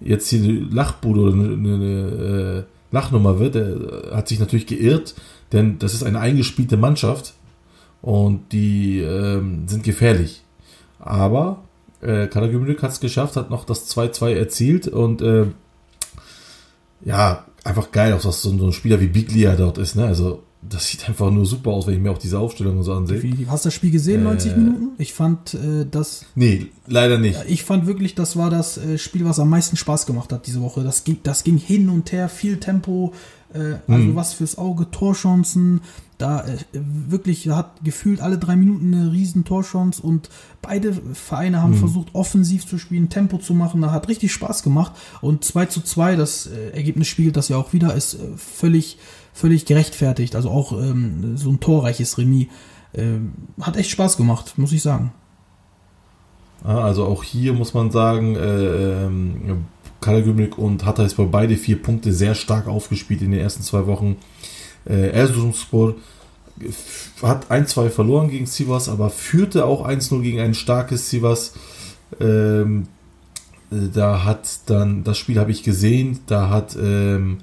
jetzt 0.00 0.28
hier 0.28 0.42
eine 0.42 0.58
Lachbude 0.58 1.20
oder 1.20 1.32
eine, 1.32 1.52
eine, 1.52 1.74
eine 1.74 2.58
äh, 2.58 2.62
Lachnummer 2.90 3.38
wird, 3.38 3.54
der 3.54 4.12
hat 4.12 4.28
sich 4.28 4.40
natürlich 4.40 4.66
geirrt, 4.66 5.14
denn 5.52 5.78
das 5.78 5.94
ist 5.94 6.02
eine 6.02 6.18
eingespielte 6.20 6.76
Mannschaft 6.76 7.34
und 8.02 8.52
die 8.52 8.98
ähm, 9.00 9.66
sind 9.68 9.82
gefährlich. 9.84 10.42
Aber 10.98 11.62
äh, 12.02 12.26
Karagümrük 12.26 12.82
hat 12.82 12.92
es 12.92 13.00
geschafft, 13.00 13.36
hat 13.36 13.50
noch 13.50 13.64
das 13.64 13.94
2-2 13.94 14.30
erzielt 14.34 14.88
und 14.88 15.22
äh, 15.22 15.46
ja, 17.04 17.44
einfach 17.64 17.90
geil, 17.92 18.12
auch 18.12 18.20
dass 18.22 18.42
so, 18.42 18.56
so 18.56 18.66
ein 18.66 18.72
Spieler 18.72 19.00
wie 19.00 19.06
Biglia 19.06 19.56
dort 19.56 19.78
ist. 19.78 19.96
Ne? 19.96 20.04
Also 20.06 20.42
das 20.62 20.86
sieht 20.88 21.08
einfach 21.08 21.30
nur 21.30 21.46
super 21.46 21.70
aus, 21.70 21.86
wenn 21.86 21.94
ich 21.94 22.00
mir 22.00 22.10
auch 22.10 22.18
diese 22.18 22.38
Aufstellung 22.38 22.82
so 22.82 22.92
ansehe. 22.92 23.16
Definitiv. 23.16 23.48
Hast 23.48 23.64
du 23.64 23.68
das 23.68 23.74
Spiel 23.74 23.90
gesehen, 23.90 24.24
90 24.24 24.52
Äh, 24.52 24.56
Minuten? 24.56 24.88
Ich 24.98 25.14
fand 25.14 25.54
äh, 25.54 25.86
das, 25.90 26.26
Nee, 26.34 26.66
leider 26.86 27.16
nicht. 27.18 27.38
ich 27.48 27.64
fand 27.64 27.86
wirklich, 27.86 28.14
das 28.14 28.36
war 28.36 28.50
das 28.50 28.76
äh, 28.76 28.98
Spiel, 28.98 29.24
was 29.24 29.38
am 29.38 29.48
meisten 29.48 29.76
Spaß 29.78 30.04
gemacht 30.04 30.32
hat 30.32 30.46
diese 30.46 30.60
Woche. 30.60 30.82
Das 30.84 31.04
ging, 31.04 31.18
das 31.22 31.44
ging 31.44 31.56
hin 31.56 31.88
und 31.88 32.12
her, 32.12 32.28
viel 32.28 32.58
Tempo, 32.60 33.14
äh, 33.54 33.78
also 33.90 34.08
Mhm. 34.08 34.16
was 34.16 34.32
fürs 34.34 34.58
Auge, 34.58 34.90
Torchancen. 34.90 35.80
Da 36.18 36.40
äh, 36.46 36.56
wirklich 36.72 37.44
da 37.44 37.56
hat 37.56 37.82
gefühlt 37.82 38.20
alle 38.20 38.36
drei 38.36 38.54
Minuten 38.56 38.92
eine 38.94 39.10
riesen 39.12 39.44
Torchance 39.44 40.02
und 40.02 40.28
beide 40.60 40.92
Vereine 41.14 41.56
Mhm. 41.58 41.62
haben 41.62 41.74
versucht, 41.74 42.08
offensiv 42.14 42.66
zu 42.66 42.76
spielen, 42.78 43.08
Tempo 43.08 43.38
zu 43.38 43.54
machen. 43.54 43.80
Da 43.80 43.90
hat 43.90 44.08
richtig 44.08 44.32
Spaß 44.32 44.62
gemacht. 44.62 44.92
Und 45.22 45.44
2 45.44 45.66
zu 45.66 45.80
2, 45.80 46.16
das 46.16 46.46
äh, 46.46 46.70
Ergebnis 46.76 47.08
spiegelt 47.08 47.36
das 47.36 47.48
ja 47.48 47.56
auch 47.56 47.72
wieder, 47.72 47.94
ist 47.94 48.14
äh, 48.14 48.18
völlig, 48.36 48.98
völlig 49.32 49.64
gerechtfertigt. 49.64 50.36
Also 50.36 50.50
auch 50.50 50.72
ähm, 50.72 51.36
so 51.36 51.50
ein 51.50 51.60
torreiches 51.60 52.18
Remis. 52.18 52.48
Ähm, 52.92 53.32
hat 53.60 53.76
echt 53.76 53.90
Spaß 53.90 54.16
gemacht, 54.16 54.58
muss 54.58 54.72
ich 54.72 54.82
sagen. 54.82 55.12
Ja, 56.64 56.78
also 56.80 57.06
auch 57.06 57.22
hier 57.24 57.54
muss 57.54 57.72
man 57.72 57.90
sagen, 57.90 58.36
äh, 58.36 59.04
ähm, 59.06 59.64
Karagümrük 60.00 60.58
und 60.58 60.84
Hatayspor 60.84 61.30
beide 61.30 61.56
vier 61.56 61.80
Punkte 61.80 62.12
sehr 62.12 62.34
stark 62.34 62.66
aufgespielt 62.66 63.22
in 63.22 63.32
den 63.32 63.40
ersten 63.40 63.62
zwei 63.62 63.86
Wochen. 63.86 64.16
Äh, 64.86 65.10
Erzurumspor 65.10 65.94
hat 67.22 67.50
1-2 67.50 67.90
verloren 67.90 68.30
gegen 68.30 68.46
Sivas, 68.46 68.88
aber 68.88 69.10
führte 69.10 69.64
auch 69.64 69.86
1-0 69.86 70.20
gegen 70.22 70.40
ein 70.40 70.54
starkes 70.54 71.10
Sivas. 71.10 71.54
Ähm, 72.20 72.88
äh, 73.70 73.88
da 73.92 74.24
hat 74.24 74.60
dann, 74.66 75.04
das 75.04 75.18
Spiel 75.18 75.38
habe 75.38 75.50
ich 75.50 75.62
gesehen, 75.62 76.20
da 76.26 76.50
hat 76.50 76.76
ähm, 76.80 77.38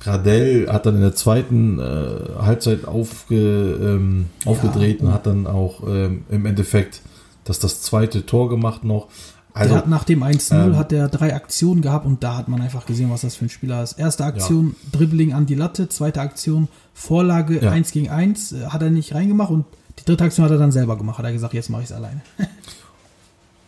Gradell 0.00 0.68
hat 0.68 0.86
dann 0.86 0.96
in 0.96 1.02
der 1.02 1.14
zweiten 1.14 1.78
äh, 1.78 2.40
Halbzeit 2.40 2.86
aufge, 2.86 3.36
ähm, 3.36 4.26
aufgedreht 4.46 5.02
und 5.02 5.12
hat 5.12 5.26
dann 5.26 5.46
auch 5.46 5.82
ähm, 5.86 6.24
im 6.30 6.46
Endeffekt 6.46 7.02
das, 7.44 7.58
das 7.58 7.82
zweite 7.82 8.24
Tor 8.24 8.48
gemacht 8.48 8.82
noch. 8.82 9.08
Also, 9.54 9.74
der 9.74 9.78
hat 9.78 9.88
nach 9.88 10.04
dem 10.04 10.22
1-0 10.22 10.54
ähm, 10.54 10.76
hat 10.76 10.92
er 10.92 11.08
drei 11.08 11.34
Aktionen 11.34 11.82
gehabt 11.82 12.06
und 12.06 12.22
da 12.22 12.36
hat 12.36 12.48
man 12.48 12.60
einfach 12.60 12.86
gesehen, 12.86 13.10
was 13.10 13.22
das 13.22 13.34
für 13.34 13.46
ein 13.46 13.48
Spieler 13.50 13.82
ist. 13.82 13.98
Erste 13.98 14.24
Aktion, 14.24 14.76
Dribbling 14.92 15.32
an 15.32 15.46
die 15.46 15.54
Latte, 15.54 15.88
zweite 15.88 16.20
Aktion, 16.20 16.68
Vorlage 16.94 17.62
Ja. 17.62 17.70
1 17.72 17.90
gegen 17.92 18.08
1, 18.08 18.52
äh, 18.52 18.66
hat 18.66 18.82
er 18.82 18.90
nicht 18.90 19.14
reingemacht 19.14 19.50
und 19.50 19.64
die 19.98 20.04
dritte 20.04 20.24
Aktion 20.24 20.44
hat 20.44 20.52
er 20.52 20.58
dann 20.58 20.72
selber 20.72 20.96
gemacht, 20.96 21.18
hat 21.18 21.24
er 21.24 21.32
gesagt, 21.32 21.54
jetzt 21.54 21.68
mache 21.70 21.82
ich 21.82 21.88
es 21.90 21.92
alleine. 21.92 22.20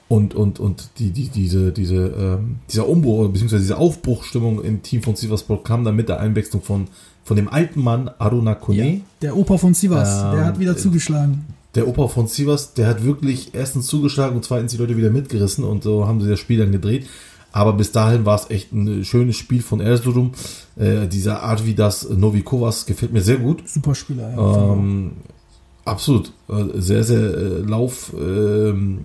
Und, 0.09 0.35
und, 0.35 0.61
und 0.61 0.91
die, 0.99 1.11
die, 1.11 1.29
diese, 1.29 1.73
diese, 1.73 1.95
ähm, 2.09 2.57
dieser 2.71 2.87
Umbruch, 2.87 3.29
beziehungsweise 3.29 3.63
diese 3.63 3.79
Aufbruchstimmung 3.79 4.63
im 4.63 4.83
Team 4.83 5.03
von 5.03 5.17
Sivaspor 5.17 5.65
kam 5.65 5.85
dann 5.85 5.97
mit 5.97 6.11
der 6.11 6.21
Einwechslung 6.21 6.61
von, 6.61 6.89
von 7.25 7.35
dem 7.35 7.49
alten 7.49 7.81
Mann 7.81 8.11
Aruna 8.19 8.55
Kone. 8.55 9.01
Der 9.23 9.35
Opa 9.35 9.57
von 9.57 9.73
Sivas, 9.73 10.23
Ähm, 10.23 10.33
der 10.33 10.45
hat 10.45 10.59
wieder 10.59 10.77
zugeschlagen. 10.77 11.47
Der 11.75 11.89
Opa 11.89 12.09
von 12.09 12.27
Sivas, 12.27 12.75
der 12.75 12.87
hat 12.87 13.05
wirklich 13.05 13.55
erstens 13.55 13.87
zugeschlagen 13.87 14.37
und 14.37 14.45
zweitens 14.45 14.73
die 14.73 14.79
Leute 14.79 14.97
wieder 14.97 15.11
mitgerissen 15.11 15.65
und 15.65 15.83
so 15.83 16.07
haben 16.07 16.21
sie 16.21 16.29
das 16.29 16.39
Spiel 16.39 16.59
dann 16.59 16.73
gedreht. 16.73 17.07
Aber 17.53 17.75
bis 17.75 17.93
dahin 17.93 18.25
war 18.25 18.37
es 18.37 18.51
echt 18.51 18.73
ein 18.73 19.05
schönes 19.05 19.37
Spiel 19.37 19.63
von 19.63 19.81
Erzurum. 19.81 20.33
Äh, 20.77 21.07
dieser 21.07 21.43
Arvidas 21.43 22.09
Novikovas 22.09 22.87
gefällt 22.87 23.13
mir 23.13 23.21
sehr 23.21 23.37
gut. 23.37 23.69
Super 23.69 23.95
Spieler, 23.95 24.31
ja. 24.31 24.73
Ähm, 24.73 25.13
absolut. 25.85 26.33
Äh, 26.49 26.81
Sehr, 26.81 27.05
sehr 27.05 27.21
äh, 27.21 27.59
lauf 27.59 28.13
ähm, 28.19 29.05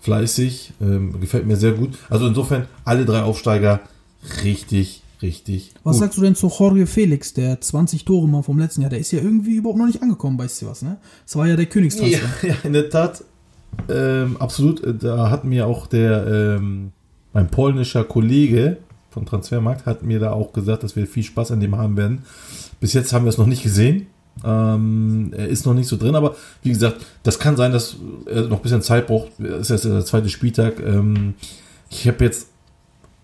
fleißig. 0.00 0.74
Ähm, 0.82 1.18
gefällt 1.18 1.46
mir 1.46 1.56
sehr 1.56 1.72
gut. 1.72 1.96
Also 2.10 2.26
insofern, 2.26 2.66
alle 2.84 3.06
drei 3.06 3.22
Aufsteiger 3.22 3.80
richtig, 4.44 5.01
richtig 5.22 5.72
Was 5.84 5.96
gut. 5.96 6.00
sagst 6.04 6.18
du 6.18 6.22
denn 6.22 6.34
zu 6.34 6.48
Jorge 6.48 6.86
Felix, 6.86 7.32
der 7.34 7.60
20 7.60 8.04
Tore 8.04 8.28
mal 8.28 8.42
vom 8.42 8.58
letzten 8.58 8.82
Jahr? 8.82 8.90
Der 8.90 8.98
ist 8.98 9.12
ja 9.12 9.20
irgendwie 9.20 9.56
überhaupt 9.56 9.78
noch 9.78 9.86
nicht 9.86 10.02
angekommen 10.02 10.36
bei 10.36 10.48
Sivas, 10.48 10.82
ne? 10.82 10.98
Das 11.24 11.36
war 11.36 11.46
ja 11.46 11.56
der 11.56 11.64
Ja, 11.66 11.70
Königstransfer. 11.70 12.28
ja, 12.48 12.54
in 12.64 12.72
der 12.72 12.90
Tat. 12.90 13.24
Ähm, 13.88 14.36
absolut. 14.38 14.82
Da 15.02 15.30
hat 15.30 15.44
mir 15.44 15.66
auch 15.66 15.86
der, 15.86 16.26
ähm, 16.58 16.92
mein 17.32 17.48
polnischer 17.48 18.04
Kollege 18.04 18.76
von 19.10 19.26
Transfermarkt 19.26 19.86
hat 19.86 20.02
mir 20.02 20.18
da 20.18 20.32
auch 20.32 20.52
gesagt, 20.52 20.82
dass 20.82 20.96
wir 20.96 21.06
viel 21.06 21.22
Spaß 21.22 21.50
an 21.52 21.60
dem 21.60 21.76
haben 21.76 21.96
werden. 21.96 22.22
Bis 22.80 22.92
jetzt 22.92 23.12
haben 23.12 23.24
wir 23.24 23.30
es 23.30 23.38
noch 23.38 23.46
nicht 23.46 23.62
gesehen. 23.62 24.06
Ähm, 24.44 25.32
er 25.36 25.48
ist 25.48 25.66
noch 25.66 25.74
nicht 25.74 25.86
so 25.88 25.96
drin, 25.98 26.14
aber 26.14 26.34
wie 26.62 26.70
gesagt, 26.70 27.04
das 27.22 27.38
kann 27.38 27.56
sein, 27.56 27.72
dass 27.72 27.96
er 28.26 28.42
noch 28.48 28.56
ein 28.58 28.62
bisschen 28.62 28.80
Zeit 28.80 29.06
braucht. 29.06 29.38
Es 29.38 29.68
ist 29.68 29.70
erst 29.70 29.84
der 29.84 30.04
zweite 30.04 30.30
Spieltag. 30.30 30.80
Ähm, 30.80 31.34
ich 31.90 32.08
habe 32.08 32.24
jetzt 32.24 32.48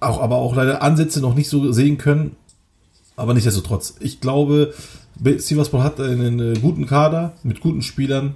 auch, 0.00 0.20
aber 0.20 0.36
auch 0.36 0.54
leider 0.54 0.82
Ansätze 0.82 1.20
noch 1.20 1.34
nicht 1.34 1.48
so 1.48 1.72
sehen 1.72 1.98
können. 1.98 2.36
Aber 3.16 3.34
nichtsdestotrotz, 3.34 3.96
ich 4.00 4.20
glaube, 4.20 4.72
Sivaspor 5.38 5.82
hat 5.82 6.00
einen 6.00 6.38
äh, 6.38 6.58
guten 6.60 6.86
Kader 6.86 7.34
mit 7.42 7.60
guten 7.60 7.82
Spielern. 7.82 8.34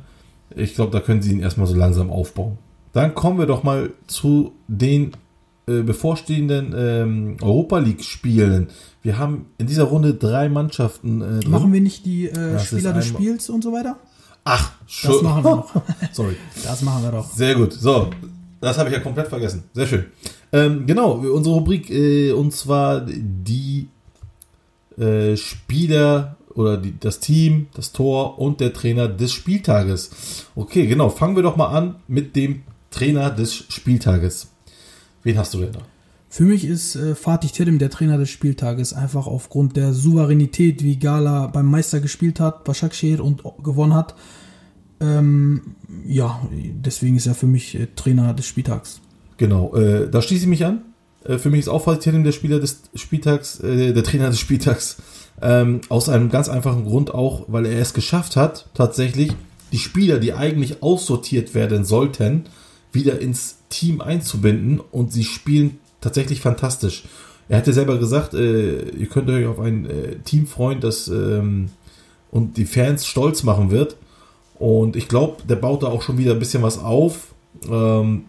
Ich 0.57 0.75
glaube, 0.75 0.91
da 0.91 1.01
können 1.01 1.23
sie 1.23 1.31
ihn 1.33 1.41
erstmal 1.41 1.67
so 1.67 1.75
langsam 1.75 2.11
aufbauen. 2.11 2.59
Dann 2.93 3.15
kommen 3.15 3.39
wir 3.39 3.47
doch 3.47 3.63
mal 3.63 3.91
zu 4.07 4.53
den 4.69 5.13
äh, 5.67 5.83
bevorstehenden 5.83 6.75
ähm, 6.77 7.37
Europa 7.41 7.79
League-Spielen. 7.79 8.69
Wir 9.03 9.19
haben 9.19 9.47
in 9.59 9.67
dieser 9.69 9.85
Runde 9.85 10.15
drei 10.15 10.49
Mannschaften 10.49 11.23
äh. 11.23 11.49
Machen 11.49 11.73
wir 11.73 11.81
nicht 11.81 12.05
die 12.05 12.27
äh, 12.27 12.53
Das 12.55 12.67
Spieler 12.67 12.93
des 12.93 13.07
Spiels 13.07 13.49
und 13.49 13.63
so 13.63 13.73
weiter? 13.73 13.97
Ach, 14.45 14.73
Das 14.81 14.93
schon. 14.93 15.25
machen 15.25 15.45
wir 15.45 15.57
noch. 15.57 15.83
Sorry. 16.13 16.37
Das 16.65 16.83
machen 16.83 17.05
wir 17.05 17.13
doch. 17.13 17.31
Sehr 17.33 17.55
gut. 17.55 17.73
So, 17.73 18.11
das 18.63 18.79
habe 18.79 18.89
ich 18.89 18.95
ja 18.95 19.01
komplett 19.01 19.29
vergessen. 19.29 19.65
Sehr 19.75 19.87
schön. 19.87 20.05
Ähm, 20.53 20.87
genau, 20.87 21.15
unsere 21.15 21.57
Rubrik, 21.57 21.91
äh, 21.91 22.33
und 22.33 22.53
zwar 22.53 23.01
die 23.05 23.89
äh, 24.97 25.37
Spieler 25.37 26.37
oder 26.55 26.77
die, 26.77 26.95
das 26.99 27.19
Team, 27.19 27.67
das 27.75 27.93
Tor 27.93 28.39
und 28.39 28.61
der 28.61 28.73
Trainer 28.73 29.09
des 29.09 29.33
Spieltages. 29.33 30.11
Okay, 30.55 30.87
genau. 30.87 31.11
Fangen 31.11 31.35
wir 31.35 31.43
doch 31.43 31.57
mal 31.57 31.69
an 31.69 31.97
mit 32.07 32.37
dem 32.37 32.63
Trainer 32.91 33.31
des 33.31 33.55
Spieltages. 33.69 34.49
Wen 35.25 35.39
hast 35.39 35.55
du 35.55 35.61
denn 35.61 35.73
da? 35.73 35.81
Für 36.29 36.45
mich 36.45 36.65
ist 36.65 36.95
äh, 36.95 37.15
Fatih 37.15 37.49
Terim 37.49 37.79
der 37.79 37.91
Trainer 37.91 38.17
des 38.17 38.31
Spieltages, 38.31 38.95
einfach 38.95 39.27
aufgrund 39.27 39.77
der 39.77 39.93
Souveränität, 39.93 40.83
wie 40.83 40.99
Gala 40.99 41.49
beim 41.49 41.67
Meister 41.67 42.01
gespielt 42.01 42.39
hat, 42.39 42.65
Başakşehir 42.65 43.21
und 43.21 43.43
gewonnen 43.63 43.95
hat. 43.95 44.15
Ähm, 45.03 45.75
ja, 46.07 46.41
deswegen 46.53 47.17
ist 47.17 47.27
er 47.27 47.35
für 47.35 47.47
mich 47.47 47.75
äh, 47.75 47.89
Trainer 47.97 48.33
des 48.35 48.47
Spieltags. 48.47 49.01
Genau, 49.37 49.75
äh, 49.75 50.09
da 50.09 50.23
schließe 50.23 50.45
ich 50.45 50.49
mich 50.49 50.65
an. 50.65 50.83
Äh, 51.25 51.39
für 51.39 51.51
mich 51.51 51.61
ist 51.61 51.69
auch 51.69 51.85
Fatih 51.85 52.01
Terim 52.01 52.25
der 52.25 52.33
Spieler 52.33 52.61
des 52.61 52.83
Spieltags, 52.95 53.61
äh, 53.61 53.93
der 53.93 54.05
Trainer 54.05 54.31
des 54.31 54.39
Spieltags. 54.39 54.99
Ähm, 55.41 55.81
aus 55.89 56.09
einem 56.09 56.31
ganz 56.31 56.49
einfachen 56.49 56.85
Grund 56.85 57.13
auch, 57.13 57.47
weil 57.49 57.67
er 57.67 57.81
es 57.81 57.95
geschafft 57.95 58.37
hat, 58.37 58.69
tatsächlich 58.75 59.33
die 59.73 59.79
Spieler, 59.79 60.19
die 60.19 60.35
eigentlich 60.35 60.83
aussortiert 60.83 61.55
werden 61.55 61.85
sollten, 61.85 62.45
wieder 62.93 63.21
ins 63.21 63.57
Team 63.69 64.01
einzubinden 64.01 64.79
und 64.79 65.13
sie 65.13 65.25
spielen 65.25 65.79
tatsächlich 66.01 66.41
fantastisch. 66.41 67.05
Er 67.49 67.59
hatte 67.59 67.73
selber 67.73 67.99
gesagt, 67.99 68.35
äh, 68.35 68.91
ihr 68.91 69.07
könnt 69.07 69.29
euch 69.31 69.47
auf 69.47 69.59
ein 69.59 69.87
äh, 69.87 70.17
Team 70.25 70.47
freuen, 70.47 70.81
das 70.81 71.09
ähm, 71.09 71.71
und 72.31 72.57
die 72.57 72.67
Fans 72.67 73.07
stolz 73.07 73.43
machen 73.43 73.71
wird. 73.71 73.97
Und 74.63 74.95
ich 74.95 75.09
glaube, 75.09 75.43
der 75.49 75.57
baut 75.57 75.83
da 75.83 75.89
auch 75.89 76.03
schon 76.03 76.19
wieder 76.19 76.35
ein 76.35 76.39
bisschen 76.39 76.63
was 76.63 76.79
auf. 76.79 77.35
Ähm, 77.69 78.27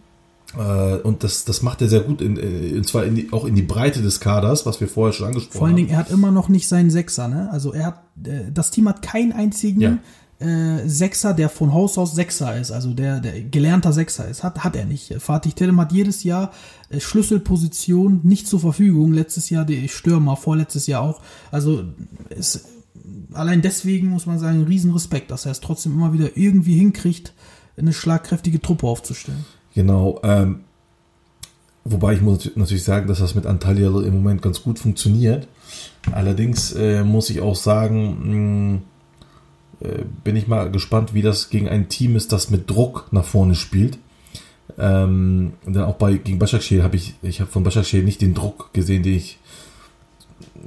äh, 0.58 0.96
und 0.98 1.24
das, 1.24 1.46
das 1.46 1.62
macht 1.62 1.80
er 1.84 1.90
sehr 1.90 2.00
gut, 2.02 2.24
in, 2.24 2.38
in, 2.38 2.78
und 2.78 2.88
zwar 2.88 3.04
in 3.04 3.14
die, 3.14 3.32
auch 3.32 3.46
in 3.46 3.54
die 3.54 3.62
Breite 3.62 4.02
des 4.02 4.20
Kaders, 4.20 4.66
was 4.66 4.82
wir 4.82 4.88
vorher 4.88 5.14
schon 5.14 5.28
angesprochen 5.28 5.54
haben. 5.54 5.60
Vor 5.60 5.68
allen 5.68 5.76
Dingen, 5.76 5.90
er 5.90 5.98
hat 5.98 6.10
immer 6.10 6.32
noch 6.32 6.50
nicht 6.50 6.68
seinen 6.68 6.90
Sechser, 6.90 7.28
ne? 7.28 7.50
Also 7.52 7.72
er 7.72 7.86
hat, 7.86 8.04
äh, 8.26 8.52
das 8.52 8.72
Team 8.72 8.90
hat 8.90 9.04
keinen 9.04 9.32
einzigen 9.32 9.80
Ja. 9.80 9.98
äh, 10.40 10.90
Sechser, 10.90 11.36
der 11.36 11.50
von 11.50 11.72
Haus 11.72 12.00
aus 12.00 12.16
Sechser 12.16 12.60
ist, 12.60 12.72
also 12.72 12.96
der, 12.96 13.20
der 13.20 13.40
gelernter 13.44 13.94
Sechser 13.94 14.28
ist. 14.28 14.44
Hat, 14.44 14.64
hat 14.64 14.76
er 14.76 14.86
nicht. 14.86 15.14
Fatih 15.20 15.52
Terim 15.52 15.80
hat 15.80 15.92
jedes 15.92 16.24
Jahr 16.24 16.52
äh, 16.90 17.00
Schlüsselposition 17.00 18.22
nicht 18.24 18.48
zur 18.48 18.60
Verfügung. 18.60 19.14
Letztes 19.14 19.52
Jahr 19.52 19.66
die 19.66 19.88
Stürmer, 19.88 20.36
vorletztes 20.36 20.88
Jahr 20.88 21.04
auch. 21.04 21.22
Also 21.52 21.84
es, 22.30 22.66
allein 23.34 23.62
deswegen 23.62 24.10
muss 24.10 24.26
man 24.26 24.39
sagen, 24.39 24.64
riesen 24.64 24.93
Respekt, 24.93 25.32
dass 25.32 25.45
er 25.45 25.51
es 25.51 25.60
trotzdem 25.60 25.93
immer 25.93 26.14
wieder 26.14 26.38
irgendwie 26.38 26.78
hinkriegt, 26.78 27.34
eine 27.78 27.93
schlagkräftige 27.93 28.62
Truppe 28.62 28.88
aufzustellen. 28.88 29.45
Genau. 29.74 30.20
Ähm, 30.24 30.62
wobei 31.84 32.14
ich 32.14 32.22
muss 32.22 32.51
natürlich 32.56 32.84
sagen, 32.84 33.08
dass 33.08 33.20
das 33.20 33.36
mit 33.36 33.45
Antalya 33.45 33.88
im 33.88 34.16
Moment 34.16 34.41
ganz 34.41 34.62
gut 34.62 34.80
funktioniert. 34.80 35.47
Allerdings 36.12 36.74
äh, 36.74 37.04
muss 37.04 37.30
ich 37.30 37.41
auch 37.41 37.56
sagen, 37.56 38.82
mh, 39.82 39.88
äh, 39.88 40.04
bin 40.24 40.36
ich 40.36 40.47
mal 40.47 40.72
gespannt, 40.72 41.14
wie 41.14 41.22
das 41.22 41.49
gegen 41.49 41.68
ein 41.68 41.89
Team 41.89 42.16
ist, 42.16 42.32
das 42.32 42.49
mit 42.49 42.70
Druck 42.70 43.08
nach 43.12 43.26
vorne 43.26 43.56
spielt. 43.56 43.97
Ähm, 44.78 45.54
dann 45.66 45.84
auch 45.84 45.95
bei 45.95 46.14
gegen 46.14 46.39
Başakşehir 46.39 46.84
habe 46.84 46.95
ich, 46.95 47.16
ich 47.22 47.41
habe 47.41 47.51
von 47.51 47.64
Başakşehir 47.64 48.04
nicht 48.04 48.22
den 48.22 48.34
Druck 48.34 48.74
gesehen, 48.74 49.04
den 49.04 49.16
ich 49.16 49.38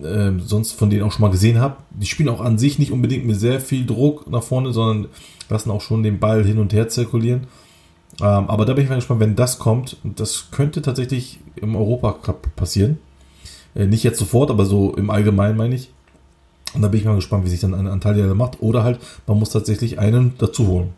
äh, 0.03 0.33
sonst 0.39 0.73
von 0.73 0.91
denen 0.91 1.03
auch 1.03 1.13
schon 1.13 1.23
mal 1.23 1.31
gesehen 1.31 1.61
habe. 1.61 1.77
Die 1.91 2.07
spielen 2.07 2.29
auch 2.29 2.41
an 2.41 2.59
sich 2.59 2.79
nicht 2.79 2.93
unbedingt 2.93 3.27
mit 3.27 3.39
sehr 3.39 3.61
viel 3.61 3.87
Druck 3.87 4.31
nach 4.31 4.43
vorne, 4.43 4.73
sondern 4.73 5.09
lassen 5.49 5.71
auch 5.71 5.81
schon 5.81 6.03
den 6.03 6.19
Ball 6.19 6.45
hin 6.45 6.59
und 6.59 6.73
her 6.73 6.89
zirkulieren. 6.89 7.47
Ähm, 8.21 8.49
aber 8.49 8.65
da 8.65 8.75
bin 8.75 8.85
ich 8.85 8.91
mal 8.91 8.97
gespannt, 8.97 9.21
wenn 9.21 9.37
das 9.37 9.59
kommt. 9.59 9.97
Das 10.05 10.51
könnte 10.51 10.83
tatsächlich 10.83 11.41
im 11.57 11.77
Europacup 11.77 12.55
passieren. 12.57 12.99
Äh, 13.75 13.87
nicht 13.87 14.05
jetzt 14.05 14.19
sofort, 14.19 14.51
aber 14.51 14.65
so 14.65 14.95
im 14.95 15.11
Allgemeinen 15.11 15.57
meine 15.57 15.75
ich. 15.75 15.91
Und 16.75 16.83
da 16.83 16.89
bin 16.89 17.01
ich 17.01 17.07
mal 17.07 17.15
gespannt, 17.15 17.45
wie 17.45 17.51
sich 17.51 17.61
dann 17.61 17.75
ein 17.75 17.87
Antalya 17.87 18.33
macht. 18.35 18.61
Oder 18.61 18.85
halt, 18.85 19.01
man 19.27 19.39
muss 19.39 19.51
tatsächlich 19.51 19.99
einen 19.99 20.35
dazu 20.39 20.67
holen. 20.67 20.93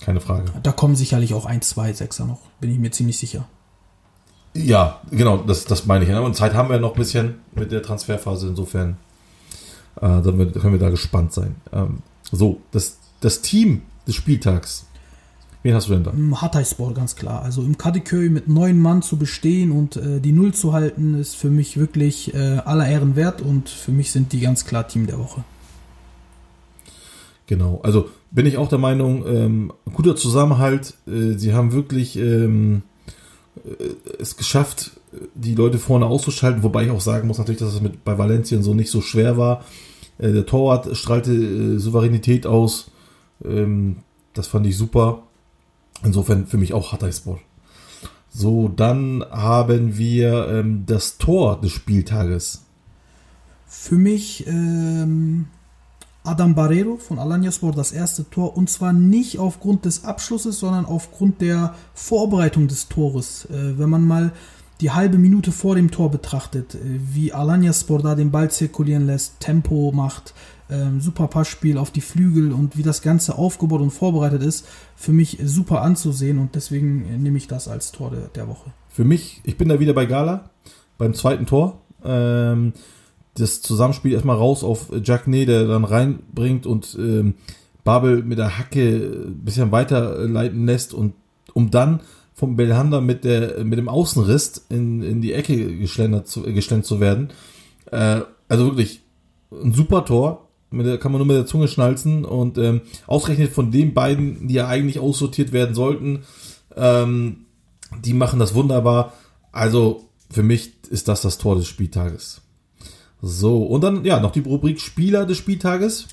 Keine 0.00 0.20
Frage. 0.20 0.46
Da 0.62 0.72
kommen 0.72 0.96
sicherlich 0.96 1.32
auch 1.34 1.46
ein, 1.46 1.62
zwei 1.62 1.92
Sechser 1.92 2.26
noch, 2.26 2.40
bin 2.60 2.72
ich 2.72 2.78
mir 2.78 2.90
ziemlich 2.90 3.18
sicher. 3.18 3.46
Ja, 4.54 5.00
genau, 5.10 5.38
das, 5.38 5.64
das 5.64 5.86
meine 5.86 6.04
ich. 6.04 6.10
Und 6.14 6.36
Zeit 6.36 6.54
haben 6.54 6.68
wir 6.68 6.78
noch 6.78 6.92
ein 6.94 6.98
bisschen 6.98 7.36
mit 7.54 7.72
der 7.72 7.82
Transferphase. 7.82 8.48
Insofern 8.48 8.96
äh, 9.96 10.00
dann 10.00 10.38
wir- 10.38 10.52
können 10.52 10.72
wir 10.74 10.80
da 10.80 10.90
gespannt 10.90 11.32
sein. 11.32 11.56
Ähm, 11.72 11.98
so, 12.30 12.60
das, 12.70 12.98
das 13.20 13.40
Team 13.42 13.82
des 14.06 14.14
Spieltags. 14.14 14.86
Wen 15.62 15.74
hast 15.74 15.88
du 15.88 15.92
denn 15.92 16.02
da? 16.04 16.10
Im 16.10 16.40
Hatayspor 16.40 16.92
ganz 16.92 17.14
klar. 17.14 17.42
Also 17.42 17.62
im 17.62 17.78
Kadıköy 17.78 18.28
mit 18.30 18.48
neun 18.48 18.80
Mann 18.80 19.00
zu 19.00 19.16
bestehen 19.16 19.70
und 19.70 19.96
äh, 19.96 20.20
die 20.20 20.32
Null 20.32 20.52
zu 20.52 20.72
halten, 20.72 21.14
ist 21.14 21.36
für 21.36 21.50
mich 21.50 21.76
wirklich 21.78 22.34
äh, 22.34 22.58
aller 22.64 22.86
Ehren 22.88 23.14
wert 23.16 23.40
und 23.42 23.68
für 23.68 23.92
mich 23.92 24.10
sind 24.10 24.32
die 24.32 24.40
ganz 24.40 24.64
klar 24.64 24.88
Team 24.88 25.06
der 25.06 25.18
Woche. 25.18 25.44
Genau, 27.46 27.80
also 27.82 28.08
bin 28.30 28.46
ich 28.46 28.56
auch 28.56 28.68
der 28.68 28.78
Meinung, 28.78 29.24
ähm, 29.26 29.72
guter 29.92 30.16
Zusammenhalt. 30.16 30.94
Äh, 31.06 31.34
sie 31.38 31.52
haben 31.54 31.72
wirklich 31.72 32.16
ähm, 32.18 32.82
äh, 32.82 32.91
es 34.18 34.36
geschafft, 34.36 34.92
die 35.34 35.54
Leute 35.54 35.78
vorne 35.78 36.06
auszuschalten, 36.06 36.62
wobei 36.62 36.84
ich 36.84 36.90
auch 36.90 37.00
sagen 37.00 37.28
muss 37.28 37.38
natürlich, 37.38 37.60
dass 37.60 37.74
es 37.74 37.80
mit 37.80 38.04
bei 38.04 38.16
Valencia 38.16 38.60
so 38.62 38.74
nicht 38.74 38.90
so 38.90 39.00
schwer 39.00 39.36
war. 39.36 39.64
Äh, 40.18 40.32
der 40.32 40.46
Torwart 40.46 40.96
strahlte 40.96 41.32
äh, 41.32 41.78
Souveränität 41.78 42.46
aus. 42.46 42.90
Ähm, 43.44 43.98
das 44.34 44.46
fand 44.46 44.66
ich 44.66 44.76
super. 44.76 45.24
Insofern 46.04 46.46
für 46.46 46.56
mich 46.56 46.72
auch 46.72 46.92
Hatayspor. 46.92 47.40
So, 48.30 48.68
dann 48.68 49.24
haben 49.30 49.98
wir 49.98 50.48
ähm, 50.48 50.84
das 50.86 51.18
Tor 51.18 51.60
des 51.60 51.72
Spieltages. 51.72 52.64
Für 53.66 53.96
mich 53.96 54.46
ähm, 54.46 55.46
Adam 56.24 56.54
Barrero 56.54 56.96
von 56.96 57.18
Alanyaspor 57.18 57.72
das 57.72 57.92
erste 57.92 58.28
Tor 58.30 58.56
und 58.56 58.70
zwar 58.70 58.92
nicht 58.92 59.38
aufgrund 59.38 59.84
des 59.84 60.04
Abschlusses, 60.04 60.60
sondern 60.60 60.84
aufgrund 60.84 61.40
der 61.40 61.74
Vorbereitung 61.94 62.68
des 62.68 62.88
Tores. 62.88 63.46
Äh, 63.46 63.78
wenn 63.78 63.90
man 63.90 64.06
mal 64.06 64.32
die 64.80 64.90
halbe 64.90 65.18
Minute 65.18 65.52
vor 65.52 65.74
dem 65.74 65.90
Tor 65.90 66.10
betrachtet, 66.10 66.74
äh, 66.74 66.78
wie 67.12 67.32
Alanyaspor 67.32 68.00
da 68.02 68.14
den 68.14 68.30
Ball 68.30 68.50
zirkulieren 68.50 69.06
lässt, 69.06 69.40
Tempo 69.40 69.90
macht, 69.92 70.32
ähm, 70.70 71.00
super 71.00 71.26
Passspiel 71.26 71.76
auf 71.76 71.90
die 71.90 72.00
Flügel 72.00 72.52
und 72.52 72.76
wie 72.76 72.82
das 72.82 73.02
Ganze 73.02 73.36
aufgebaut 73.36 73.80
und 73.80 73.90
vorbereitet 73.90 74.42
ist, 74.42 74.66
für 74.96 75.12
mich 75.12 75.38
super 75.44 75.82
anzusehen 75.82 76.38
und 76.38 76.54
deswegen 76.54 77.04
äh, 77.06 77.18
nehme 77.18 77.36
ich 77.36 77.48
das 77.48 77.66
als 77.66 77.90
Tor 77.90 78.10
der, 78.10 78.28
der 78.28 78.48
Woche. 78.48 78.72
Für 78.88 79.04
mich, 79.04 79.40
ich 79.44 79.56
bin 79.56 79.68
da 79.68 79.80
wieder 79.80 79.92
bei 79.92 80.06
Gala, 80.06 80.50
beim 80.98 81.14
zweiten 81.14 81.46
Tor. 81.46 81.80
Ähm, 82.04 82.72
das 83.34 83.62
Zusammenspiel 83.62 84.12
erstmal 84.12 84.36
raus 84.36 84.62
auf 84.62 84.92
Jackney, 85.02 85.46
der 85.46 85.66
dann 85.66 85.84
reinbringt 85.84 86.66
und 86.66 86.96
ähm, 86.98 87.34
Babel 87.84 88.22
mit 88.22 88.38
der 88.38 88.58
Hacke 88.58 89.26
ein 89.28 89.44
bisschen 89.44 89.72
weiterleiten 89.72 90.66
lässt 90.66 90.94
und 90.94 91.14
um 91.54 91.70
dann 91.70 92.00
vom 92.34 92.56
Belhanda 92.56 93.00
mit 93.00 93.24
der 93.24 93.64
mit 93.64 93.78
dem 93.78 93.88
Außenriss 93.88 94.66
in, 94.68 95.02
in 95.02 95.20
die 95.20 95.32
Ecke 95.32 95.76
geschlendert 95.76 96.28
zu, 96.28 96.46
äh, 96.46 96.52
geschlendert 96.52 96.86
zu 96.86 97.00
werden. 97.00 97.30
Äh, 97.90 98.20
also 98.48 98.66
wirklich 98.66 99.00
ein 99.50 99.72
super 99.72 100.04
Tor. 100.04 100.48
Mit 100.70 100.86
der, 100.86 100.96
kann 100.98 101.12
man 101.12 101.18
nur 101.18 101.26
mit 101.26 101.36
der 101.36 101.44
Zunge 101.44 101.68
schnalzen 101.68 102.24
und 102.24 102.56
ähm, 102.56 102.80
ausgerechnet 103.06 103.52
von 103.52 103.70
den 103.70 103.92
beiden, 103.92 104.48
die 104.48 104.54
ja 104.54 104.68
eigentlich 104.68 104.98
aussortiert 104.98 105.52
werden 105.52 105.74
sollten, 105.74 106.22
ähm, 106.74 107.44
die 108.02 108.14
machen 108.14 108.38
das 108.38 108.54
wunderbar. 108.54 109.12
Also 109.50 110.08
für 110.30 110.42
mich 110.42 110.72
ist 110.88 111.08
das 111.08 111.20
das 111.20 111.36
Tor 111.36 111.56
des 111.56 111.68
Spieltages. 111.68 112.40
So, 113.22 113.62
und 113.62 113.82
dann 113.82 114.04
ja 114.04 114.18
noch 114.18 114.32
die 114.32 114.40
Rubrik 114.40 114.80
Spieler 114.80 115.24
des 115.24 115.38
Spieltages. 115.38 116.08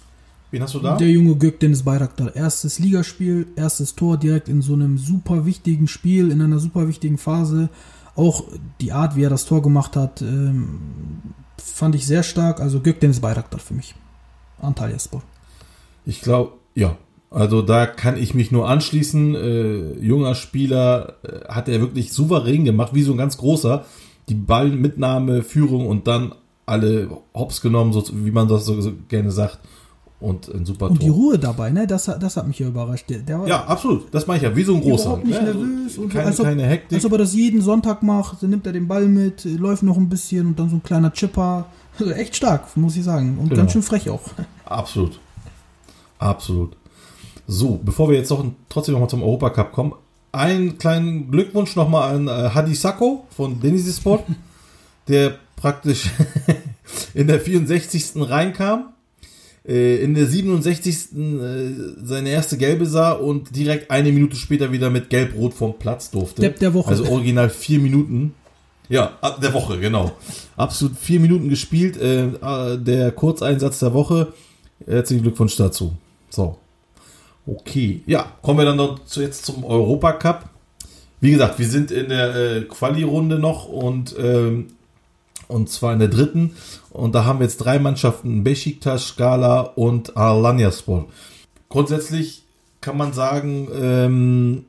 Wen 0.52 0.62
hast 0.62 0.76
du 0.76 0.80
da? 0.80 0.96
Der 0.96 1.10
junge 1.10 1.36
Gökdeniz 1.36 1.84
Bayraktar. 1.84 2.36
Erstes 2.36 2.80
Ligaspiel, 2.80 3.48
erstes 3.56 3.96
Tor 3.96 4.18
direkt 4.18 4.48
in 4.48 4.62
so 4.62 4.74
einem 4.74 4.98
super 4.98 5.46
wichtigen 5.46 5.88
Spiel, 5.88 6.32
in 6.32 6.42
einer 6.42 6.60
super 6.60 6.88
wichtigen 6.88 7.18
Phase. 7.18 7.70
Auch 8.16 8.44
die 8.80 8.92
Art, 8.92 9.16
wie 9.16 9.24
er 9.24 9.30
das 9.30 9.46
Tor 9.46 9.62
gemacht 9.62 9.96
hat, 9.96 10.22
ähm, 10.22 10.80
fand 11.58 11.96
ich 11.96 12.06
sehr 12.06 12.24
stark. 12.24 12.62
Also 12.62 12.80
Gökdeniz 12.80 13.20
Bayraktar 13.20 13.60
für 13.60 13.74
mich. 13.74 13.96
Antalyaspor. 14.62 15.24
Ich 16.06 16.22
glaube, 16.22 16.54
ja. 16.76 16.98
Also 17.32 17.62
da 17.62 17.86
kann 17.86 18.18
ich 18.18 18.34
mich 18.34 18.52
nur 18.52 18.68
anschließen. 18.68 19.36
Äh, 19.36 19.94
junger 20.00 20.34
Spieler 20.34 21.18
äh, 21.24 21.48
hat 21.48 21.70
er 21.70 21.80
wirklich 21.80 22.12
souverän 22.12 22.66
gemacht, 22.66 22.94
wie 22.96 23.04
so 23.04 23.12
ein 23.12 23.18
ganz 23.18 23.38
großer. 23.38 23.86
Die 24.30 24.36
Ballmitnahme, 24.36 25.44
Führung 25.44 25.86
und 25.88 26.08
dann 26.08 26.34
alle 26.70 27.10
hops 27.34 27.60
genommen, 27.62 27.92
so 27.94 28.04
wie 28.14 28.32
man 28.32 28.48
das 28.48 28.66
so, 28.66 28.80
so 28.82 28.92
gerne 29.08 29.32
sagt. 29.32 29.60
Und 30.22 30.50
ein 30.50 30.66
super 30.66 30.90
Und 30.92 31.02
die 31.02 31.08
Tor. 31.08 31.16
Ruhe 31.16 31.40
dabei, 31.40 31.70
ne? 31.70 31.88
Das, 31.88 32.10
hat- 32.10 32.22
das 32.22 32.36
hat 32.36 32.46
mich 32.46 32.60
ja 32.60 32.68
überrascht. 32.68 33.10
Der, 33.10 33.20
der 33.20 33.40
war 33.40 33.48
Ja, 33.48 33.64
absolut. 33.64 34.14
Das 34.14 34.28
meine 34.28 34.38
ich 34.40 34.44
ja, 34.44 34.54
wie 34.54 34.64
so 34.64 34.76
ein 34.76 34.82
großer. 34.82 35.06
überhaupt 35.06 35.26
nicht 35.26 35.42
ne? 35.42 35.54
nervös. 35.54 35.98
Und 35.98 36.10
keine, 36.10 36.26
als, 36.26 36.40
ob, 36.42 36.46
keine 36.46 36.66
Hektik. 36.66 36.98
als 36.98 37.06
ob 37.06 37.12
er 37.14 37.18
das 37.20 37.34
jeden 37.34 37.62
Sonntag 37.62 38.04
macht. 38.04 38.44
Dann 38.44 38.50
nimmt 38.50 38.68
er 38.68 38.74
den 38.74 38.86
Ball 38.86 39.08
mit, 39.08 39.46
läuft 39.46 39.84
noch 39.84 39.96
ein 39.96 40.10
bisschen 40.10 40.46
und 40.48 40.60
dann 40.60 40.70
so 40.70 40.76
ein 40.76 40.84
kleiner 40.84 41.14
Chipper. 41.14 41.68
Also 41.98 42.12
echt 42.12 42.36
stark, 42.36 42.76
muss 42.76 42.98
ich 42.98 43.04
sagen. 43.06 43.38
Und 43.38 43.48
Genau. 43.48 43.62
ganz 43.62 43.72
schön 43.72 43.82
frech 43.82 44.10
auch. 44.10 44.22
Absolut. 44.66 45.22
Absolut. 46.18 46.76
So, 47.48 47.80
bevor 47.84 48.10
wir 48.10 48.18
jetzt 48.18 48.30
noch 48.30 48.44
trotzdem 48.68 48.94
noch 48.94 49.02
mal 49.02 49.08
zum 49.08 49.24
Europacup 49.24 49.72
kommen, 49.72 49.94
einen 50.32 50.78
kleinen 50.78 51.32
Glückwunsch 51.32 51.76
nochmal 51.76 52.14
an 52.16 52.28
äh, 52.28 52.50
Hadi 52.54 52.76
Sacco 52.76 53.26
von 53.36 53.60
Denizli 53.60 53.92
Sport, 53.94 54.24
der 55.08 55.36
praktisch 55.60 56.10
in 57.14 57.28
der 57.28 57.40
64. 57.40 58.14
reinkam, 58.16 58.94
äh, 59.68 59.98
in 59.98 60.16
der 60.16 60.26
67. 60.26 60.96
Äh, 60.96 61.72
seine 62.02 62.30
erste 62.30 62.58
gelbe 62.58 62.86
sah 62.86 63.12
und 63.12 63.56
direkt 63.56 63.92
eine 63.92 64.12
Minute 64.12 64.36
später 64.36 64.72
wieder 64.72 64.90
mit 64.90 65.10
Gelb-Rot 65.10 65.54
vom 65.54 65.78
Platz 65.78 66.12
durfte. 66.12 66.42
Depp 66.42 66.60
der 66.60 66.74
Woche. 66.74 66.90
Also 66.90 67.06
original 67.10 67.50
vier 67.50 67.80
Minuten. 67.80 68.34
Ja, 68.88 69.18
ab 69.22 69.40
der 69.42 69.54
Woche, 69.54 69.80
genau. 69.80 70.12
Absolut 70.58 70.98
vier 70.98 71.20
Minuten 71.20 71.50
gespielt. 71.50 71.98
Äh, 71.98 72.30
der 72.78 73.12
Kurzeinsatz 73.12 73.80
der 73.80 73.94
Woche. 73.94 74.34
Herzlichen 74.88 75.22
Glückwunsch 75.24 75.56
dazu. 75.58 75.94
So. 76.30 76.58
Okay. 77.46 78.02
Ja, 78.06 78.32
kommen 78.42 78.60
wir 78.60 78.66
dann 78.66 78.78
noch 78.78 79.04
zu, 79.06 79.22
jetzt 79.22 79.46
zum 79.46 79.64
Europacup. 79.64 80.46
Wie 81.22 81.32
gesagt, 81.32 81.60
wir 81.60 81.68
sind 81.68 81.92
in 81.92 82.10
der 82.10 82.36
äh, 82.36 82.62
Quali-Runde 82.62 83.40
noch 83.40 83.68
und 83.68 84.16
ähm, 84.18 84.68
und 85.50 85.70
zwar 85.70 85.92
in 85.92 86.00
der 86.00 86.08
dritten. 86.08 86.56
Und 86.92 87.14
da 87.16 87.26
haben 87.26 87.40
wir 87.40 87.46
jetzt 87.46 87.58
drei 87.58 87.80
Mannschaften, 87.80 88.44
Besiktas, 88.46 89.08
Skala 89.08 89.62
und 89.62 90.16
Alanyaspor. 90.16 91.08
Grundsätzlich 91.68 92.44
kann 92.80 92.96
man 92.96 93.12
sagen, 93.12 93.68
ähm, 93.74 94.66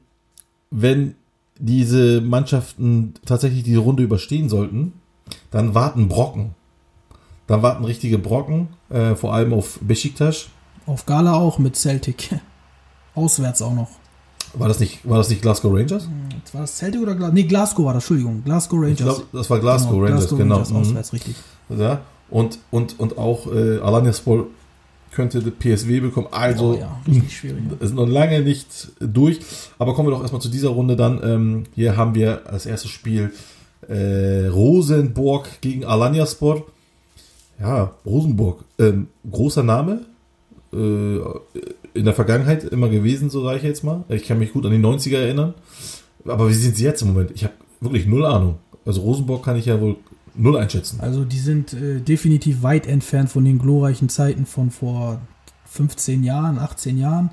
wenn 0.71 1.15
diese 1.59 2.21
Mannschaften 2.21 3.15
tatsächlich 3.25 3.63
die 3.63 3.77
Runde 3.77 4.03
überstehen 4.03 4.49
sollten, 4.49 4.95
dann 5.51 5.75
warten 5.75 6.09
Brocken. 6.09 6.55
Dann 7.47 7.63
warten 7.63 7.85
richtige 7.85 8.19
Brocken, 8.19 8.69
äh, 8.89 9.15
vor 9.15 9.35
allem 9.35 9.53
auf 9.53 9.79
Besiktas. 9.83 10.49
Auf 10.87 11.05
Gala 11.05 11.35
auch 11.35 11.59
mit 11.59 11.77
Celtic. 11.77 12.41
Auswärts 13.15 13.61
auch 13.61 13.75
noch. 13.75 14.00
War 14.55 14.69
das 14.69 14.81
nicht, 14.81 15.09
war 15.09 15.19
das 15.19 15.29
nicht 15.31 15.43
Glasgow 15.43 15.73
Rangers? 15.73 16.09
War 16.53 16.63
das 16.63 16.77
Celtic 16.77 17.01
oder 17.01 17.15
Glasgow? 17.15 17.35
Nee, 17.35 17.45
Glasgow 17.45 17.85
war 17.87 17.95
das, 17.95 18.03
Entschuldigung. 18.05 18.43
Glasgow 18.45 18.79
Rangers. 18.81 18.99
Ich 18.99 19.05
glaube, 19.05 19.23
das 19.33 19.51
war 19.51 19.59
Glasgow 19.61 19.91
Genau, 19.93 20.03
Rangers, 20.05 20.19
Glasgow 20.21 20.39
genau. 20.39 20.55
Rangers, 20.57 20.71
Mhm. 20.71 20.77
auswärts, 20.77 21.13
richtig. 21.13 21.37
Ja. 21.69 22.01
Und, 22.31 22.59
und, 22.71 22.99
und 22.99 23.19
auch 23.19 23.47
äh, 23.53 23.79
Alanyaspor 23.79 24.47
könnte 25.13 25.41
PSW 25.41 26.01
bekommen. 26.01 26.29
Also, 26.31 26.75
Oh 26.75 26.79
ja, 26.79 27.01
richtig 27.07 27.37
schwierig. 27.37 27.63
Ist 27.81 27.95
noch 27.95 28.07
lange 28.07 28.41
nicht 28.43 28.93
durch, 29.01 29.41
aber 29.79 29.95
kommen 29.95 30.09
wir 30.09 30.13
doch 30.13 30.23
erstmal 30.23 30.41
zu 30.43 30.49
dieser 30.49 30.69
Runde 30.71 30.95
dann. 30.97 31.21
Ähm, 31.25 31.65
hier 31.75 31.97
haben 31.97 32.15
wir 32.15 32.43
als 32.49 32.67
erstes 32.67 32.91
Spiel 32.91 33.33
äh, 33.89 34.47
Rosenborg 34.47 35.61
gegen 35.61 35.85
Alanyaspor. 35.85 36.65
Ja, 37.61 37.93
Rosenborg, 38.07 38.65
ähm, 38.79 39.09
großer 39.31 39.63
Name. 39.63 40.01
Äh, 40.73 41.17
in 41.95 42.05
der 42.05 42.15
Vergangenheit 42.15 42.65
immer 42.65 42.89
gewesen, 42.89 43.31
so 43.31 43.43
sage 43.43 43.59
ich 43.59 43.65
jetzt 43.65 43.85
mal. 43.85 44.05
Ich 44.09 44.25
kann 44.25 44.39
mich 44.39 44.53
gut 44.53 44.65
an 44.67 44.73
die 44.73 44.79
90er 44.79 45.19
erinnern. 45.19 45.55
Aber 46.25 46.49
wie 46.49 46.55
sind 46.55 46.77
sie 46.77 46.85
jetzt 46.85 47.03
im 47.03 47.09
Moment? 47.09 47.31
Ich 47.35 47.45
habe 47.45 47.55
wirklich 47.81 48.07
null 48.07 48.25
Ahnung. 48.25 48.57
Also 48.85 49.01
Rosenborg 49.03 49.45
kann 49.45 49.57
ich 49.57 49.67
ja 49.67 49.81
wohl 49.81 49.97
null 50.35 50.57
einschätzen. 50.57 51.01
Also 51.01 51.25
die 51.25 51.39
sind 51.39 51.73
äh, 51.73 52.01
definitiv 52.01 52.63
weit 52.63 52.87
entfernt 52.87 53.31
von 53.31 53.45
den 53.45 53.59
glorreichen 53.59 54.09
Zeiten 54.09 54.47
von 54.47 54.71
vor 54.71 55.21
15 55.67 56.25
Jahren, 56.25 56.59
18 56.59 56.99
Jahren. 56.99 57.31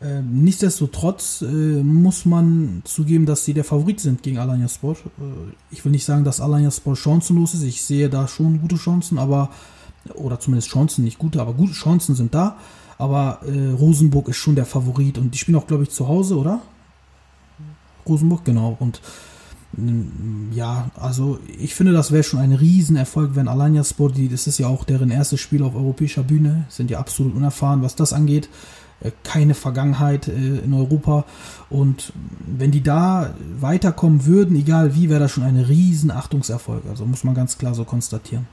Ähm, 0.00 0.44
nichtsdestotrotz 0.44 1.42
äh, 1.42 1.82
muss 1.82 2.24
man 2.24 2.82
zugeben, 2.84 3.26
dass 3.26 3.44
sie 3.44 3.54
der 3.54 3.64
Favorit 3.64 4.00
sind 4.00 4.22
gegen 4.22 4.38
Alanya 4.38 4.68
Sport. 4.68 4.98
Äh, 5.18 5.52
ich 5.70 5.84
will 5.84 5.92
nicht 5.92 6.04
sagen, 6.04 6.24
dass 6.24 6.40
Alanya 6.40 6.70
Sport 6.70 6.98
chancenlos 6.98 7.54
ist. 7.54 7.62
Ich 7.62 7.82
sehe 7.82 8.08
da 8.08 8.28
schon 8.28 8.60
gute 8.60 8.76
Chancen, 8.76 9.18
aber 9.18 9.50
oder 10.14 10.38
zumindest 10.38 10.68
Chancen, 10.68 11.04
nicht 11.04 11.18
gute, 11.18 11.40
aber 11.40 11.54
gute 11.54 11.72
Chancen 11.72 12.14
sind 12.14 12.34
da. 12.34 12.56
Aber 13.04 13.40
äh, 13.46 13.72
Rosenburg 13.72 14.28
ist 14.28 14.38
schon 14.38 14.54
der 14.54 14.64
Favorit 14.64 15.18
und 15.18 15.34
die 15.34 15.38
spielen 15.38 15.58
auch, 15.58 15.66
glaube 15.66 15.82
ich, 15.82 15.90
zu 15.90 16.08
Hause, 16.08 16.38
oder? 16.38 16.62
Rosenburg, 18.08 18.46
genau. 18.46 18.78
Und 18.80 19.02
mm, 19.76 20.54
ja, 20.54 20.90
also 20.94 21.38
ich 21.58 21.74
finde, 21.74 21.92
das 21.92 22.12
wäre 22.12 22.22
schon 22.22 22.40
ein 22.40 22.52
Riesenerfolg, 22.52 23.32
wenn 23.34 23.46
Alanya 23.46 23.84
Sport, 23.84 24.16
die, 24.16 24.30
das 24.30 24.46
ist 24.46 24.56
ja 24.56 24.68
auch 24.68 24.84
deren 24.84 25.10
erstes 25.10 25.42
Spiel 25.42 25.62
auf 25.62 25.74
europäischer 25.74 26.22
Bühne, 26.22 26.64
sind 26.70 26.90
ja 26.90 26.98
absolut 26.98 27.34
unerfahren, 27.36 27.82
was 27.82 27.94
das 27.94 28.14
angeht. 28.14 28.48
Äh, 29.00 29.10
Keine 29.22 29.52
Vergangenheit 29.52 30.28
äh, 30.28 30.60
in 30.64 30.72
Europa. 30.72 31.26
Und 31.68 32.10
wenn 32.46 32.70
die 32.70 32.82
da 32.82 33.34
weiterkommen 33.60 34.24
würden, 34.24 34.56
egal 34.56 34.94
wie, 34.94 35.10
wäre 35.10 35.20
das 35.20 35.32
schon 35.32 35.44
ein 35.44 35.58
Riesenachtungserfolg. 35.58 36.84
Also 36.88 37.04
muss 37.04 37.22
man 37.22 37.34
ganz 37.34 37.58
klar 37.58 37.74
so 37.74 37.84
konstatieren. 37.84 38.46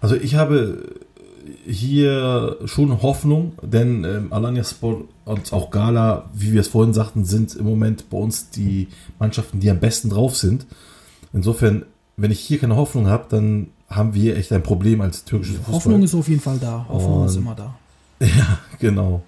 Also 0.00 0.14
ich 0.14 0.36
habe 0.36 1.00
hier 1.66 2.56
schon 2.66 3.02
Hoffnung, 3.02 3.52
denn 3.62 4.04
ähm, 4.04 4.32
Alanya 4.32 4.64
Sport 4.64 5.04
und 5.24 5.52
auch 5.52 5.70
Gala, 5.70 6.30
wie 6.34 6.52
wir 6.52 6.60
es 6.60 6.68
vorhin 6.68 6.94
sagten, 6.94 7.24
sind 7.24 7.54
im 7.54 7.64
Moment 7.64 8.10
bei 8.10 8.18
uns 8.18 8.50
die 8.50 8.88
Mannschaften, 9.18 9.60
die 9.60 9.70
am 9.70 9.80
besten 9.80 10.10
drauf 10.10 10.36
sind. 10.36 10.66
Insofern, 11.32 11.84
wenn 12.16 12.30
ich 12.30 12.40
hier 12.40 12.58
keine 12.58 12.76
Hoffnung 12.76 13.06
habe, 13.06 13.24
dann 13.28 13.68
haben 13.88 14.14
wir 14.14 14.36
echt 14.36 14.52
ein 14.52 14.62
Problem 14.62 15.00
als 15.00 15.24
türkisches 15.24 15.56
Fußball. 15.56 15.74
Hoffnung 15.74 16.02
ist 16.02 16.14
auf 16.14 16.28
jeden 16.28 16.40
Fall 16.40 16.58
da. 16.60 16.86
Hoffnung 16.88 17.24
ist 17.26 17.36
Und- 17.36 17.42
immer 17.42 17.54
da. 17.54 17.74
Ja, 18.20 18.58
genau. 18.78 19.22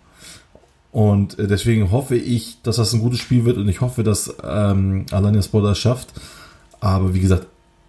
Und 0.92 1.36
äh, 1.40 1.48
deswegen 1.48 1.90
hoffe 1.90 2.14
ich, 2.16 2.58
dass 2.62 2.76
das 2.76 2.92
ein 2.92 3.00
gutes 3.00 3.18
Spiel 3.18 3.44
wird 3.44 3.56
und 3.56 3.68
ich 3.68 3.80
hoffe, 3.80 4.04
dass 4.04 4.32
ähm, 4.44 5.06
Alanya 5.10 5.42
Sport 5.42 5.64
das 5.64 5.78
schafft. 5.78 6.12
Aber 6.78 7.12
wie 7.14 7.18
gesagt, 7.20 7.46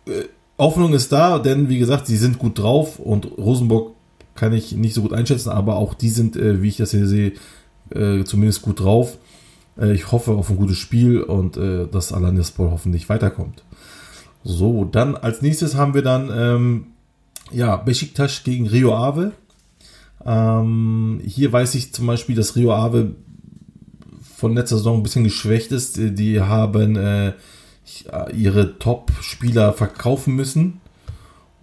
äh, 0.07 0.23
Hoffnung 0.57 0.93
ist 0.93 1.11
da, 1.11 1.38
denn 1.38 1.69
wie 1.69 1.78
gesagt, 1.78 2.07
sie 2.07 2.17
sind 2.17 2.39
gut 2.39 2.57
drauf 2.57 2.97
und 2.97 3.26
Rosenburg 3.38 3.91
kann 4.36 4.54
ich 4.54 4.74
nicht 4.74 4.94
so 4.94 5.02
gut 5.02 5.14
einschätzen, 5.14 5.50
aber 5.50 5.78
auch 5.78 5.94
die 5.94 6.10
sind, 6.10 6.36
äh, 6.36 6.62
wie 6.62 6.68
ich 6.68 6.78
das 6.78 6.92
hier 6.92 7.08
sehe, 7.08 7.34
äh, 7.90 8.24
zumindest 8.24 8.62
gut 8.62 8.80
drauf. 8.82 9.18
Äh, 9.80 9.94
ich 9.94 10.12
hoffe 10.12 10.32
auf 10.34 10.50
ein 10.50 10.58
gutes 10.58 10.78
Spiel 10.78 11.22
und 11.22 11.58
äh, 11.58 11.88
dass 11.88 12.12
Alanya 12.12 12.44
Sport 12.44 12.72
hoffentlich 12.72 13.10
weiterkommt. 13.10 13.64
So, 14.44 14.86
dann 14.86 15.16
als 15.16 15.42
nächstes 15.42 15.76
haben 15.76 15.94
wir 15.94 16.04
dann 16.04 16.30
ähm, 16.32 16.86
ja 17.52 17.76
Besiktas 17.78 18.44
gegen 18.44 18.68
Rio 18.68 18.94
Ave. 18.96 19.32
Ähm, 20.26 21.22
hier 21.26 21.52
weiß 21.52 21.76
ich 21.76 21.94
zum 21.94 22.08
Beispiel, 22.08 22.36
dass 22.36 22.56
Rio 22.56 22.74
Ave 22.74 23.16
von 24.36 24.54
letzter 24.54 24.78
Saison 24.78 24.98
ein 25.00 25.04
bisschen 25.04 25.24
geschwächt 25.24 25.72
ist. 25.72 25.98
Die- 25.98 26.42
haben 26.42 26.96
äh, 26.96 27.34
ihre 28.36 28.80
Top-Spieler 28.80 29.74
verkaufen 29.74 30.36
müssen. 30.36 30.82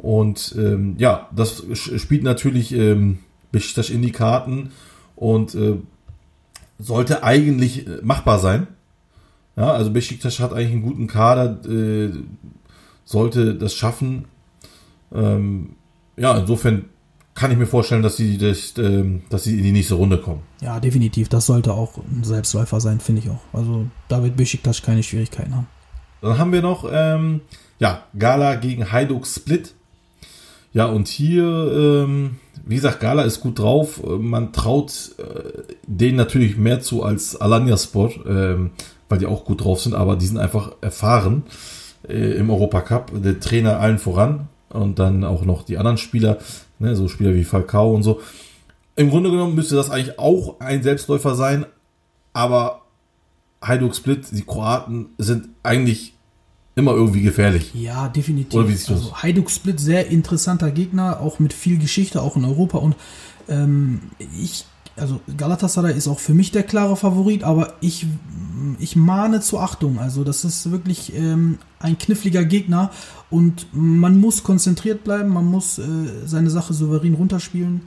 Und 0.03 0.57
ähm, 0.59 0.97
ja, 0.99 1.29
das 1.35 1.63
spielt 1.75 2.25
natürlich 2.25 2.75
ähm, 2.75 3.21
Besiktas 3.53 3.89
in 3.89 4.03
die 4.03 4.11
Karten 4.11 4.73
und 5.15 5.55
äh, 5.55 5.77
sollte 6.81 7.23
eigentlich 7.23 7.87
äh, 7.87 8.01
machbar 8.03 8.41
sein. 8.41 8.67
Ja, 9.55 9.71
also 9.71 9.93
Besiktas 9.93 10.41
hat 10.41 10.53
eigentlich 10.53 10.73
einen 10.73 10.83
guten 10.83 11.07
Kader, 11.07 11.65
äh, 11.71 12.11
sollte 13.05 13.55
das 13.55 13.75
schaffen. 13.75 14.25
Ähm, 15.15 15.77
ja, 16.17 16.37
insofern 16.37 16.87
kann 17.35 17.53
ich 17.53 17.57
mir 17.57 17.67
vorstellen, 17.67 18.03
dass 18.03 18.17
sie, 18.17 18.39
das, 18.39 18.75
ähm, 18.79 19.23
dass 19.31 19.45
sie 19.45 19.57
in 19.57 19.63
die 19.63 19.73
nächste 19.73 19.95
Runde 19.95 20.19
kommen. 20.19 20.43
Ja, 20.61 20.81
definitiv. 20.81 21.29
Das 21.29 21.47
sollte 21.47 21.75
auch 21.75 21.99
ein 21.99 22.25
Selbstläufer 22.25 22.81
sein, 22.81 22.99
finde 22.99 23.23
ich 23.23 23.31
auch. 23.31 23.43
Also 23.53 23.87
da 24.09 24.25
wird 24.25 24.37
Besiktas 24.37 24.83
keine 24.83 25.05
Schwierigkeiten 25.05 25.55
haben. 25.55 25.69
Dann 26.23 26.39
haben 26.39 26.53
wir 26.53 26.63
noch 26.63 26.91
ähm, 26.91 27.43
ja, 27.79 28.03
Gala 28.19 28.57
gegen 28.57 28.91
Hajduk 28.91 29.29
Split. 29.29 29.75
Ja, 30.73 30.87
und 30.87 31.09
hier, 31.09 31.45
ähm, 31.45 32.37
wie 32.65 32.77
gesagt, 32.77 33.01
Gala 33.01 33.23
ist 33.23 33.41
gut 33.41 33.59
drauf. 33.59 34.03
Äh, 34.03 34.19
Man 34.19 34.53
traut 34.53 35.13
äh, 35.19 35.63
denen 35.87 36.17
natürlich 36.17 36.57
mehr 36.57 36.81
zu 36.81 37.03
als 37.03 37.41
Alanya 37.41 37.77
Sport, 37.77 38.21
ähm, 38.27 38.71
weil 39.09 39.19
die 39.19 39.27
auch 39.27 39.45
gut 39.45 39.65
drauf 39.65 39.81
sind, 39.81 39.95
aber 39.95 40.17
die 40.17 40.27
sind 40.27 40.39
einfach 40.39 40.73
erfahren 40.81 41.45
äh, 42.09 42.33
im 42.33 42.51
Europacup. 42.51 43.13
Der 43.23 43.41
Trainer 43.41 43.81
allen 43.81 43.99
voran 43.99 44.49
und 44.71 44.99
dann 44.99 45.25
auch 45.25 45.45
noch 45.45 45.63
die 45.63 45.77
anderen 45.77 45.99
Spieler, 45.99 46.39
ne, 46.79 46.97
so 46.97 47.09
Spieler 47.09 47.35
wie 47.35 47.45
Falcao 47.45 47.95
und 47.95 48.03
so. 48.03 48.21
Im 48.97 49.11
Grunde 49.11 49.31
genommen 49.31 49.55
müsste 49.55 49.77
das 49.77 49.91
eigentlich 49.91 50.19
auch 50.19 50.61
ein 50.61 50.83
Selbstläufer 50.83 51.35
sein, 51.35 51.67
aber 52.33 52.83
Hajduk 53.63 53.95
Split, 53.95 54.27
die 54.33 54.43
Kroaten 54.43 55.11
sind 55.19 55.49
eigentlich 55.63 56.15
immer 56.75 56.93
irgendwie 56.93 57.23
gefährlich. 57.23 57.73
Ja, 57.75 58.09
definitiv. 58.09 58.59
Oder 58.59 58.69
wie 58.69 58.73
siehst 58.73 58.89
du 58.89 58.95
das? 58.95 59.03
also, 59.03 59.23
Hajduk 59.23 59.51
Split, 59.51 59.79
sehr 59.79 60.09
interessanter 60.09 60.71
Gegner, 60.71 61.21
auch 61.21 61.39
mit 61.39 61.53
viel 61.53 61.79
Geschichte, 61.79 62.23
auch 62.23 62.37
in 62.37 62.45
Europa. 62.45 62.79
Und 62.79 62.97
ähm, 63.49 64.01
ich, 64.41 64.65
also 64.97 65.21
Galatasaray 65.37 65.97
ist 65.97 66.09
auch 66.09 66.19
für 66.19 66.35
mich 66.35 66.51
der 66.51 66.63
klare 66.63 66.97
Favorit, 66.97 67.45
aber 67.45 67.75
ich, 67.81 68.07
ich 68.79 68.97
mahne 68.97 69.41
zur 69.41 69.63
Achtung. 69.63 69.99
Also 69.99 70.25
das 70.25 70.45
ist 70.45 70.71
wirklich 70.71 71.15
ähm, 71.15 71.59
ein 71.79 71.99
kniffliger 71.99 72.45
Gegner 72.45 72.91
und 73.31 73.67
man 73.73 74.19
muss 74.19 74.43
konzentriert 74.43 75.05
bleiben, 75.05 75.29
man 75.29 75.45
muss 75.45 75.79
äh, 75.79 75.83
seine 76.25 76.51
Sache 76.51 76.73
souverän 76.73 77.15
runterspielen. 77.15 77.83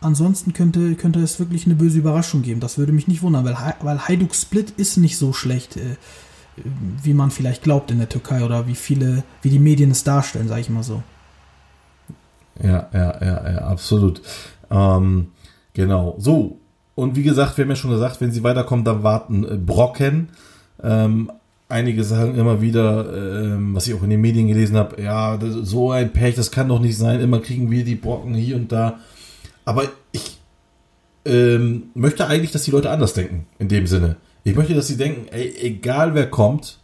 Ansonsten 0.00 0.52
könnte, 0.52 0.96
könnte 0.96 1.20
es 1.20 1.38
wirklich 1.40 1.64
eine 1.64 1.76
böse 1.76 1.98
Überraschung 1.98 2.42
geben. 2.42 2.60
Das 2.60 2.76
würde 2.76 2.92
mich 2.92 3.08
nicht 3.08 3.22
wundern, 3.22 3.44
weil, 3.44 3.56
weil 3.80 4.06
Hajduk 4.06 4.34
Split 4.34 4.70
ist 4.76 4.98
nicht 4.98 5.16
so 5.16 5.32
schlecht, 5.32 5.78
äh, 5.78 5.96
wie 6.56 7.14
man 7.14 7.30
vielleicht 7.30 7.62
glaubt 7.62 7.90
in 7.90 7.98
der 7.98 8.08
Türkei 8.08 8.44
oder 8.44 8.66
wie 8.66 8.74
viele, 8.74 9.24
wie 9.42 9.50
die 9.50 9.58
Medien 9.58 9.90
es 9.90 10.04
darstellen, 10.04 10.48
sage 10.48 10.60
ich 10.60 10.70
mal 10.70 10.82
so. 10.82 11.02
Ja, 12.62 12.88
ja, 12.92 13.20
ja, 13.20 13.52
ja, 13.52 13.58
absolut. 13.58 14.22
Ähm, 14.70 15.28
genau. 15.72 16.14
So. 16.18 16.58
Und 16.94 17.16
wie 17.16 17.24
gesagt, 17.24 17.56
wir 17.56 17.64
haben 17.64 17.70
ja 17.70 17.76
schon 17.76 17.90
gesagt, 17.90 18.20
wenn 18.20 18.30
sie 18.30 18.44
weiterkommen, 18.44 18.84
dann 18.84 19.02
warten 19.02 19.44
äh, 19.44 19.56
Brocken. 19.56 20.28
Ähm, 20.82 21.30
einige 21.68 22.04
sagen 22.04 22.36
immer 22.36 22.60
wieder, 22.60 23.12
ähm, 23.12 23.74
was 23.74 23.88
ich 23.88 23.94
auch 23.94 24.02
in 24.02 24.10
den 24.10 24.20
Medien 24.20 24.46
gelesen 24.46 24.76
habe, 24.76 25.02
ja, 25.02 25.36
das, 25.36 25.54
so 25.54 25.90
ein 25.90 26.12
Pech, 26.12 26.36
das 26.36 26.52
kann 26.52 26.68
doch 26.68 26.78
nicht 26.78 26.96
sein, 26.96 27.20
immer 27.20 27.40
kriegen 27.40 27.70
wir 27.70 27.84
die 27.84 27.96
Brocken 27.96 28.34
hier 28.34 28.54
und 28.54 28.70
da. 28.70 29.00
Aber 29.64 29.84
ich 30.12 30.38
ähm, 31.24 31.84
möchte 31.94 32.26
eigentlich, 32.26 32.52
dass 32.52 32.64
die 32.64 32.70
Leute 32.70 32.90
anders 32.90 33.14
denken, 33.14 33.46
in 33.58 33.68
dem 33.68 33.86
Sinne. 33.86 34.16
Ich 34.44 34.54
möchte, 34.54 34.74
dass 34.74 34.86
sie 34.88 34.96
denken, 34.96 35.26
ey, 35.32 35.54
egal 35.60 36.14
wer 36.14 36.28
kommt, 36.30 36.78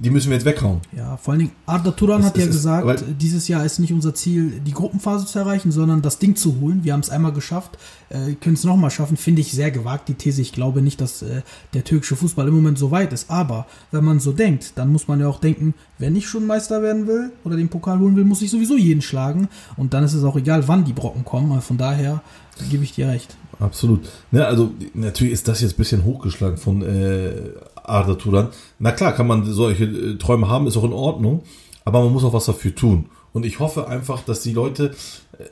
die 0.00 0.10
müssen 0.10 0.28
wir 0.30 0.36
jetzt 0.36 0.44
weghauen. 0.44 0.80
Ja, 0.96 1.16
vor 1.16 1.32
allen 1.32 1.40
Dingen, 1.40 1.52
Arda 1.66 1.90
Turan 1.90 2.20
Es- 2.20 2.26
hat 2.26 2.36
ja 2.38 2.44
es 2.44 2.50
gesagt, 2.50 3.04
dieses 3.20 3.48
Jahr 3.48 3.64
ist 3.64 3.80
nicht 3.80 3.92
unser 3.92 4.14
Ziel, 4.14 4.60
die 4.60 4.70
Gruppenphase 4.72 5.26
zu 5.26 5.38
erreichen, 5.40 5.72
sondern 5.72 6.02
das 6.02 6.18
Ding 6.20 6.36
zu 6.36 6.60
holen. 6.60 6.84
Wir 6.84 6.92
haben 6.92 7.00
es 7.00 7.10
einmal 7.10 7.32
geschafft, 7.32 7.78
äh, 8.08 8.34
können 8.34 8.54
es 8.54 8.62
nochmal 8.62 8.90
schaffen. 8.92 9.16
Finde 9.16 9.40
ich 9.40 9.50
sehr 9.50 9.72
gewagt, 9.72 10.08
die 10.08 10.14
These. 10.14 10.40
Ich 10.40 10.52
glaube 10.52 10.82
nicht, 10.82 11.00
dass 11.00 11.22
äh, 11.22 11.42
der 11.74 11.82
türkische 11.82 12.14
Fußball 12.14 12.46
im 12.46 12.54
Moment 12.54 12.78
so 12.78 12.92
weit 12.92 13.12
ist. 13.12 13.28
Aber 13.30 13.66
wenn 13.90 14.04
man 14.04 14.20
so 14.20 14.30
denkt, 14.32 14.72
dann 14.76 14.92
muss 14.92 15.08
man 15.08 15.18
ja 15.18 15.26
auch 15.26 15.40
denken, 15.40 15.74
wenn 15.98 16.14
ich 16.14 16.28
schon 16.28 16.46
Meister 16.46 16.80
werden 16.82 17.08
will 17.08 17.32
oder 17.42 17.56
den 17.56 17.68
Pokal 17.68 17.98
holen 17.98 18.14
will, 18.14 18.24
muss 18.24 18.42
ich 18.42 18.50
sowieso 18.52 18.76
jeden 18.76 19.02
schlagen. 19.02 19.48
Und 19.76 19.94
dann 19.94 20.04
ist 20.04 20.14
es 20.14 20.22
auch 20.22 20.36
egal, 20.36 20.68
wann 20.68 20.84
die 20.84 20.92
Brocken 20.92 21.24
kommen. 21.24 21.50
Also 21.50 21.62
Von 21.62 21.78
daher 21.78 22.22
gebe 22.70 22.84
ich 22.84 22.92
dir 22.94 23.08
recht. 23.08 23.36
Absolut. 23.62 24.08
Ne, 24.32 24.44
also 24.44 24.72
natürlich 24.92 25.34
ist 25.34 25.46
das 25.46 25.60
jetzt 25.60 25.74
ein 25.74 25.76
bisschen 25.76 26.04
hochgeschlagen 26.04 26.56
von 26.56 26.82
äh, 26.82 27.52
Arda 27.76 28.14
Turan. 28.14 28.48
Na 28.80 28.90
klar, 28.90 29.12
kann 29.12 29.28
man 29.28 29.44
solche 29.44 29.84
äh, 29.84 30.18
Träume 30.18 30.48
haben, 30.48 30.66
ist 30.66 30.76
auch 30.76 30.84
in 30.84 30.92
Ordnung, 30.92 31.44
aber 31.84 32.02
man 32.02 32.12
muss 32.12 32.24
auch 32.24 32.32
was 32.32 32.46
dafür 32.46 32.74
tun. 32.74 33.06
Und 33.32 33.46
ich 33.46 33.60
hoffe 33.60 33.86
einfach, 33.86 34.22
dass 34.24 34.40
die 34.40 34.52
Leute, 34.52 34.94
äh, 35.38 35.44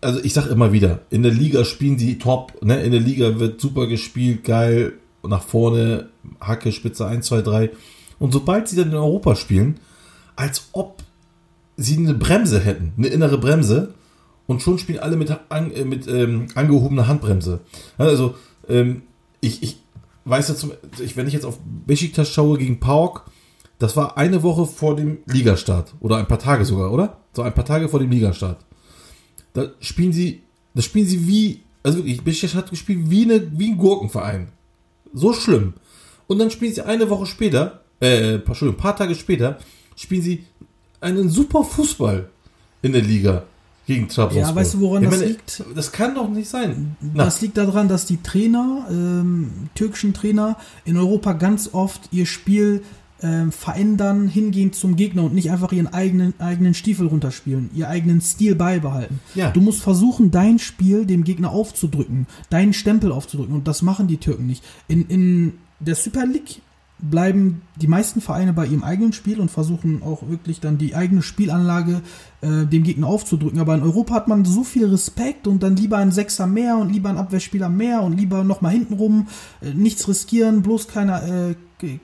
also 0.00 0.18
ich 0.24 0.34
sag 0.34 0.48
immer 0.48 0.72
wieder, 0.72 1.00
in 1.10 1.22
der 1.22 1.32
Liga 1.32 1.64
spielen 1.64 1.96
die 1.96 2.18
top, 2.18 2.60
ne? 2.62 2.82
in 2.82 2.90
der 2.90 3.00
Liga 3.00 3.38
wird 3.38 3.60
super 3.60 3.86
gespielt, 3.86 4.42
geil, 4.42 4.94
nach 5.22 5.42
vorne, 5.42 6.08
Hacke, 6.40 6.72
Spitze 6.72 7.06
1, 7.06 7.26
2, 7.26 7.42
3. 7.42 7.70
Und 8.18 8.32
sobald 8.32 8.66
sie 8.66 8.76
dann 8.76 8.88
in 8.88 8.96
Europa 8.96 9.36
spielen, 9.36 9.78
als 10.34 10.68
ob 10.72 11.04
sie 11.76 11.96
eine 11.96 12.14
Bremse 12.14 12.58
hätten, 12.58 12.92
eine 12.98 13.06
innere 13.06 13.38
Bremse, 13.38 13.94
und 14.46 14.62
schon 14.62 14.78
spielen 14.78 14.98
alle 14.98 15.16
mit, 15.16 15.34
an, 15.48 15.70
äh, 15.72 15.84
mit 15.84 16.06
ähm, 16.08 16.48
angehobener 16.54 17.08
Handbremse. 17.08 17.60
Also, 17.98 18.34
ähm, 18.68 19.02
ich, 19.40 19.62
ich 19.62 19.78
weiß 20.24 20.48
ja 20.48 20.54
zum, 20.54 20.72
ich, 21.00 21.16
wenn 21.16 21.26
ich 21.26 21.34
jetzt 21.34 21.44
auf 21.44 21.58
Besiktas 21.86 22.28
schaue 22.28 22.58
gegen 22.58 22.80
PAOK, 22.80 23.30
das 23.78 23.96
war 23.96 24.16
eine 24.16 24.42
Woche 24.42 24.66
vor 24.66 24.94
dem 24.94 25.18
Ligastart. 25.26 25.94
Oder 26.00 26.16
ein 26.16 26.28
paar 26.28 26.38
Tage 26.38 26.64
sogar, 26.64 26.92
oder? 26.92 27.18
So 27.32 27.42
ein 27.42 27.54
paar 27.54 27.64
Tage 27.64 27.88
vor 27.88 27.98
dem 27.98 28.10
Ligastart. 28.10 28.64
Da 29.54 29.70
spielen 29.80 30.12
sie, 30.12 30.42
da 30.74 30.82
spielen 30.82 31.06
sie 31.06 31.26
wie, 31.26 31.62
also 31.82 31.98
wirklich, 31.98 32.22
Besiktas 32.22 32.54
hat 32.54 32.70
gespielt 32.70 33.10
wie, 33.10 33.24
eine, 33.24 33.58
wie 33.58 33.70
ein 33.70 33.78
Gurkenverein. 33.78 34.48
So 35.12 35.32
schlimm. 35.32 35.74
Und 36.26 36.38
dann 36.38 36.50
spielen 36.50 36.72
sie 36.72 36.86
eine 36.86 37.10
Woche 37.10 37.26
später, 37.26 37.82
äh, 38.00 38.34
Entschuldigung, 38.34 38.74
ein 38.74 38.82
paar 38.82 38.96
Tage 38.96 39.14
später, 39.14 39.58
spielen 39.96 40.22
sie 40.22 40.44
einen 41.00 41.28
super 41.28 41.64
Fußball 41.64 42.28
in 42.82 42.92
der 42.92 43.02
Liga 43.02 43.44
gegen 43.92 44.08
Trabzonspor. 44.08 44.50
Ja, 44.50 44.54
weißt 44.54 44.74
du, 44.74 44.80
woran 44.80 45.02
Ich 45.02 45.10
das 45.10 45.18
meine, 45.18 45.30
liegt? 45.32 45.64
Das 45.74 45.92
kann 45.92 46.14
doch 46.14 46.28
nicht 46.28 46.48
sein. 46.48 46.96
Na, 47.00 47.24
Das 47.24 47.40
liegt 47.40 47.56
daran, 47.56 47.88
dass 47.88 48.06
die 48.06 48.22
Trainer, 48.22 48.86
ähm, 48.90 49.50
türkischen 49.74 50.14
Trainer, 50.14 50.56
in 50.84 50.96
Europa 50.96 51.32
ganz 51.34 51.70
oft 51.72 52.08
ihr 52.10 52.26
Spiel 52.26 52.82
ähm, 53.22 53.52
verändern, 53.52 54.28
hingehen 54.28 54.72
zum 54.72 54.96
Gegner 54.96 55.24
und 55.24 55.34
nicht 55.34 55.50
einfach 55.50 55.72
ihren 55.72 55.86
eigenen, 55.86 56.34
eigenen 56.40 56.74
Stiefel 56.74 57.06
runterspielen, 57.06 57.70
ihr 57.74 57.88
eigenen 57.88 58.20
Stil 58.20 58.54
beibehalten. 58.54 59.20
Ja. 59.34 59.50
Du 59.50 59.60
musst 59.60 59.80
versuchen, 59.80 60.30
dein 60.30 60.58
Spiel 60.58 61.06
dem 61.06 61.22
Gegner 61.22 61.50
aufzudrücken, 61.50 62.26
deinen 62.50 62.72
Stempel 62.72 63.12
aufzudrücken 63.12 63.54
und 63.54 63.68
das 63.68 63.82
machen 63.82 64.08
die 64.08 64.16
Türken 64.16 64.46
nicht. 64.46 64.64
In, 64.88 65.06
in 65.06 65.52
der 65.78 65.94
Super 65.94 66.26
League 66.26 66.62
bleiben 67.02 67.62
die 67.76 67.88
meisten 67.88 68.20
Vereine 68.20 68.52
bei 68.52 68.64
ihrem 68.64 68.84
eigenen 68.84 69.12
Spiel 69.12 69.40
und 69.40 69.50
versuchen 69.50 70.02
auch 70.02 70.28
wirklich 70.28 70.60
dann 70.60 70.78
die 70.78 70.94
eigene 70.94 71.20
Spielanlage 71.20 72.00
äh, 72.42 72.64
dem 72.64 72.84
Gegner 72.84 73.08
aufzudrücken. 73.08 73.58
Aber 73.58 73.74
in 73.74 73.82
Europa 73.82 74.14
hat 74.14 74.28
man 74.28 74.44
so 74.44 74.62
viel 74.62 74.86
Respekt 74.86 75.48
und 75.48 75.64
dann 75.64 75.74
lieber 75.74 75.98
ein 75.98 76.12
Sechser 76.12 76.46
mehr 76.46 76.76
und 76.76 76.92
lieber 76.92 77.08
ein 77.08 77.18
Abwehrspieler 77.18 77.68
mehr 77.68 78.02
und 78.02 78.16
lieber 78.16 78.44
nochmal 78.44 78.72
hintenrum 78.72 79.26
äh, 79.60 79.74
nichts 79.74 80.06
riskieren, 80.06 80.62
bloß 80.62 80.86
keiner, 80.86 81.22
äh, 81.24 81.54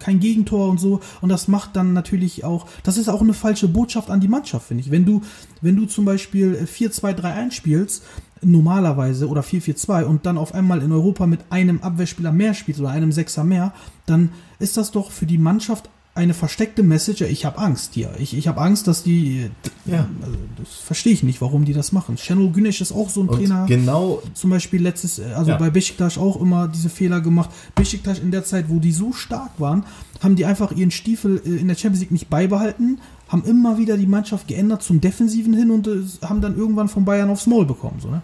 kein 0.01 0.19
Gegentor 0.19 0.69
und 0.69 0.81
so. 0.81 1.01
Und 1.21 1.29
das 1.29 1.47
macht 1.47 1.77
dann 1.77 1.93
natürlich 1.93 2.45
auch, 2.45 2.67
das 2.83 2.97
ist 2.97 3.09
auch 3.09 3.23
eine 3.23 3.35
falsche 3.35 3.69
Botschaft 3.69 4.11
an 4.11 4.21
die 4.21 4.29
Mannschaft, 4.29 4.67
finde 4.67 4.83
ich. 4.83 4.91
Wenn 4.91 5.05
du, 5.05 5.23
wenn 5.61 5.77
du 5.77 5.87
zum 5.87 6.07
Beispiel 6.07 6.55
äh, 6.57 6.65
4-2-3-1 6.65 7.53
spielst, 7.53 8.03
normalerweise 8.43 9.29
oder 9.29 9.43
4-4-2 9.43 10.05
und 10.05 10.27
dann 10.27 10.39
auf 10.39 10.55
einmal 10.55 10.83
in 10.83 10.93
Europa 10.93 11.27
mit 11.27 11.41
einem 11.51 11.81
Abwehrspieler 11.81 12.33
mehr 12.33 12.55
spielst 12.55 12.81
oder 12.81 12.91
einem 12.91 13.13
Sechser 13.13 13.45
mehr, 13.45 13.73
dann 14.07 14.31
ist 14.59 14.77
das 14.77 14.91
doch 14.91 15.11
für 15.11 15.27
die 15.27 15.39
Mannschaft 15.39 15.89
eine 16.15 16.35
versteckte 16.35 16.83
Message, 16.83 17.21
ich 17.21 17.45
habe 17.45 17.59
Angst 17.59 17.95
hier. 17.95 18.11
Ich, 18.19 18.37
ich 18.37 18.49
habe 18.49 18.61
Angst, 18.61 18.89
dass 18.89 19.05
die. 19.05 19.51
Ja. 19.87 20.09
Also, 20.21 20.37
das 20.59 20.75
verstehe 20.75 21.13
ich 21.13 21.23
nicht, 21.23 21.41
warum 21.41 21.65
die 21.65 21.73
das 21.73 21.93
machen. 21.93 22.17
Şenol 22.17 22.51
Güneş 22.51 22.81
ist 22.81 22.91
auch 22.91 23.09
so 23.09 23.21
ein 23.23 23.29
und 23.29 23.37
Trainer. 23.37 23.67
genau, 23.67 24.21
Zum 24.35 24.51
Beispiel 24.51 24.83
letztes, 24.83 25.21
also 25.21 25.53
Ja. 25.53 25.59
bei 25.59 25.71
Besiktas 25.71 26.19
auch 26.19 26.41
immer 26.41 26.67
diese 26.67 26.89
Fehler 26.89 27.21
gemacht. 27.21 27.51
Besiktas 27.77 28.19
in 28.19 28.33
der 28.33 28.43
Zeit, 28.45 28.65
wo 28.69 28.81
die 28.81 28.91
so 28.91 29.13
stark 29.13 29.53
waren, 29.61 29.85
haben 30.21 30.35
die 30.35 30.45
einfach 30.45 30.73
ihren 30.73 30.91
Stiefel 30.91 31.41
äh, 31.45 31.51
in 31.61 31.69
der 31.69 31.77
Champions 31.77 32.01
League 32.01 32.11
nicht 32.11 32.29
beibehalten, 32.29 32.99
haben 33.29 33.45
immer 33.45 33.79
wieder 33.79 33.97
die 33.97 34.07
Mannschaft 34.07 34.49
geändert 34.49 34.83
zum 34.83 35.01
Defensiven 35.01 35.55
hin 35.55 35.71
und 35.71 35.87
äh, 35.87 36.03
haben 36.27 36.41
dann 36.41 36.57
irgendwann 36.57 36.89
von 36.89 37.05
Bayern 37.05 37.31
aufs 37.31 37.47
Maul 37.47 37.67
bekommen. 37.67 38.01
So, 38.01 38.09
ne? 38.09 38.23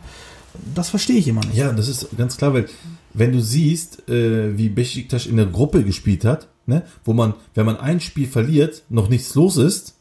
Das 0.75 0.89
verstehe 0.89 1.17
ich 1.17 1.29
immer 1.29 1.41
nicht. 1.41 1.57
ja, 1.57 1.73
das 1.73 1.89
ist 1.89 2.17
ganz 2.17 2.37
klar, 2.37 2.55
weil 2.55 2.67
wenn 3.13 3.33
du 3.33 3.41
siehst, 3.41 4.09
äh, 4.09 4.57
wie 4.57 4.69
Besiktas 4.69 5.27
in 5.27 5.37
der 5.37 5.47
Gruppe 5.47 5.85
gespielt 5.85 6.25
hat, 6.25 6.49
ne, 6.67 6.83
wo 7.05 7.13
man, 7.13 7.35
wenn 7.55 7.67
man 7.67 7.77
ein 7.77 8.01
Spiel 8.01 8.27
verliert, 8.27 8.83
noch 8.89 9.09
nichts 9.09 9.35
los 9.35 9.57
ist, 9.57 9.97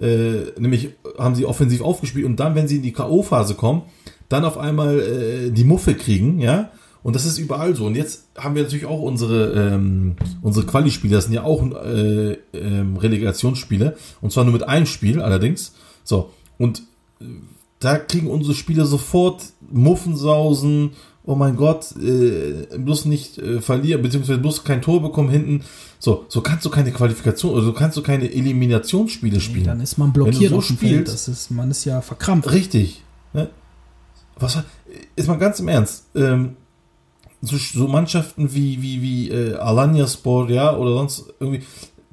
äh, 0.00 0.52
nämlich 0.58 0.90
haben 1.18 1.34
sie 1.34 1.46
offensiv 1.46 1.80
aufgespielt 1.82 2.26
und 2.26 2.40
dann, 2.40 2.54
wenn 2.54 2.66
sie 2.66 2.76
in 2.76 2.82
die 2.82 2.92
K.O.-Phase 2.92 3.54
kommen, 3.54 3.82
dann 4.28 4.44
auf 4.44 4.58
einmal 4.58 5.00
äh, 5.00 5.50
die 5.50 5.64
Muffe 5.64 5.94
kriegen, 5.94 6.40
ja. 6.40 6.70
Und 7.04 7.14
das 7.14 7.24
ist 7.26 7.38
überall 7.38 7.76
so. 7.76 7.86
Und 7.86 7.94
jetzt 7.96 8.24
haben 8.36 8.56
wir 8.56 8.62
natürlich 8.64 8.86
auch 8.86 9.00
unsere, 9.00 9.52
ähm, 9.74 10.16
unsere 10.42 10.66
Quali-Spiele, 10.66 11.14
das 11.14 11.24
sind 11.26 11.34
ja 11.34 11.44
auch 11.44 11.62
äh, 11.84 12.32
ähm, 12.54 12.96
Relegationsspiele. 12.96 13.96
Und 14.22 14.32
zwar 14.32 14.42
nur 14.44 14.54
mit 14.54 14.66
einem 14.66 14.86
Spiel 14.86 15.20
allerdings. 15.22 15.74
So. 16.02 16.30
Und 16.58 16.82
äh, 17.20 17.24
da 17.78 17.98
kriegen 17.98 18.26
unsere 18.28 18.54
Spieler 18.54 18.86
sofort 18.86 19.44
Muffensausen. 19.70 20.90
Oh 21.26 21.34
mein 21.34 21.56
Gott, 21.56 21.94
äh, 21.96 22.66
bloß 22.76 23.06
nicht 23.06 23.38
äh, 23.38 23.60
verlieren, 23.60 24.02
beziehungsweise 24.02 24.38
bloß 24.40 24.64
kein 24.64 24.82
Tor 24.82 25.00
bekommen 25.00 25.30
hinten. 25.30 25.62
So, 25.98 26.26
so 26.28 26.42
kannst 26.42 26.66
du 26.66 26.70
keine 26.70 26.92
Qualifikation, 26.92 27.52
oder 27.54 27.62
so 27.62 27.72
kannst 27.72 27.96
du 27.96 28.02
keine 28.02 28.30
Eliminationsspiele 28.30 29.40
spielen. 29.40 29.64
Dann 29.64 29.80
ist 29.80 29.96
man 29.96 30.12
blockiert 30.12 30.50
so 30.50 30.58
auf 30.58 30.66
dem 30.66 30.76
Feld. 30.76 30.92
spielst- 31.08 31.12
Das 31.14 31.28
ist, 31.28 31.50
man 31.50 31.70
ist 31.70 31.84
ja 31.86 32.02
verkrampft. 32.02 32.50
Richtig. 32.52 33.02
Ne? 33.32 33.48
Was 34.38 34.58
ist 35.16 35.28
mal 35.28 35.36
ganz 35.38 35.60
im 35.60 35.68
Ernst. 35.68 36.04
Ähm, 36.14 36.56
so, 37.46 37.56
so 37.56 37.88
Mannschaften 37.88 38.54
wie, 38.54 38.80
wie, 38.82 39.02
wie 39.02 39.30
äh, 39.30 39.54
Alanya 39.54 40.06
Sport, 40.06 40.50
ja, 40.50 40.76
oder 40.76 40.94
sonst 40.94 41.24
irgendwie, 41.40 41.62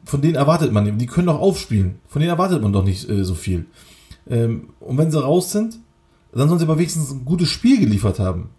von 0.05 0.21
denen 0.21 0.35
erwartet 0.35 0.71
man, 0.71 0.97
die 0.97 1.05
können 1.05 1.27
doch 1.27 1.39
aufspielen. 1.39 1.95
Von 2.07 2.21
denen 2.21 2.31
erwartet 2.31 2.61
man 2.61 2.73
doch 2.73 2.83
nicht 2.83 3.09
äh, 3.09 3.23
so 3.23 3.35
viel. 3.35 3.65
Ähm, 4.29 4.69
und 4.79 4.97
wenn 4.97 5.11
sie 5.11 5.21
raus 5.21 5.51
sind, 5.51 5.79
dann 6.33 6.47
sollen 6.47 6.59
sie 6.59 6.65
aber 6.65 6.77
wenigstens 6.77 7.11
ein 7.11 7.25
gutes 7.25 7.49
Spiel 7.49 7.79
geliefert 7.79 8.19
haben. 8.19 8.49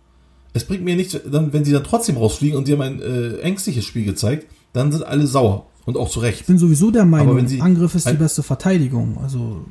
Es 0.52 0.64
bringt 0.66 0.84
mir 0.84 0.96
nichts, 0.96 1.18
dann, 1.30 1.52
wenn 1.52 1.64
sie 1.64 1.72
dann 1.72 1.84
trotzdem 1.84 2.16
rausfliegen 2.16 2.58
und 2.58 2.66
sie 2.66 2.72
haben 2.72 2.82
ein 2.82 3.00
äh, 3.00 3.38
ängstliches 3.38 3.84
Spiel 3.84 4.04
gezeigt, 4.04 4.46
dann 4.72 4.92
sind 4.92 5.04
alle 5.04 5.26
sauer. 5.26 5.66
Und 5.84 5.96
auch 5.96 6.08
zu 6.10 6.20
Recht. 6.20 6.42
Ich 6.42 6.46
bin 6.46 6.58
sowieso 6.58 6.90
der 6.92 7.04
Meinung, 7.04 7.36
wenn 7.36 7.48
sie- 7.48 7.60
Angriff 7.60 7.94
ist 7.96 8.08
die 8.08 8.12
beste 8.14 8.42
Verteidigung. 8.44 9.18
Also 9.20 9.64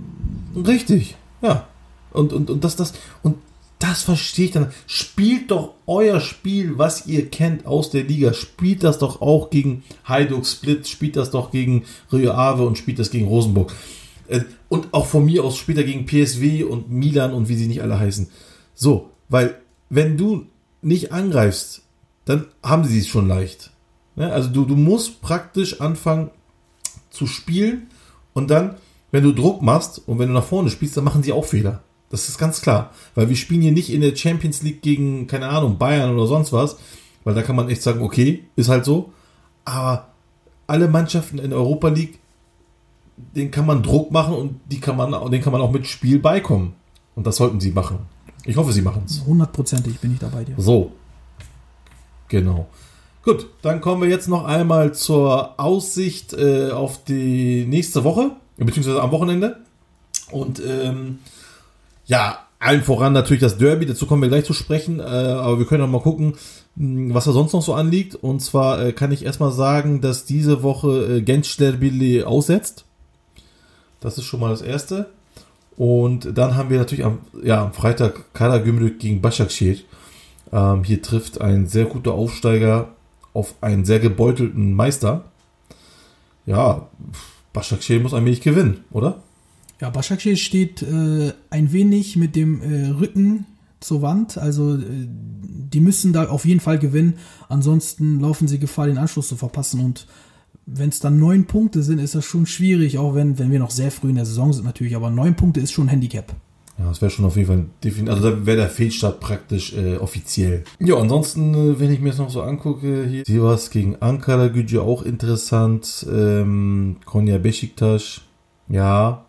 Richtig, 0.55 1.15
ja. 1.41 1.67
Und, 2.11 2.33
und, 2.33 2.49
und 2.49 2.63
das, 2.65 2.75
das, 2.75 2.93
und 3.23 3.35
das 3.81 4.03
verstehe 4.03 4.45
ich 4.45 4.51
dann. 4.51 4.71
Spielt 4.87 5.51
doch 5.51 5.73
euer 5.87 6.19
Spiel, 6.19 6.77
was 6.77 7.07
ihr 7.07 7.29
kennt 7.29 7.65
aus 7.65 7.89
der 7.89 8.03
Liga. 8.03 8.33
Spielt 8.33 8.83
das 8.83 8.99
doch 8.99 9.21
auch 9.21 9.49
gegen 9.49 9.83
Hajduk 10.05 10.45
Split, 10.45 10.87
spielt 10.87 11.15
das 11.15 11.31
doch 11.31 11.51
gegen 11.51 11.85
Rio 12.11 12.31
Ave 12.31 12.65
und 12.65 12.77
spielt 12.77 12.99
das 12.99 13.11
gegen 13.11 13.27
Rosenburg. 13.27 13.73
Äh, 14.27 14.41
Und 14.69 14.93
auch 14.93 15.07
von 15.07 15.25
mir 15.25 15.43
aus 15.43 15.57
spielt 15.57 15.77
er 15.77 15.83
gegen 15.83 16.05
PSW 16.05 16.63
und 16.63 16.91
Milan 16.91 17.33
und 17.33 17.49
wie 17.49 17.55
sie 17.55 17.67
nicht 17.67 17.81
alle 17.81 17.99
heißen. 17.99 18.29
So, 18.73 19.09
weil 19.29 19.55
wenn 19.89 20.17
du 20.17 20.45
nicht 20.81 21.11
angreifst, 21.11 21.81
dann 22.25 22.45
haben 22.63 22.85
sie 22.85 22.99
es 22.99 23.07
schon 23.07 23.27
leicht. 23.27 23.71
Ja, 24.15 24.29
also 24.29 24.49
du, 24.49 24.65
du 24.65 24.75
musst 24.75 25.21
praktisch 25.21 25.81
anfangen 25.81 26.29
zu 27.09 27.27
spielen 27.27 27.87
und 28.33 28.49
dann, 28.49 28.75
wenn 29.11 29.23
du 29.23 29.31
Druck 29.33 29.61
machst 29.61 30.01
und 30.07 30.19
wenn 30.19 30.27
du 30.27 30.33
nach 30.33 30.43
vorne 30.43 30.69
spielst, 30.69 30.95
dann 30.95 31.03
machen 31.03 31.23
sie 31.23 31.33
auch 31.33 31.45
Fehler. 31.45 31.83
Das 32.11 32.27
ist 32.27 32.37
ganz 32.37 32.61
klar. 32.61 32.91
Weil 33.15 33.29
wir 33.29 33.35
spielen 33.35 33.61
hier 33.61 33.71
nicht 33.71 33.91
in 33.91 34.01
der 34.01 34.15
Champions 34.15 34.61
League 34.61 34.81
gegen, 34.81 35.27
keine 35.27 35.47
Ahnung, 35.47 35.77
Bayern 35.77 36.13
oder 36.13 36.27
sonst 36.27 36.51
was. 36.51 36.77
Weil 37.23 37.33
da 37.33 37.41
kann 37.41 37.55
man 37.55 37.69
echt 37.69 37.81
sagen, 37.81 38.01
okay, 38.01 38.43
ist 38.55 38.69
halt 38.69 38.85
so. 38.85 39.13
Aber 39.65 40.09
alle 40.67 40.87
Mannschaften 40.87 41.39
in 41.39 41.53
Europa 41.53 41.87
League, 41.87 42.19
den 43.17 43.51
kann 43.51 43.65
man 43.65 43.83
Druck 43.83 44.11
machen 44.11 44.33
und 44.33 44.59
die 44.69 44.79
kann 44.79 44.97
man, 44.97 45.31
den 45.31 45.41
kann 45.41 45.53
man 45.53 45.61
auch 45.61 45.71
mit 45.71 45.87
Spiel 45.87 46.19
beikommen. 46.19 46.73
Und 47.15 47.27
das 47.27 47.37
sollten 47.37 47.59
sie 47.59 47.71
machen. 47.71 47.99
Ich 48.45 48.57
hoffe, 48.57 48.71
sie 48.73 48.81
machen 48.81 49.03
es. 49.05 49.23
hundertprozentig 49.25 49.99
bin 49.99 50.13
ich 50.13 50.19
da 50.19 50.27
bei 50.27 50.43
dir. 50.43 50.55
So. 50.57 50.91
Genau. 52.27 52.67
Gut, 53.23 53.47
dann 53.61 53.81
kommen 53.81 54.01
wir 54.01 54.09
jetzt 54.09 54.27
noch 54.27 54.45
einmal 54.45 54.95
zur 54.95 55.59
Aussicht 55.59 56.33
äh, 56.33 56.71
auf 56.71 57.03
die 57.03 57.65
nächste 57.67 58.03
Woche, 58.03 58.31
beziehungsweise 58.57 59.01
am 59.01 59.11
Wochenende. 59.11 59.57
Und 60.31 60.61
ähm, 60.65 61.19
ja, 62.05 62.39
allen 62.59 62.83
voran 62.83 63.13
natürlich 63.13 63.41
das 63.41 63.57
Derby, 63.57 63.85
dazu 63.87 64.05
kommen 64.05 64.21
wir 64.21 64.29
gleich 64.29 64.45
zu 64.45 64.53
sprechen, 64.53 64.99
äh, 64.99 65.03
aber 65.03 65.57
wir 65.57 65.65
können 65.65 65.83
auch 65.83 65.89
mal 65.89 66.01
gucken, 66.01 66.35
mh, 66.75 67.13
was 67.13 67.25
da 67.25 67.31
sonst 67.31 67.53
noch 67.53 67.63
so 67.63 67.73
anliegt. 67.73 68.15
Und 68.15 68.39
zwar 68.41 68.85
äh, 68.85 68.93
kann 68.93 69.11
ich 69.11 69.25
erstmal 69.25 69.51
sagen, 69.51 70.01
dass 70.01 70.25
diese 70.25 70.61
Woche 70.61 71.17
äh, 71.17 71.21
Gençlerbirliğ 71.21 72.23
aussetzt. 72.23 72.85
Das 73.99 74.17
ist 74.17 74.25
schon 74.25 74.39
mal 74.39 74.49
das 74.49 74.61
Erste. 74.61 75.09
Und 75.75 76.37
dann 76.37 76.55
haben 76.55 76.69
wir 76.69 76.77
natürlich 76.77 77.05
am, 77.05 77.19
ja, 77.43 77.63
am 77.63 77.73
Freitag 77.73 78.33
Karagümrük 78.33 78.99
gegen 78.99 79.21
Başakşehir. 79.21 79.79
Ähm, 80.51 80.83
hier 80.83 81.01
trifft 81.01 81.41
ein 81.41 81.65
sehr 81.65 81.85
guter 81.85 82.13
Aufsteiger 82.13 82.89
auf 83.33 83.55
einen 83.61 83.85
sehr 83.85 83.99
gebeutelten 83.99 84.73
Meister. 84.73 85.23
Ja, 86.45 86.87
Başakşehir 87.53 88.01
muss 88.01 88.13
ein 88.13 88.25
wenig 88.25 88.41
gewinnen, 88.41 88.83
oder? 88.91 89.15
Ja, 89.81 89.93
Başakşehir 89.95 90.35
steht 90.35 90.83
äh, 90.83 91.33
ein 91.49 91.73
wenig 91.73 92.15
mit 92.15 92.35
dem 92.35 92.61
äh, 92.61 92.89
Rücken 92.89 93.45
zur 93.79 94.03
Wand. 94.03 94.37
Also 94.37 94.75
äh, 94.75 94.81
die 95.73 95.81
müssen 95.81 96.13
da 96.13 96.29
auf 96.29 96.45
jeden 96.45 96.59
Fall 96.59 96.77
gewinnen. 96.77 97.15
Ansonsten 97.49 98.19
laufen 98.19 98.47
sie 98.47 98.59
Gefahr, 98.59 98.85
den 98.85 98.99
Anschluss 98.99 99.29
zu 99.29 99.35
verpassen. 99.35 99.83
Und 99.83 100.05
wenn 100.67 100.89
es 100.89 100.99
dann 100.99 101.17
neun 101.17 101.45
Punkte 101.45 101.81
sind, 101.81 101.97
ist 101.97 102.13
das 102.13 102.25
schon 102.25 102.45
schwierig, 102.45 102.99
auch 102.99 103.15
wenn, 103.15 103.39
wenn 103.39 103.51
wir 103.51 103.57
noch 103.57 103.71
sehr 103.71 103.89
früh 103.89 104.09
in 104.09 104.17
der 104.17 104.25
Saison 104.25 104.53
sind 104.53 104.65
natürlich. 104.65 104.95
Aber 104.95 105.09
neun 105.09 105.35
Punkte 105.35 105.59
ist 105.59 105.71
schon 105.71 105.87
ein 105.87 105.89
Handicap. 105.89 106.31
Ja, 106.77 106.87
das 106.87 107.01
wäre 107.01 107.09
schon 107.09 107.25
auf 107.25 107.35
jeden 107.35 107.47
Fall 107.47 107.65
definitiv. 107.83 108.13
Also 108.13 108.29
da 108.29 108.45
wäre 108.45 108.57
der 108.57 108.69
Fehlstart 108.69 109.19
praktisch 109.19 109.73
äh, 109.73 109.97
offiziell. 109.97 110.63
Ja, 110.79 110.97
ansonsten, 110.97 111.55
äh, 111.55 111.79
wenn 111.79 111.91
ich 111.91 112.01
mir 112.01 112.09
das 112.09 112.19
noch 112.19 112.29
so 112.29 112.43
angucke, 112.43 113.07
hier 113.09 113.25
Sivas 113.25 113.71
gegen 113.71 113.95
Ankara 113.95 114.47
Gücü 114.49 114.77
auch 114.77 115.01
interessant. 115.01 116.05
Ähm, 116.11 116.97
Konya 117.05 117.39
Beşiktaş, 117.39 118.21
ja. 118.69 119.25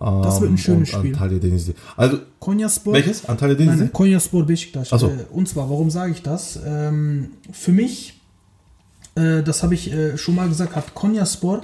Ähm, 0.00 0.22
Das 0.22 0.40
wird 0.40 0.50
ein 0.52 0.58
schönes 0.58 0.92
und 0.94 0.98
Spiel. 1.00 1.12
Antalya 1.14 1.38
Denizli. 1.38 1.74
Also, 1.96 2.18
Konyaspor. 2.40 2.94
welches? 2.94 3.24
Antalya 3.28 3.54
Denizli? 3.54 3.78
Nein, 3.84 3.92
Konyaspor 3.92 4.44
Beşiktaş. 4.48 4.88
So. 4.88 5.08
Äh, 5.08 5.26
und 5.32 5.48
zwar, 5.48 5.68
warum 5.70 5.90
sage 5.90 6.12
ich 6.12 6.22
das? 6.22 6.58
Ähm, 6.64 7.30
für 7.52 7.72
mich, 7.72 8.20
äh, 9.16 9.42
das 9.42 9.62
habe 9.62 9.74
ich 9.74 9.92
äh, 9.92 10.16
schon 10.16 10.34
mal 10.36 10.48
gesagt, 10.48 10.76
hat 10.76 10.94
Konyaspor 10.94 11.62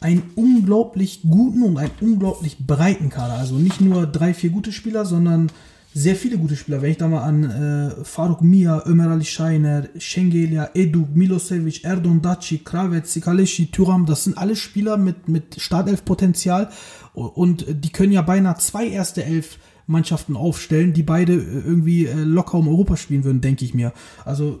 einen 0.00 0.22
unglaublich 0.36 1.20
guten 1.28 1.62
und 1.62 1.76
einen 1.76 1.90
unglaublich 2.00 2.56
breiten 2.66 3.10
Kader. 3.10 3.34
Also 3.34 3.56
nicht 3.56 3.80
nur 3.82 4.06
drei, 4.06 4.32
vier 4.32 4.50
gute 4.50 4.72
Spieler, 4.72 5.04
sondern 5.04 5.50
sehr 5.92 6.14
viele 6.14 6.38
gute 6.38 6.56
Spieler. 6.56 6.82
Wenn 6.82 6.92
ich 6.92 6.98
da 6.98 7.08
mal 7.08 7.22
an 7.22 7.44
äh, 7.44 8.04
Faruk 8.04 8.42
Mia, 8.42 8.82
Ömer 8.86 9.10
Ali 9.10 9.24
Scheiner, 9.24 9.88
Schengelia, 9.98 10.70
Edu, 10.74 11.08
Milosevic, 11.12 11.84
Erdon 11.84 12.22
Daci, 12.22 12.58
Kravets, 12.58 13.12
Sikaleshi, 13.12 13.70
Thuram, 13.70 14.06
das 14.06 14.24
sind 14.24 14.38
alle 14.38 14.56
Spieler 14.56 14.96
mit, 14.96 15.28
mit 15.28 15.60
Startelf-Potenzial 15.60 16.70
und 17.12 17.66
die 17.68 17.90
können 17.90 18.12
ja 18.12 18.22
beinahe 18.22 18.56
zwei 18.58 18.86
erste 18.86 19.24
Elf 19.24 19.58
Mannschaften 19.90 20.36
aufstellen, 20.36 20.92
die 20.92 21.02
beide 21.02 21.34
äh, 21.34 21.36
irgendwie 21.36 22.06
äh, 22.06 22.14
locker 22.14 22.58
um 22.58 22.68
Europa 22.68 22.96
spielen 22.96 23.24
würden, 23.24 23.40
denke 23.40 23.64
ich 23.64 23.74
mir. 23.74 23.92
Also 24.24 24.60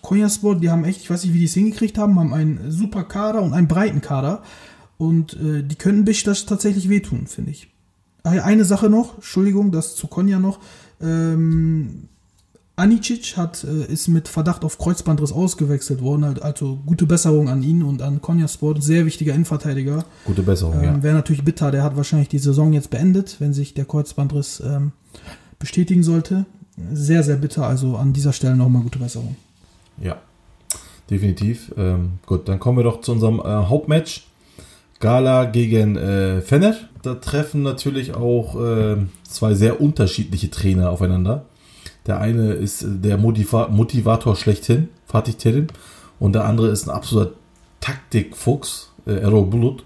Konyaspor, 0.00 0.56
die 0.56 0.70
haben 0.70 0.84
echt, 0.84 1.00
ich 1.00 1.10
weiß 1.10 1.24
nicht, 1.24 1.34
wie 1.34 1.40
die 1.40 1.46
es 1.46 1.54
hingekriegt 1.54 1.98
haben, 1.98 2.18
haben 2.18 2.32
einen 2.32 2.70
super 2.70 3.04
Kader 3.04 3.42
und 3.42 3.52
einen 3.52 3.68
breiten 3.68 4.00
Kader 4.00 4.42
und 4.96 5.34
äh, 5.34 5.62
die 5.64 5.74
können 5.74 6.04
Besiktas 6.04 6.46
tatsächlich 6.46 6.88
wehtun, 6.88 7.26
finde 7.26 7.50
ich. 7.50 7.68
Ah 8.28 8.34
ja, 8.34 8.44
Eine 8.44 8.64
Sache 8.64 8.90
noch, 8.90 9.14
Entschuldigung, 9.16 9.72
das 9.72 9.96
zu 9.96 10.06
Konya 10.06 10.38
noch. 10.38 10.58
Ähm, 11.00 12.08
Anicic 12.76 13.36
hat, 13.36 13.64
äh, 13.64 13.86
ist 13.92 14.06
mit 14.08 14.28
Verdacht 14.28 14.64
auf 14.64 14.78
Kreuzbandriss 14.78 15.32
ausgewechselt 15.32 16.00
worden. 16.02 16.24
Halt- 16.24 16.42
Also 16.42 16.78
gute 16.86 17.06
Besserung 17.06 17.48
an 17.48 17.62
ihn 17.62 17.82
und 17.82 18.02
an 18.02 18.20
Konya 18.20 18.46
Sport. 18.46 18.82
Sehr 18.82 19.04
wichtiger 19.06 19.32
Innenverteidiger. 19.34 20.04
Gute 20.24 20.42
Besserung, 20.42 20.74
Ähm, 20.74 20.84
ja. 20.84 21.02
Wäre 21.02 21.14
natürlich 21.14 21.44
bitter. 21.44 21.70
Der 21.70 21.82
hat 21.82 21.96
wahrscheinlich 21.96 22.28
die 22.28 22.38
Saison 22.38 22.72
jetzt 22.72 22.90
beendet, 22.90 23.36
wenn 23.40 23.52
sich 23.52 23.74
der 23.74 23.84
Kreuzbandriss 23.84 24.60
ähm, 24.64 24.92
bestätigen 25.58 26.02
sollte. 26.04 26.44
Sehr, 26.92 27.24
sehr 27.24 27.36
bitter. 27.36 27.66
Also 27.66 27.96
an 27.96 28.12
dieser 28.12 28.32
Stelle 28.32 28.54
nochmal 28.56 28.82
gute 28.82 29.00
Besserung. 29.00 29.34
Ja, 30.00 30.18
definitiv. 31.10 31.72
Ähm, 31.76 32.12
gut, 32.26 32.46
dann 32.48 32.60
kommen 32.60 32.78
wir 32.78 32.84
doch 32.84 33.00
zu 33.00 33.10
unserem 33.12 33.40
äh, 33.40 33.42
Hauptmatch. 33.42 34.26
Gala 35.00 35.44
gegen 35.44 35.96
äh, 35.96 36.40
Fener. 36.40 36.76
Da 37.02 37.14
treffen 37.14 37.62
natürlich 37.62 38.14
auch 38.14 38.60
äh, 38.60 38.96
zwei 39.22 39.54
sehr 39.54 39.80
unterschiedliche 39.80 40.50
Trainer 40.50 40.90
aufeinander. 40.90 41.44
Der 42.06 42.20
eine 42.20 42.52
ist 42.52 42.82
äh, 42.82 42.86
der 42.88 43.16
Motiva 43.16 43.68
Motivator 43.68 44.34
schlechthin, 44.36 44.88
Fatih 45.06 45.34
Terim, 45.34 45.68
und 46.18 46.32
der 46.32 46.44
andere 46.44 46.68
ist 46.68 46.88
ein 46.88 46.94
absoluter 46.94 47.32
Taktikfuchs, 47.80 48.92
äh, 49.06 49.12
Errol 49.12 49.46
Bulut. 49.46 49.84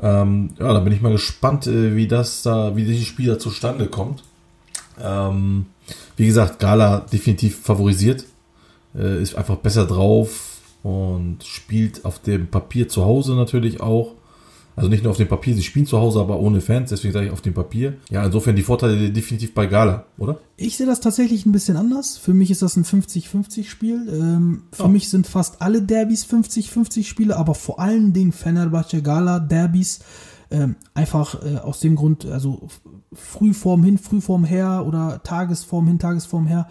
Ähm, 0.00 0.50
ja, 0.58 0.72
da 0.72 0.80
bin 0.80 0.92
ich 0.92 1.02
mal 1.02 1.12
gespannt, 1.12 1.66
äh, 1.66 1.94
wie 1.94 2.08
das 2.08 2.42
da, 2.42 2.74
wie 2.76 2.84
dieses 2.84 3.06
Spiel 3.06 3.26
da 3.26 3.38
zustande 3.38 3.86
kommt. 3.86 4.24
Ähm, 5.00 5.66
wie 6.16 6.26
gesagt, 6.26 6.58
Gala 6.58 7.00
definitiv 7.00 7.60
favorisiert 7.60 8.24
äh, 8.96 9.20
ist 9.20 9.36
einfach 9.36 9.56
besser 9.56 9.86
drauf 9.86 10.53
und 10.84 11.38
spielt 11.44 12.04
auf 12.04 12.20
dem 12.20 12.46
Papier 12.46 12.88
zu 12.88 13.04
Hause 13.04 13.34
natürlich 13.34 13.80
auch. 13.80 14.14
Also 14.76 14.90
nicht 14.90 15.04
nur 15.04 15.12
auf 15.12 15.16
dem 15.18 15.28
Papier, 15.28 15.54
sie 15.54 15.62
spielen 15.62 15.86
zu 15.86 15.98
Hause, 16.00 16.18
aber 16.20 16.40
ohne 16.40 16.60
Fans, 16.60 16.90
deswegen 16.90 17.12
sage 17.14 17.26
ich 17.26 17.32
auf 17.32 17.40
dem 17.42 17.54
Papier. 17.54 17.94
Ja, 18.10 18.24
insofern 18.26 18.56
die 18.56 18.62
Vorteile 18.64 19.10
definitiv 19.10 19.54
bei 19.54 19.66
Gala, 19.66 20.04
oder? 20.18 20.40
Ich 20.56 20.76
sehe 20.76 20.86
das 20.86 20.98
tatsächlich 21.00 21.46
ein 21.46 21.52
bisschen 21.52 21.76
anders. 21.76 22.16
Für 22.18 22.34
mich 22.34 22.50
ist 22.50 22.60
das 22.60 22.76
ein 22.76 22.84
50-50-Spiel. 22.84 24.08
Ähm, 24.12 24.62
für 24.72 24.84
Oh. 24.86 24.88
mich 24.88 25.08
sind 25.08 25.28
fast 25.28 25.62
alle 25.62 25.80
Derbys 25.80 26.26
50-50-Spiele, 26.26 27.36
aber 27.36 27.54
vor 27.54 27.78
allen 27.78 28.12
Dingen 28.12 28.32
Fenerbahce 28.32 29.00
Gala 29.00 29.38
Derbys. 29.38 30.00
Ähm, 30.50 30.74
einfach 30.92 31.40
äh, 31.44 31.58
aus 31.58 31.78
dem 31.80 31.94
Grund, 31.96 32.26
also 32.26 32.68
Frühform 33.12 33.82
hin, 33.84 33.96
Frühform 33.96 34.44
her 34.44 34.84
oder 34.86 35.22
Tagesform 35.22 35.86
hin, 35.86 35.98
Tagesform 36.00 36.46
her. 36.48 36.68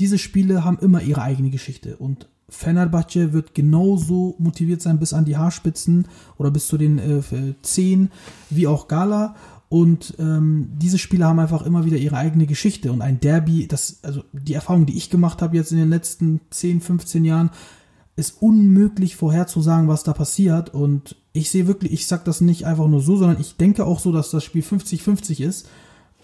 Diese 0.00 0.18
Spiele 0.18 0.64
haben 0.64 0.78
immer 0.80 1.02
ihre 1.02 1.20
eigene 1.22 1.50
Geschichte 1.50 1.96
und 1.98 2.28
Fenerbahce 2.52 3.32
wird 3.32 3.54
genauso 3.54 4.36
motiviert 4.38 4.82
sein 4.82 4.98
bis 4.98 5.12
an 5.12 5.24
die 5.24 5.36
Haarspitzen 5.36 6.06
oder 6.36 6.50
bis 6.50 6.68
zu 6.68 6.78
den 6.78 6.98
äh, 6.98 7.22
Zehen 7.62 8.10
wie 8.50 8.66
auch 8.66 8.88
Gala. 8.88 9.34
Und 9.68 10.14
ähm, 10.18 10.68
diese 10.76 10.98
Spiele 10.98 11.24
haben 11.24 11.38
einfach 11.38 11.62
immer 11.62 11.86
wieder 11.86 11.96
ihre 11.96 12.18
eigene 12.18 12.46
Geschichte. 12.46 12.92
Und 12.92 13.00
ein 13.00 13.20
Derby, 13.20 13.66
das, 13.66 14.00
also 14.02 14.22
die 14.32 14.52
Erfahrung, 14.52 14.84
die 14.84 14.98
ich 14.98 15.08
gemacht 15.08 15.40
habe 15.40 15.56
jetzt 15.56 15.72
in 15.72 15.78
den 15.78 15.88
letzten 15.88 16.42
10, 16.50 16.82
15 16.82 17.24
Jahren, 17.24 17.50
ist 18.14 18.42
unmöglich 18.42 19.16
vorherzusagen, 19.16 19.88
was 19.88 20.02
da 20.02 20.12
passiert. 20.12 20.74
Und 20.74 21.16
ich 21.32 21.50
sehe 21.50 21.66
wirklich, 21.66 21.92
ich 21.92 22.06
sag 22.06 22.26
das 22.26 22.42
nicht 22.42 22.66
einfach 22.66 22.86
nur 22.86 23.00
so, 23.00 23.16
sondern 23.16 23.40
ich 23.40 23.56
denke 23.56 23.86
auch 23.86 23.98
so, 23.98 24.12
dass 24.12 24.30
das 24.30 24.44
Spiel 24.44 24.62
50-50 24.62 25.42
ist 25.42 25.68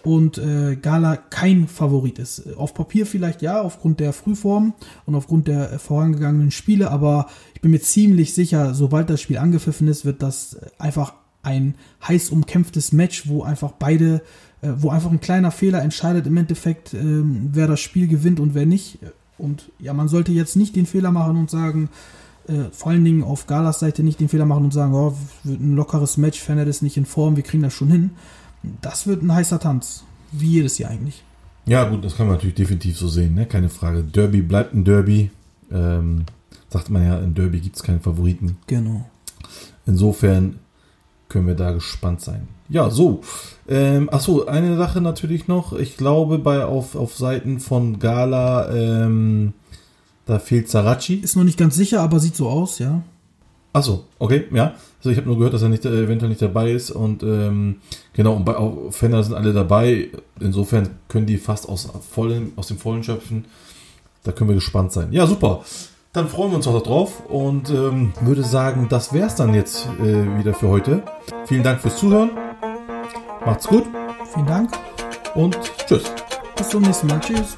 und 0.03 0.37
äh, 0.37 0.75
Gala 0.75 1.17
kein 1.17 1.67
Favorit 1.67 2.19
ist. 2.19 2.55
Auf 2.55 2.73
Papier 2.73 3.05
vielleicht 3.05 3.41
ja, 3.41 3.61
aufgrund 3.61 3.99
der 3.99 4.13
Frühform 4.13 4.73
und 5.05 5.15
aufgrund 5.15 5.47
der 5.47 5.73
äh, 5.73 5.79
vorangegangenen 5.79 6.51
Spiele, 6.51 6.89
aber 6.91 7.27
ich 7.53 7.61
bin 7.61 7.71
mir 7.71 7.81
ziemlich 7.81 8.33
sicher, 8.33 8.73
sobald 8.73 9.09
das 9.09 9.21
Spiel 9.21 9.37
angepfiffen 9.37 9.87
ist, 9.87 10.05
wird 10.05 10.23
das 10.23 10.53
äh, 10.53 10.67
einfach 10.77 11.13
ein 11.41 11.75
heiß 12.07 12.29
umkämpftes 12.29 12.91
Match, 12.91 13.27
wo 13.27 13.43
einfach 13.43 13.71
beide, 13.71 14.21
äh, 14.61 14.69
wo 14.77 14.89
einfach 14.89 15.11
ein 15.11 15.21
kleiner 15.21 15.51
Fehler 15.51 15.81
entscheidet 15.81 16.27
im 16.27 16.37
Endeffekt, 16.37 16.93
ähm, 16.93 17.49
wer 17.51 17.67
das 17.67 17.79
Spiel 17.79 18.07
gewinnt 18.07 18.39
und 18.39 18.53
wer 18.53 18.65
nicht. 18.65 18.99
Und 19.37 19.71
ja, 19.79 19.93
man 19.93 20.07
sollte 20.07 20.31
jetzt 20.31 20.55
nicht 20.55 20.75
den 20.75 20.85
Fehler 20.85 21.11
machen 21.11 21.37
und 21.37 21.49
sagen, 21.49 21.89
äh, 22.47 22.71
vor 22.71 22.91
allen 22.91 23.05
Dingen 23.05 23.23
auf 23.23 23.47
Galas 23.47 23.79
Seite 23.79 24.03
nicht 24.03 24.19
den 24.19 24.29
Fehler 24.29 24.45
machen 24.45 24.65
und 24.65 24.73
sagen, 24.73 24.93
oh, 24.93 25.15
ein 25.45 25.75
lockeres 25.75 26.17
Match, 26.17 26.39
Fener 26.39 26.65
ist 26.67 26.81
nicht 26.81 26.97
in 26.97 27.05
Form, 27.05 27.35
wir 27.35 27.43
kriegen 27.43 27.63
das 27.63 27.73
schon 27.73 27.91
hin. 27.91 28.11
Das 28.81 29.07
wird 29.07 29.23
ein 29.23 29.33
heißer 29.33 29.59
Tanz. 29.59 30.03
Wie 30.31 30.47
jedes 30.47 30.77
Jahr 30.77 30.91
eigentlich. 30.91 31.23
Ja, 31.65 31.87
gut, 31.87 32.03
das 32.03 32.15
kann 32.15 32.27
man 32.27 32.35
natürlich 32.35 32.55
definitiv 32.55 32.97
so 32.97 33.07
sehen, 33.07 33.35
ne? 33.35 33.45
keine 33.45 33.69
Frage. 33.69 34.03
Derby 34.03 34.41
bleibt 34.41 34.73
ein 34.73 34.83
Derby. 34.83 35.31
Ähm, 35.71 36.25
sagt 36.69 36.89
man 36.89 37.03
ja, 37.03 37.19
in 37.19 37.35
Derby 37.35 37.59
gibt 37.59 37.75
es 37.75 37.83
keine 37.83 37.99
Favoriten. 37.99 38.57
Genau. 38.67 39.05
Insofern 39.85 40.59
können 41.27 41.47
wir 41.47 41.55
da 41.55 41.71
gespannt 41.71 42.21
sein. 42.21 42.47
Ja, 42.69 42.89
so. 42.89 43.21
Ähm, 43.67 44.09
achso, 44.11 44.45
eine 44.45 44.77
Sache 44.77 45.01
natürlich 45.01 45.47
noch. 45.47 45.73
Ich 45.73 45.97
glaube, 45.97 46.39
bei 46.39 46.65
auf, 46.65 46.95
auf 46.95 47.15
Seiten 47.15 47.59
von 47.59 47.99
Gala, 47.99 48.71
ähm, 48.71 49.53
da 50.25 50.39
fehlt 50.39 50.69
Sarachi. 50.69 51.15
Ist 51.15 51.35
noch 51.35 51.43
nicht 51.43 51.57
ganz 51.57 51.75
sicher, 51.75 52.01
aber 52.01 52.19
sieht 52.19 52.35
so 52.35 52.49
aus, 52.49 52.79
ja. 52.79 53.01
Achso, 53.71 54.05
okay, 54.17 54.45
ja. 54.51 54.73
Also 54.99 55.11
ich 55.11 55.17
habe 55.17 55.27
nur 55.27 55.37
gehört, 55.37 55.53
dass 55.53 55.61
er 55.61 55.69
nicht 55.69 55.85
äh, 55.85 56.03
eventuell 56.03 56.29
nicht 56.29 56.41
dabei 56.41 56.71
ist 56.71 56.91
und 56.91 57.23
ähm, 57.23 57.77
genau, 58.13 58.33
und 58.33 58.45
bei 58.45 58.57
auch 58.57 58.91
Fender 58.91 59.23
sind 59.23 59.35
alle 59.35 59.53
dabei. 59.53 60.09
Insofern 60.39 60.89
können 61.07 61.25
die 61.25 61.37
fast 61.37 61.69
aus, 61.69 61.87
vollen, 62.11 62.51
aus 62.55 62.67
dem 62.67 62.77
Vollen 62.77 63.03
schöpfen. 63.03 63.45
Da 64.23 64.31
können 64.31 64.49
wir 64.49 64.55
gespannt 64.55 64.91
sein. 64.91 65.13
Ja, 65.13 65.25
super. 65.27 65.63
Dann 66.11 66.27
freuen 66.27 66.51
wir 66.51 66.57
uns 66.57 66.67
auch 66.67 66.81
drauf 66.81 67.29
und 67.29 67.69
ähm, 67.69 68.13
würde 68.21 68.43
sagen, 68.43 68.87
das 68.89 69.13
wär's 69.13 69.35
dann 69.35 69.53
jetzt 69.53 69.87
äh, 70.01 70.39
wieder 70.39 70.53
für 70.53 70.67
heute. 70.67 71.03
Vielen 71.45 71.63
Dank 71.63 71.79
fürs 71.81 71.97
Zuhören. 71.97 72.31
Macht's 73.45 73.67
gut 73.67 73.85
Vielen 74.33 74.45
Dank. 74.45 74.71
und 75.35 75.57
tschüss. 75.87 76.03
Bis 76.55 76.69
zum 76.69 76.83
nächsten 76.83 77.07
Mal. 77.07 77.19
Tschüss. 77.19 77.57